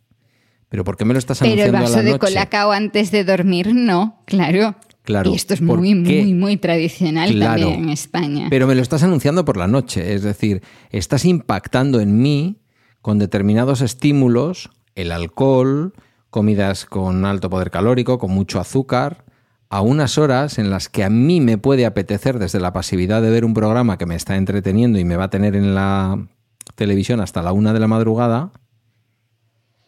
[0.70, 3.12] Pero ¿por qué me lo estás anunciando Pero el vaso a la de colacao antes
[3.12, 4.76] de dormir, no, claro.
[5.04, 5.32] Claro.
[5.32, 8.48] Y esto es muy, muy, muy tradicional también en España.
[8.50, 12.58] Pero me lo estás anunciando por la noche, es decir, estás impactando en mí
[13.02, 15.94] con determinados estímulos, el alcohol,
[16.30, 19.24] comidas con alto poder calórico, con mucho azúcar,
[19.70, 23.30] a unas horas en las que a mí me puede apetecer desde la pasividad de
[23.30, 26.28] ver un programa que me está entreteniendo y me va a tener en la
[26.76, 28.52] televisión hasta la una de la madrugada,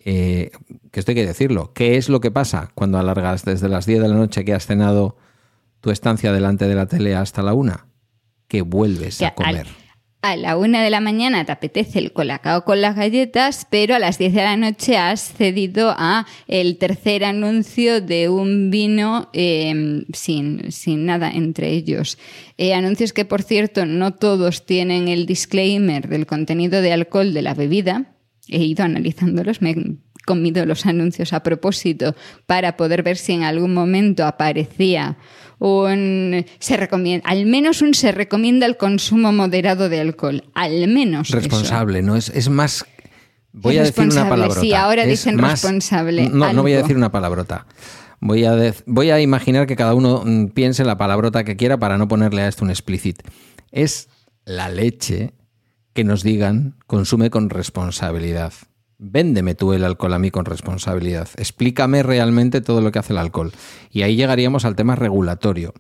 [0.06, 0.52] eh,
[0.92, 4.02] que esto hay que decirlo, ¿qué es lo que pasa cuando alargas desde las 10
[4.02, 5.18] de la noche que has cenado
[5.82, 7.88] tu estancia delante de la tele hasta la una?
[8.48, 9.68] Que vuelves a comer.
[10.22, 14.00] a la una de la mañana te apetece el colacao con las galletas, pero a
[14.00, 20.06] las 10 de la noche has cedido a el tercer anuncio de un vino em,
[20.14, 22.18] sin, sin, nada entre ellos.
[22.58, 27.42] Eh, anuncios que, por cierto, no todos tienen el disclaimer del contenido de alcohol de
[27.42, 28.16] la bebida
[28.50, 29.76] he ido analizándolos, me he
[30.26, 32.16] comido los anuncios a propósito
[32.46, 35.18] para poder ver si en algún momento aparecía
[35.60, 41.30] un se recomienda, al menos un se recomienda el consumo moderado de alcohol, al menos
[41.30, 42.86] responsable, no es, es más
[43.52, 44.62] voy a decir una palabrota.
[44.62, 46.30] Sí, ahora dicen responsable.
[46.30, 47.66] No, no voy a decir una palabrota.
[48.22, 51.98] Voy a, voy a imaginar que cada uno mm, piense la palabrota que quiera para
[51.98, 53.22] no ponerle a esto un explicit.
[53.72, 54.10] Es
[54.46, 55.34] la leche
[56.00, 58.54] que nos digan consume con responsabilidad.
[59.00, 61.28] Véndeme tú el alcohol a mí con responsabilidad.
[61.36, 63.52] Explícame realmente todo lo que hace el alcohol.
[63.92, 65.74] Y ahí llegaríamos al tema regulatorio.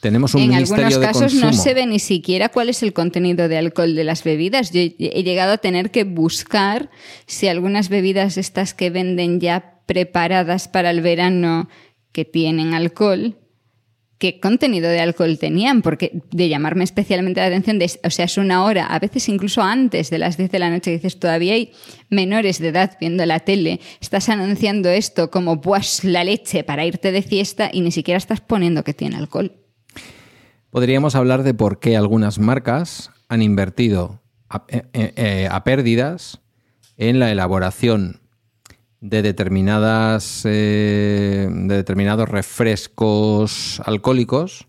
[0.00, 3.58] Tenemos un en algunos casos no se ve ni siquiera cuál es el contenido de
[3.58, 4.72] alcohol de las bebidas.
[4.72, 6.90] Yo he llegado a tener que buscar
[7.26, 11.68] si algunas bebidas estas que venden ya preparadas para el verano
[12.10, 13.36] que tienen alcohol
[14.20, 18.64] qué contenido de alcohol tenían, porque de llamarme especialmente la atención, o sea, es una
[18.64, 21.72] hora, a veces incluso antes de las 10 de la noche, dices, todavía hay
[22.10, 27.12] menores de edad viendo la tele, estás anunciando esto como pues la leche para irte
[27.12, 29.52] de fiesta y ni siquiera estás poniendo que tiene alcohol.
[30.68, 34.20] Podríamos hablar de por qué algunas marcas han invertido
[34.50, 36.40] a, eh, eh, a pérdidas
[36.98, 38.19] en la elaboración
[39.00, 44.68] de determinadas eh, de determinados refrescos alcohólicos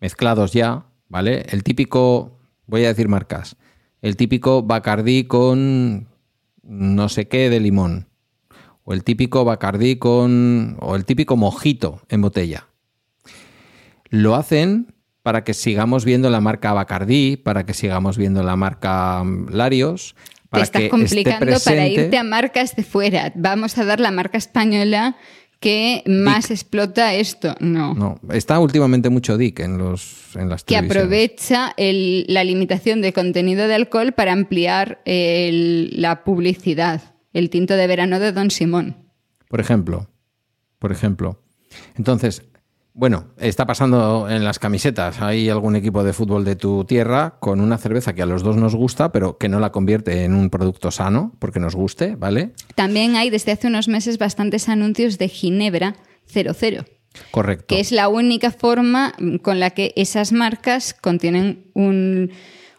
[0.00, 1.46] mezclados ya, ¿vale?
[1.50, 3.56] El típico, voy a decir marcas,
[4.02, 6.08] el típico Bacardí con
[6.62, 8.08] no sé qué de limón
[8.84, 12.66] o el típico Bacardí con o el típico mojito en botella.
[14.08, 19.22] Lo hacen para que sigamos viendo la marca Bacardí, para que sigamos viendo la marca
[19.50, 20.16] Larios,
[20.50, 23.32] te estás complicando para irte a marcas de fuera.
[23.34, 25.16] Vamos a dar la marca española
[25.60, 27.54] que más explota esto.
[27.60, 27.94] No.
[27.94, 33.68] No, está últimamente mucho DIC en, los, en las Que aprovecha la limitación de contenido
[33.68, 37.14] de alcohol para ampliar la publicidad.
[37.32, 38.96] El tinto de verano de Don Simón.
[39.48, 40.08] Por ejemplo.
[40.78, 41.42] Por ejemplo.
[41.96, 42.42] Entonces,
[43.00, 45.22] bueno, está pasando en las camisetas.
[45.22, 48.58] Hay algún equipo de fútbol de tu tierra con una cerveza que a los dos
[48.58, 52.50] nos gusta, pero que no la convierte en un producto sano porque nos guste, ¿vale?
[52.74, 55.96] También hay desde hace unos meses bastantes anuncios de Ginebra
[56.30, 56.84] 00.
[57.30, 57.74] Correcto.
[57.74, 62.30] Que es la única forma con la que esas marcas contienen un,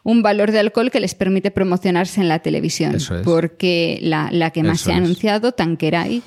[0.03, 2.95] valor de alcohol que les permite promocionarse en la televisión.
[3.23, 6.21] Porque la, que más se ha anunciado, Tanqueray,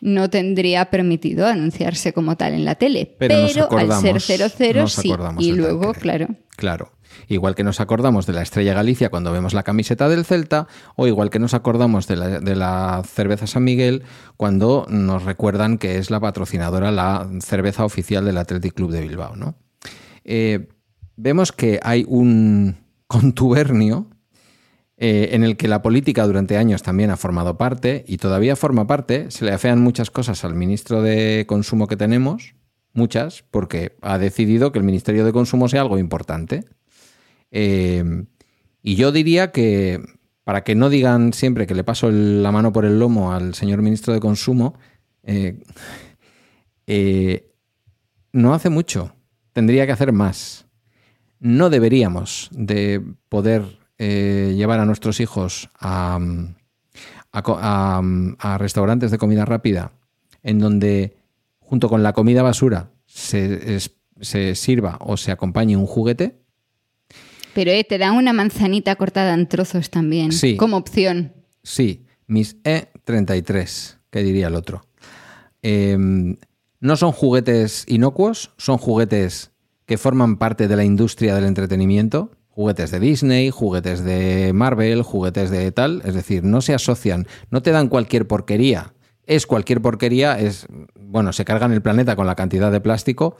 [0.00, 3.14] no tendría permitido anunciarse como tal en la tele.
[3.18, 3.36] Pero,
[3.70, 5.12] al ser 00 sí.
[5.38, 6.28] Y luego, claro.
[6.56, 6.92] Claro.
[7.28, 10.66] Igual que nos acordamos de la Estrella Galicia cuando vemos la camiseta del Celta,
[10.96, 14.02] o igual que nos acordamos de la, cerveza San Miguel
[14.36, 19.36] cuando nos recuerdan que es la patrocinadora, la cerveza oficial del Athletic Club de Bilbao.
[19.36, 19.56] ¿no?
[20.24, 20.68] Eh,
[21.16, 22.76] vemos que hay un
[23.06, 24.08] contubernio
[25.00, 28.88] eh, en el que la política durante años también ha formado parte y todavía forma
[28.88, 32.56] parte, se le afean muchas cosas al ministro de Consumo que tenemos,
[32.94, 36.64] muchas, porque ha decidido que el Ministerio de Consumo sea algo importante.
[37.52, 38.24] Eh,
[38.82, 40.00] y yo diría que,
[40.42, 43.82] para que no digan siempre que le paso la mano por el lomo al señor
[43.82, 44.74] ministro de Consumo,
[45.22, 45.62] eh,
[48.32, 49.14] no hace mucho,
[49.52, 50.66] tendría que hacer más.
[51.38, 56.18] No deberíamos de poder eh, llevar a nuestros hijos a,
[58.58, 59.92] restaurantes de comida rápida
[60.42, 61.16] en donde
[61.58, 63.80] junto con la comida basura se,
[64.54, 66.38] sirva o se acompañe un juguete.
[67.54, 71.32] Pero eh, te dan una manzanita cortada en trozos también, sí, como opción.
[71.64, 74.86] Sí, mis E33, que diría el otro.
[75.62, 76.36] Em,
[76.80, 79.50] no son juguetes inocuos, son juguetes
[79.86, 85.48] que forman parte de la industria del entretenimiento juguetes de Disney, juguetes de Marvel, juguetes
[85.48, 88.94] de tal, es decir, no se asocian, no te dan cualquier porquería.
[89.26, 90.66] Es cualquier porquería, es,
[90.98, 93.36] bueno, se cargan el planeta con la cantidad de plástico.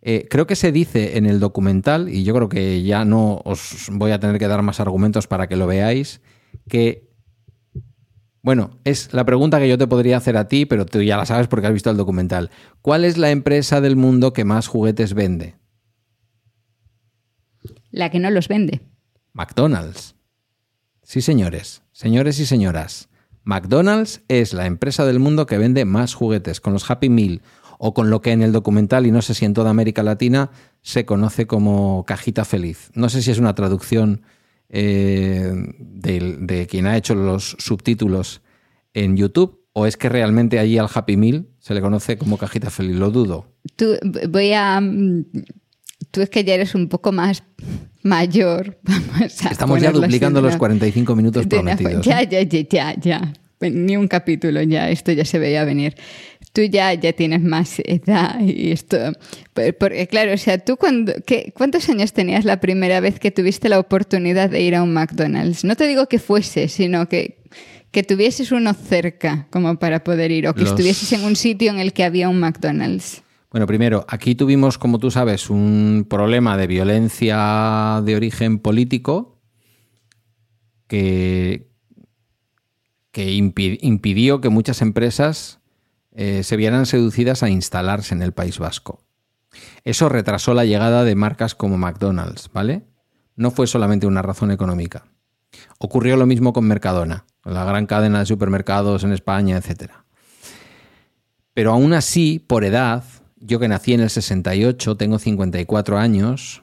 [0.00, 3.88] Eh, creo que se dice en el documental, y yo creo que ya no os
[3.90, 6.20] voy a tener que dar más argumentos para que lo veáis,
[6.68, 7.10] que,
[8.42, 11.26] bueno, es la pregunta que yo te podría hacer a ti, pero tú ya la
[11.26, 12.52] sabes porque has visto el documental.
[12.80, 15.56] ¿Cuál es la empresa del mundo que más juguetes vende?
[17.90, 18.80] La que no los vende.
[19.32, 20.14] McDonald's.
[21.02, 23.08] Sí, señores, señores y señoras.
[23.44, 27.42] McDonald's es la empresa del mundo que vende más juguetes, con los Happy Meal
[27.78, 30.50] o con lo que en el documental, y no sé si en toda América Latina,
[30.82, 32.90] se conoce como cajita feliz.
[32.94, 34.22] No sé si es una traducción
[34.68, 38.42] eh, de, quien ha hecho los subtítulos
[38.94, 42.70] en YouTube o es que realmente allí al Happy Meal se le conoce como cajita
[42.70, 42.96] feliz.
[42.96, 43.52] Lo dudo.
[43.76, 43.96] Tú,
[44.28, 45.26] voy a mm,
[46.10, 47.42] tú es que ya eres un poco más
[48.02, 48.78] mayor.
[49.20, 52.06] Estamos ya duplicando los 45 minutos prometidos.
[52.06, 53.32] Ya, ya, ya, ya, ya.
[53.60, 55.96] Ni un capítulo ya, esto ya se veía venir.
[56.52, 58.96] Tú ya, ya tienes más edad y esto.
[59.78, 63.68] Porque claro, o sea, tú cuando, ¿qué, ¿cuántos años tenías la primera vez que tuviste
[63.68, 65.64] la oportunidad de ir a un McDonald's?
[65.64, 67.38] No te digo que fuese, sino que,
[67.90, 71.78] que tuvieses uno cerca como para poder ir o que estuvieses en un sitio en
[71.78, 73.22] el que había un McDonald's.
[73.56, 79.40] Bueno, primero, aquí tuvimos, como tú sabes, un problema de violencia de origen político
[80.86, 81.66] que,
[83.12, 85.60] que impidió que muchas empresas
[86.12, 89.00] eh, se vieran seducidas a instalarse en el País Vasco.
[89.84, 92.82] Eso retrasó la llegada de marcas como McDonald's, ¿vale?
[93.36, 95.06] No fue solamente una razón económica.
[95.78, 99.92] Ocurrió lo mismo con Mercadona, la gran cadena de supermercados en España, etc.
[101.54, 103.02] Pero aún así, por edad,
[103.46, 106.62] yo que nací en el 68, tengo 54 años,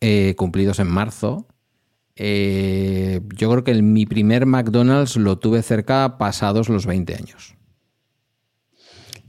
[0.00, 1.46] eh, cumplidos en marzo.
[2.16, 7.54] Eh, yo creo que mi primer McDonald's lo tuve cerca pasados los 20 años.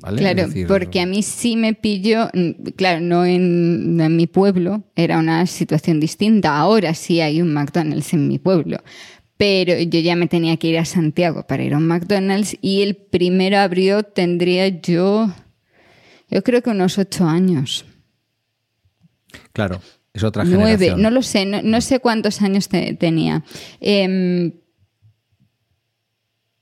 [0.02, 2.30] Claro, porque a mí sí me pilló,
[2.78, 6.58] claro, no en, en, mi pueblo, era una situación distinta.
[6.58, 8.78] Ahora sí hay un McDonald's en mi pueblo,
[9.36, 12.82] pero yo ya me tenía que ir a Santiago para ir a un McDonald's y
[12.82, 15.34] el primero abrió tendría yo
[16.30, 17.86] yo creo que unos ocho años.
[19.54, 19.82] Claro,
[20.14, 21.02] es otra Nueve, generación.
[21.02, 23.44] no lo sé, no, sé cuántos años tenía.
[23.80, 24.54] Em,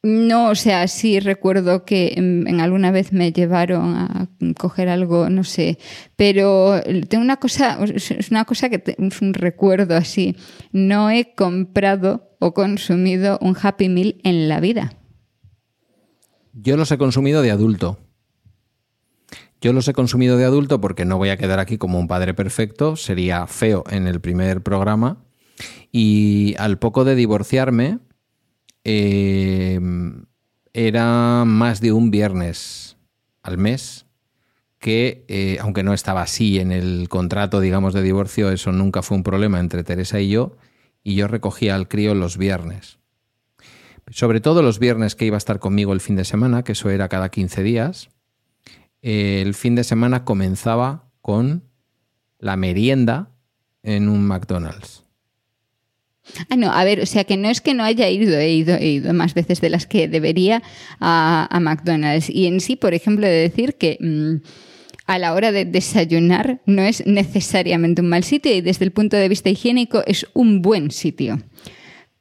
[0.04, 5.44] no, o sea, sí recuerdo que en, alguna vez me llevaron a coger algo, no
[5.44, 5.80] sé,
[6.16, 10.36] pero tengo una cosa, es una cosa que es un recuerdo así.
[10.72, 14.94] No he comprado o consumido un Happy Meal en la vida.
[16.54, 18.00] Yo los he consumido de adulto.
[19.62, 22.34] Yo los he consumido de adulto porque no voy a quedar aquí como un padre
[22.34, 25.18] perfecto, sería feo en el primer programa.
[25.92, 28.00] Y al poco de divorciarme,
[28.84, 29.80] eh,
[30.74, 32.98] era más de un viernes
[33.42, 34.06] al mes
[34.80, 39.18] que, eh, aunque no estaba así en el contrato, digamos, de divorcio, eso nunca fue
[39.18, 40.56] un problema entre Teresa y yo,
[41.04, 43.00] y yo recogía al crío los viernes.
[44.10, 46.90] Sobre todo los viernes que iba a estar conmigo el fin de semana, que eso
[46.90, 48.10] era cada 15 días,
[49.08, 51.64] el fin de semana comenzaba con
[52.40, 53.32] la merienda
[53.82, 55.04] en un McDonald's.
[56.50, 58.76] Ah, no, a ver, o sea que no es que no haya ido, he ido,
[58.76, 60.62] he ido más veces de las que debería
[61.00, 62.30] a, McDonald's.
[62.30, 64.46] Y en sí, por ejemplo, de decir que mm,
[65.06, 69.16] a la hora de desayunar no es necesariamente un mal sitio y desde el punto
[69.16, 71.40] de vista higiénico es un buen sitio.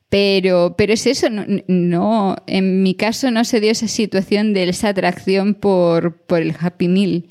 [0.09, 4.91] Pero, pero es eso, no, en mi caso no se dio esa situación de esa
[4.91, 7.27] atracción por, por el Happy Meal.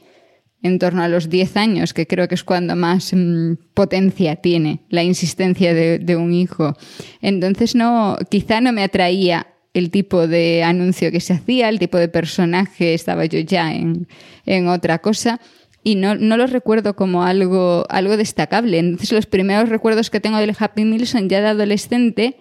[0.61, 4.81] en torno a los 10 años, que creo que es cuando más mm, potencia tiene
[4.89, 6.73] la insistencia de, un hijo.
[7.21, 11.97] Entonces no, quizá no me atraía el tipo de anuncio que se hacía, el tipo
[11.97, 15.39] de personaje, estaba yo ya en, otra cosa
[15.83, 18.79] y no, no, lo recuerdo como algo, algo destacable.
[18.79, 22.37] Entonces los primeros recuerdos que tengo del Happy Meal son ya de adolescente,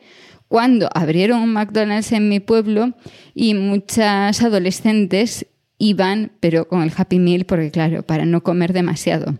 [0.54, 2.92] cuando abrieron un McDonald's en mi pueblo
[3.34, 5.48] y muchas adolescentes
[5.78, 9.36] iban, pero con el Happy Meal, porque claro, para no comer demasiado.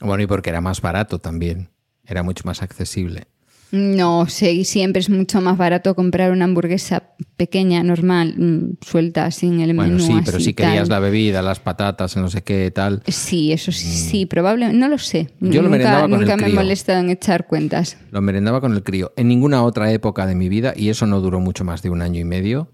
[0.00, 1.68] Bueno, y porque era más barato también,
[2.06, 3.26] era mucho más accesible.
[3.72, 9.60] No sé, siempre es mucho más barato comprar una hamburguesa pequeña, normal, mm, suelta, sin
[9.60, 10.06] el bueno, menú.
[10.06, 13.02] Sí, pero si querías la bebida, las patatas, no sé qué tal.
[13.06, 14.10] Sí, eso sí, mm.
[14.10, 14.78] sí probablemente.
[14.78, 15.30] No lo sé.
[15.40, 17.96] Yo lo merendaba con nunca el me he molestado en echar cuentas.
[18.10, 19.12] Lo merendaba con el crío.
[19.16, 22.02] En ninguna otra época de mi vida, y eso no duró mucho más de un
[22.02, 22.72] año y medio,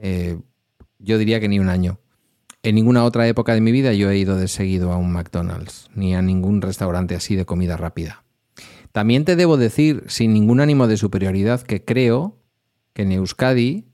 [0.00, 0.38] eh,
[0.98, 2.00] yo diría que ni un año.
[2.64, 5.88] En ninguna otra época de mi vida yo he ido de seguido a un McDonald's,
[5.94, 8.24] ni a ningún restaurante así de comida rápida.
[8.92, 12.38] También te debo decir, sin ningún ánimo de superioridad, que creo
[12.92, 13.86] que en Euskadi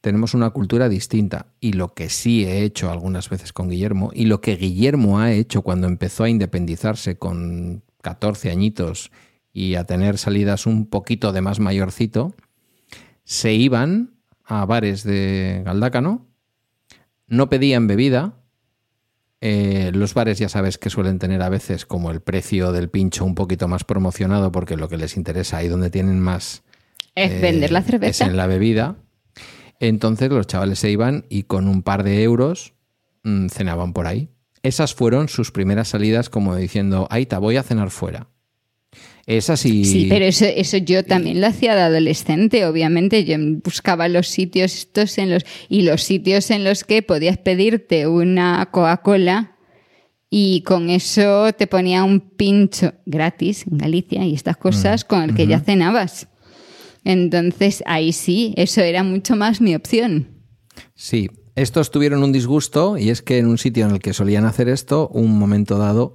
[0.00, 1.46] tenemos una cultura distinta.
[1.60, 5.32] Y lo que sí he hecho algunas veces con Guillermo, y lo que Guillermo ha
[5.32, 9.12] hecho cuando empezó a independizarse con 14 añitos
[9.52, 12.34] y a tener salidas un poquito de más mayorcito,
[13.24, 14.14] se iban
[14.44, 16.26] a bares de Galdácano,
[17.28, 18.39] no pedían bebida,
[19.40, 23.24] eh, los bares ya sabes que suelen tener a veces como el precio del pincho
[23.24, 26.62] un poquito más promocionado porque lo que les interesa ahí donde tienen más...
[27.14, 28.24] Es vender la cerveza.
[28.24, 28.96] Es en la bebida.
[29.80, 32.74] Entonces los chavales se iban y con un par de euros
[33.24, 34.28] mm, cenaban por ahí.
[34.62, 38.28] Esas fueron sus primeras salidas como diciendo, ahí te voy a cenar fuera.
[39.26, 39.84] Es así.
[39.84, 43.24] Sí, pero eso, eso yo también lo hacía de adolescente, obviamente.
[43.24, 45.44] Yo buscaba los sitios estos en los.
[45.68, 49.56] y los sitios en los que podías pedirte una Coca-Cola
[50.30, 55.22] y con eso te ponía un pincho gratis en Galicia y estas cosas mm, con
[55.22, 56.28] el que ya cenabas.
[57.04, 60.28] Entonces ahí sí, eso era mucho más mi opción.
[60.94, 64.44] Sí, estos tuvieron un disgusto y es que en un sitio en el que solían
[64.44, 66.14] hacer esto, un momento dado,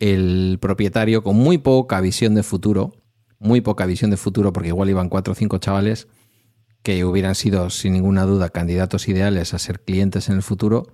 [0.00, 2.96] el propietario con muy poca visión de futuro,
[3.38, 6.08] muy poca visión de futuro, porque igual iban cuatro o cinco chavales
[6.82, 10.92] que hubieran sido sin ninguna duda candidatos ideales a ser clientes en el futuro,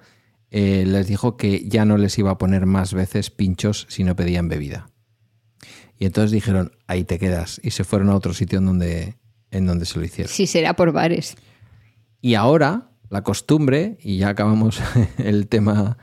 [0.51, 4.17] eh, les dijo que ya no les iba a poner más veces pinchos si no
[4.17, 4.91] pedían bebida.
[5.99, 7.61] Y entonces dijeron, ahí te quedas.
[7.63, 9.17] Y se fueron a otro sitio en donde,
[9.51, 10.33] en donde se lo hicieron.
[10.33, 11.37] Sí, será por bares.
[12.21, 14.81] Y ahora, la costumbre, y ya acabamos
[15.19, 15.97] el tema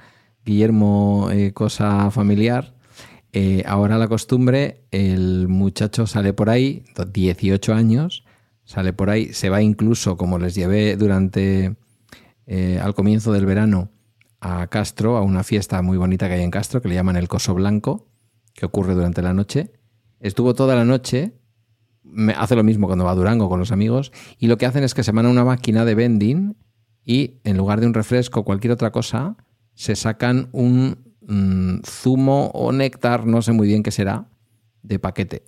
[0.46, 2.74] Guillermo, eh, cosa familiar,
[3.36, 8.24] eh, ahora la costumbre, el muchacho sale por ahí, 18 años,
[8.64, 11.76] sale por ahí, se va incluso, como les llevé durante,
[12.46, 13.90] eh, al comienzo del verano,
[14.40, 17.28] a Castro, a una fiesta muy bonita que hay en Castro, que le llaman el
[17.28, 18.08] Coso Blanco,
[18.54, 19.72] que ocurre durante la noche.
[20.20, 21.34] Estuvo toda la noche,
[22.38, 24.94] hace lo mismo cuando va a Durango con los amigos, y lo que hacen es
[24.94, 26.56] que se van a una máquina de vending
[27.04, 29.38] y en lugar de un refresco o cualquier otra cosa,
[29.74, 34.30] se sacan un Mm, zumo o néctar, no sé muy bien qué será,
[34.82, 35.44] de paquete.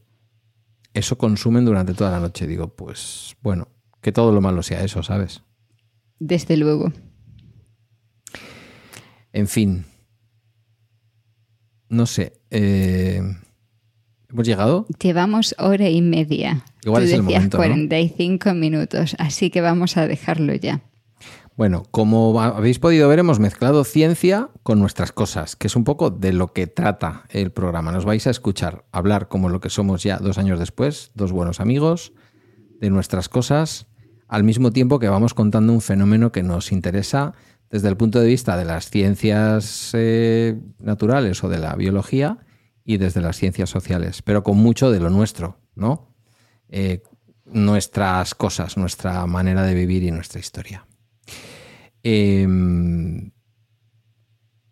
[0.94, 2.48] Eso consumen durante toda la noche.
[2.48, 3.68] Digo, pues bueno,
[4.02, 5.42] que todo lo malo sea eso, ¿sabes?
[6.20, 6.92] Desde luego.
[9.34, 9.86] En fin.
[11.90, 12.40] No sé.
[12.50, 13.22] Eh,
[14.30, 14.86] ¿Hemos llegado?
[15.02, 16.64] Llevamos hora y media.
[16.84, 20.82] Igual es el momento, 45 minutos, así que vamos a dejarlo ya.
[21.58, 26.10] Bueno, como habéis podido ver, hemos mezclado ciencia con nuestras cosas, que es un poco
[26.10, 27.94] de lo que trata el programa.
[27.94, 31.62] Nos vais a escuchar hablar como lo que somos ya dos años después, dos buenos
[31.62, 32.12] amigos,
[32.82, 33.88] de nuestras cosas,
[34.28, 37.34] al mismo tiempo que vamos contando un fenómeno que nos interesa
[37.70, 42.40] desde el punto de vista de las ciencias eh, naturales o de la biología
[42.84, 46.14] y desde las ciencias sociales, pero con mucho de lo nuestro, ¿no?
[46.68, 47.02] Eh,
[47.46, 50.86] nuestras cosas, nuestra manera de vivir y nuestra historia.
[52.08, 53.32] Em,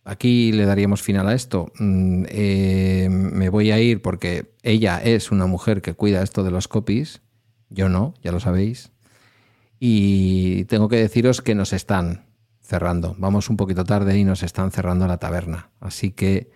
[0.04, 1.72] aquí le daríamos final a esto.
[1.80, 6.52] Mm, em, me voy a ir porque ella es una mujer que cuida esto de
[6.52, 7.24] los copies.
[7.70, 8.92] Yo no, ya lo sabéis.
[9.80, 12.28] Y tengo que deciros que nos están
[12.62, 13.16] cerrando.
[13.18, 15.72] Vamos un poquito tarde y nos están cerrando la taberna.
[15.80, 16.52] Así que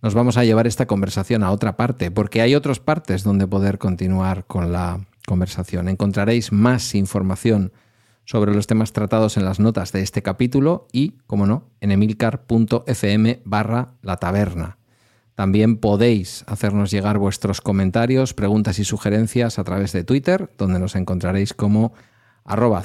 [0.00, 3.78] nos vamos a llevar esta conversación a otra parte, porque hay otras partes donde poder
[3.78, 5.88] continuar con la conversación.
[5.88, 7.72] Encontraréis más información
[8.30, 13.42] sobre los temas tratados en las notas de este capítulo y, como no, en emilcar.fm
[13.44, 14.78] barra la taberna.
[15.34, 20.94] También podéis hacernos llegar vuestros comentarios, preguntas y sugerencias a través de Twitter, donde nos
[20.94, 21.92] encontraréis como
[22.44, 22.84] arroba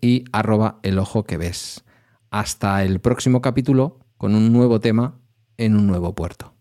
[0.00, 1.84] y arroba el ojo que ves.
[2.32, 5.20] Hasta el próximo capítulo con un nuevo tema
[5.56, 6.52] en un nuevo puerto.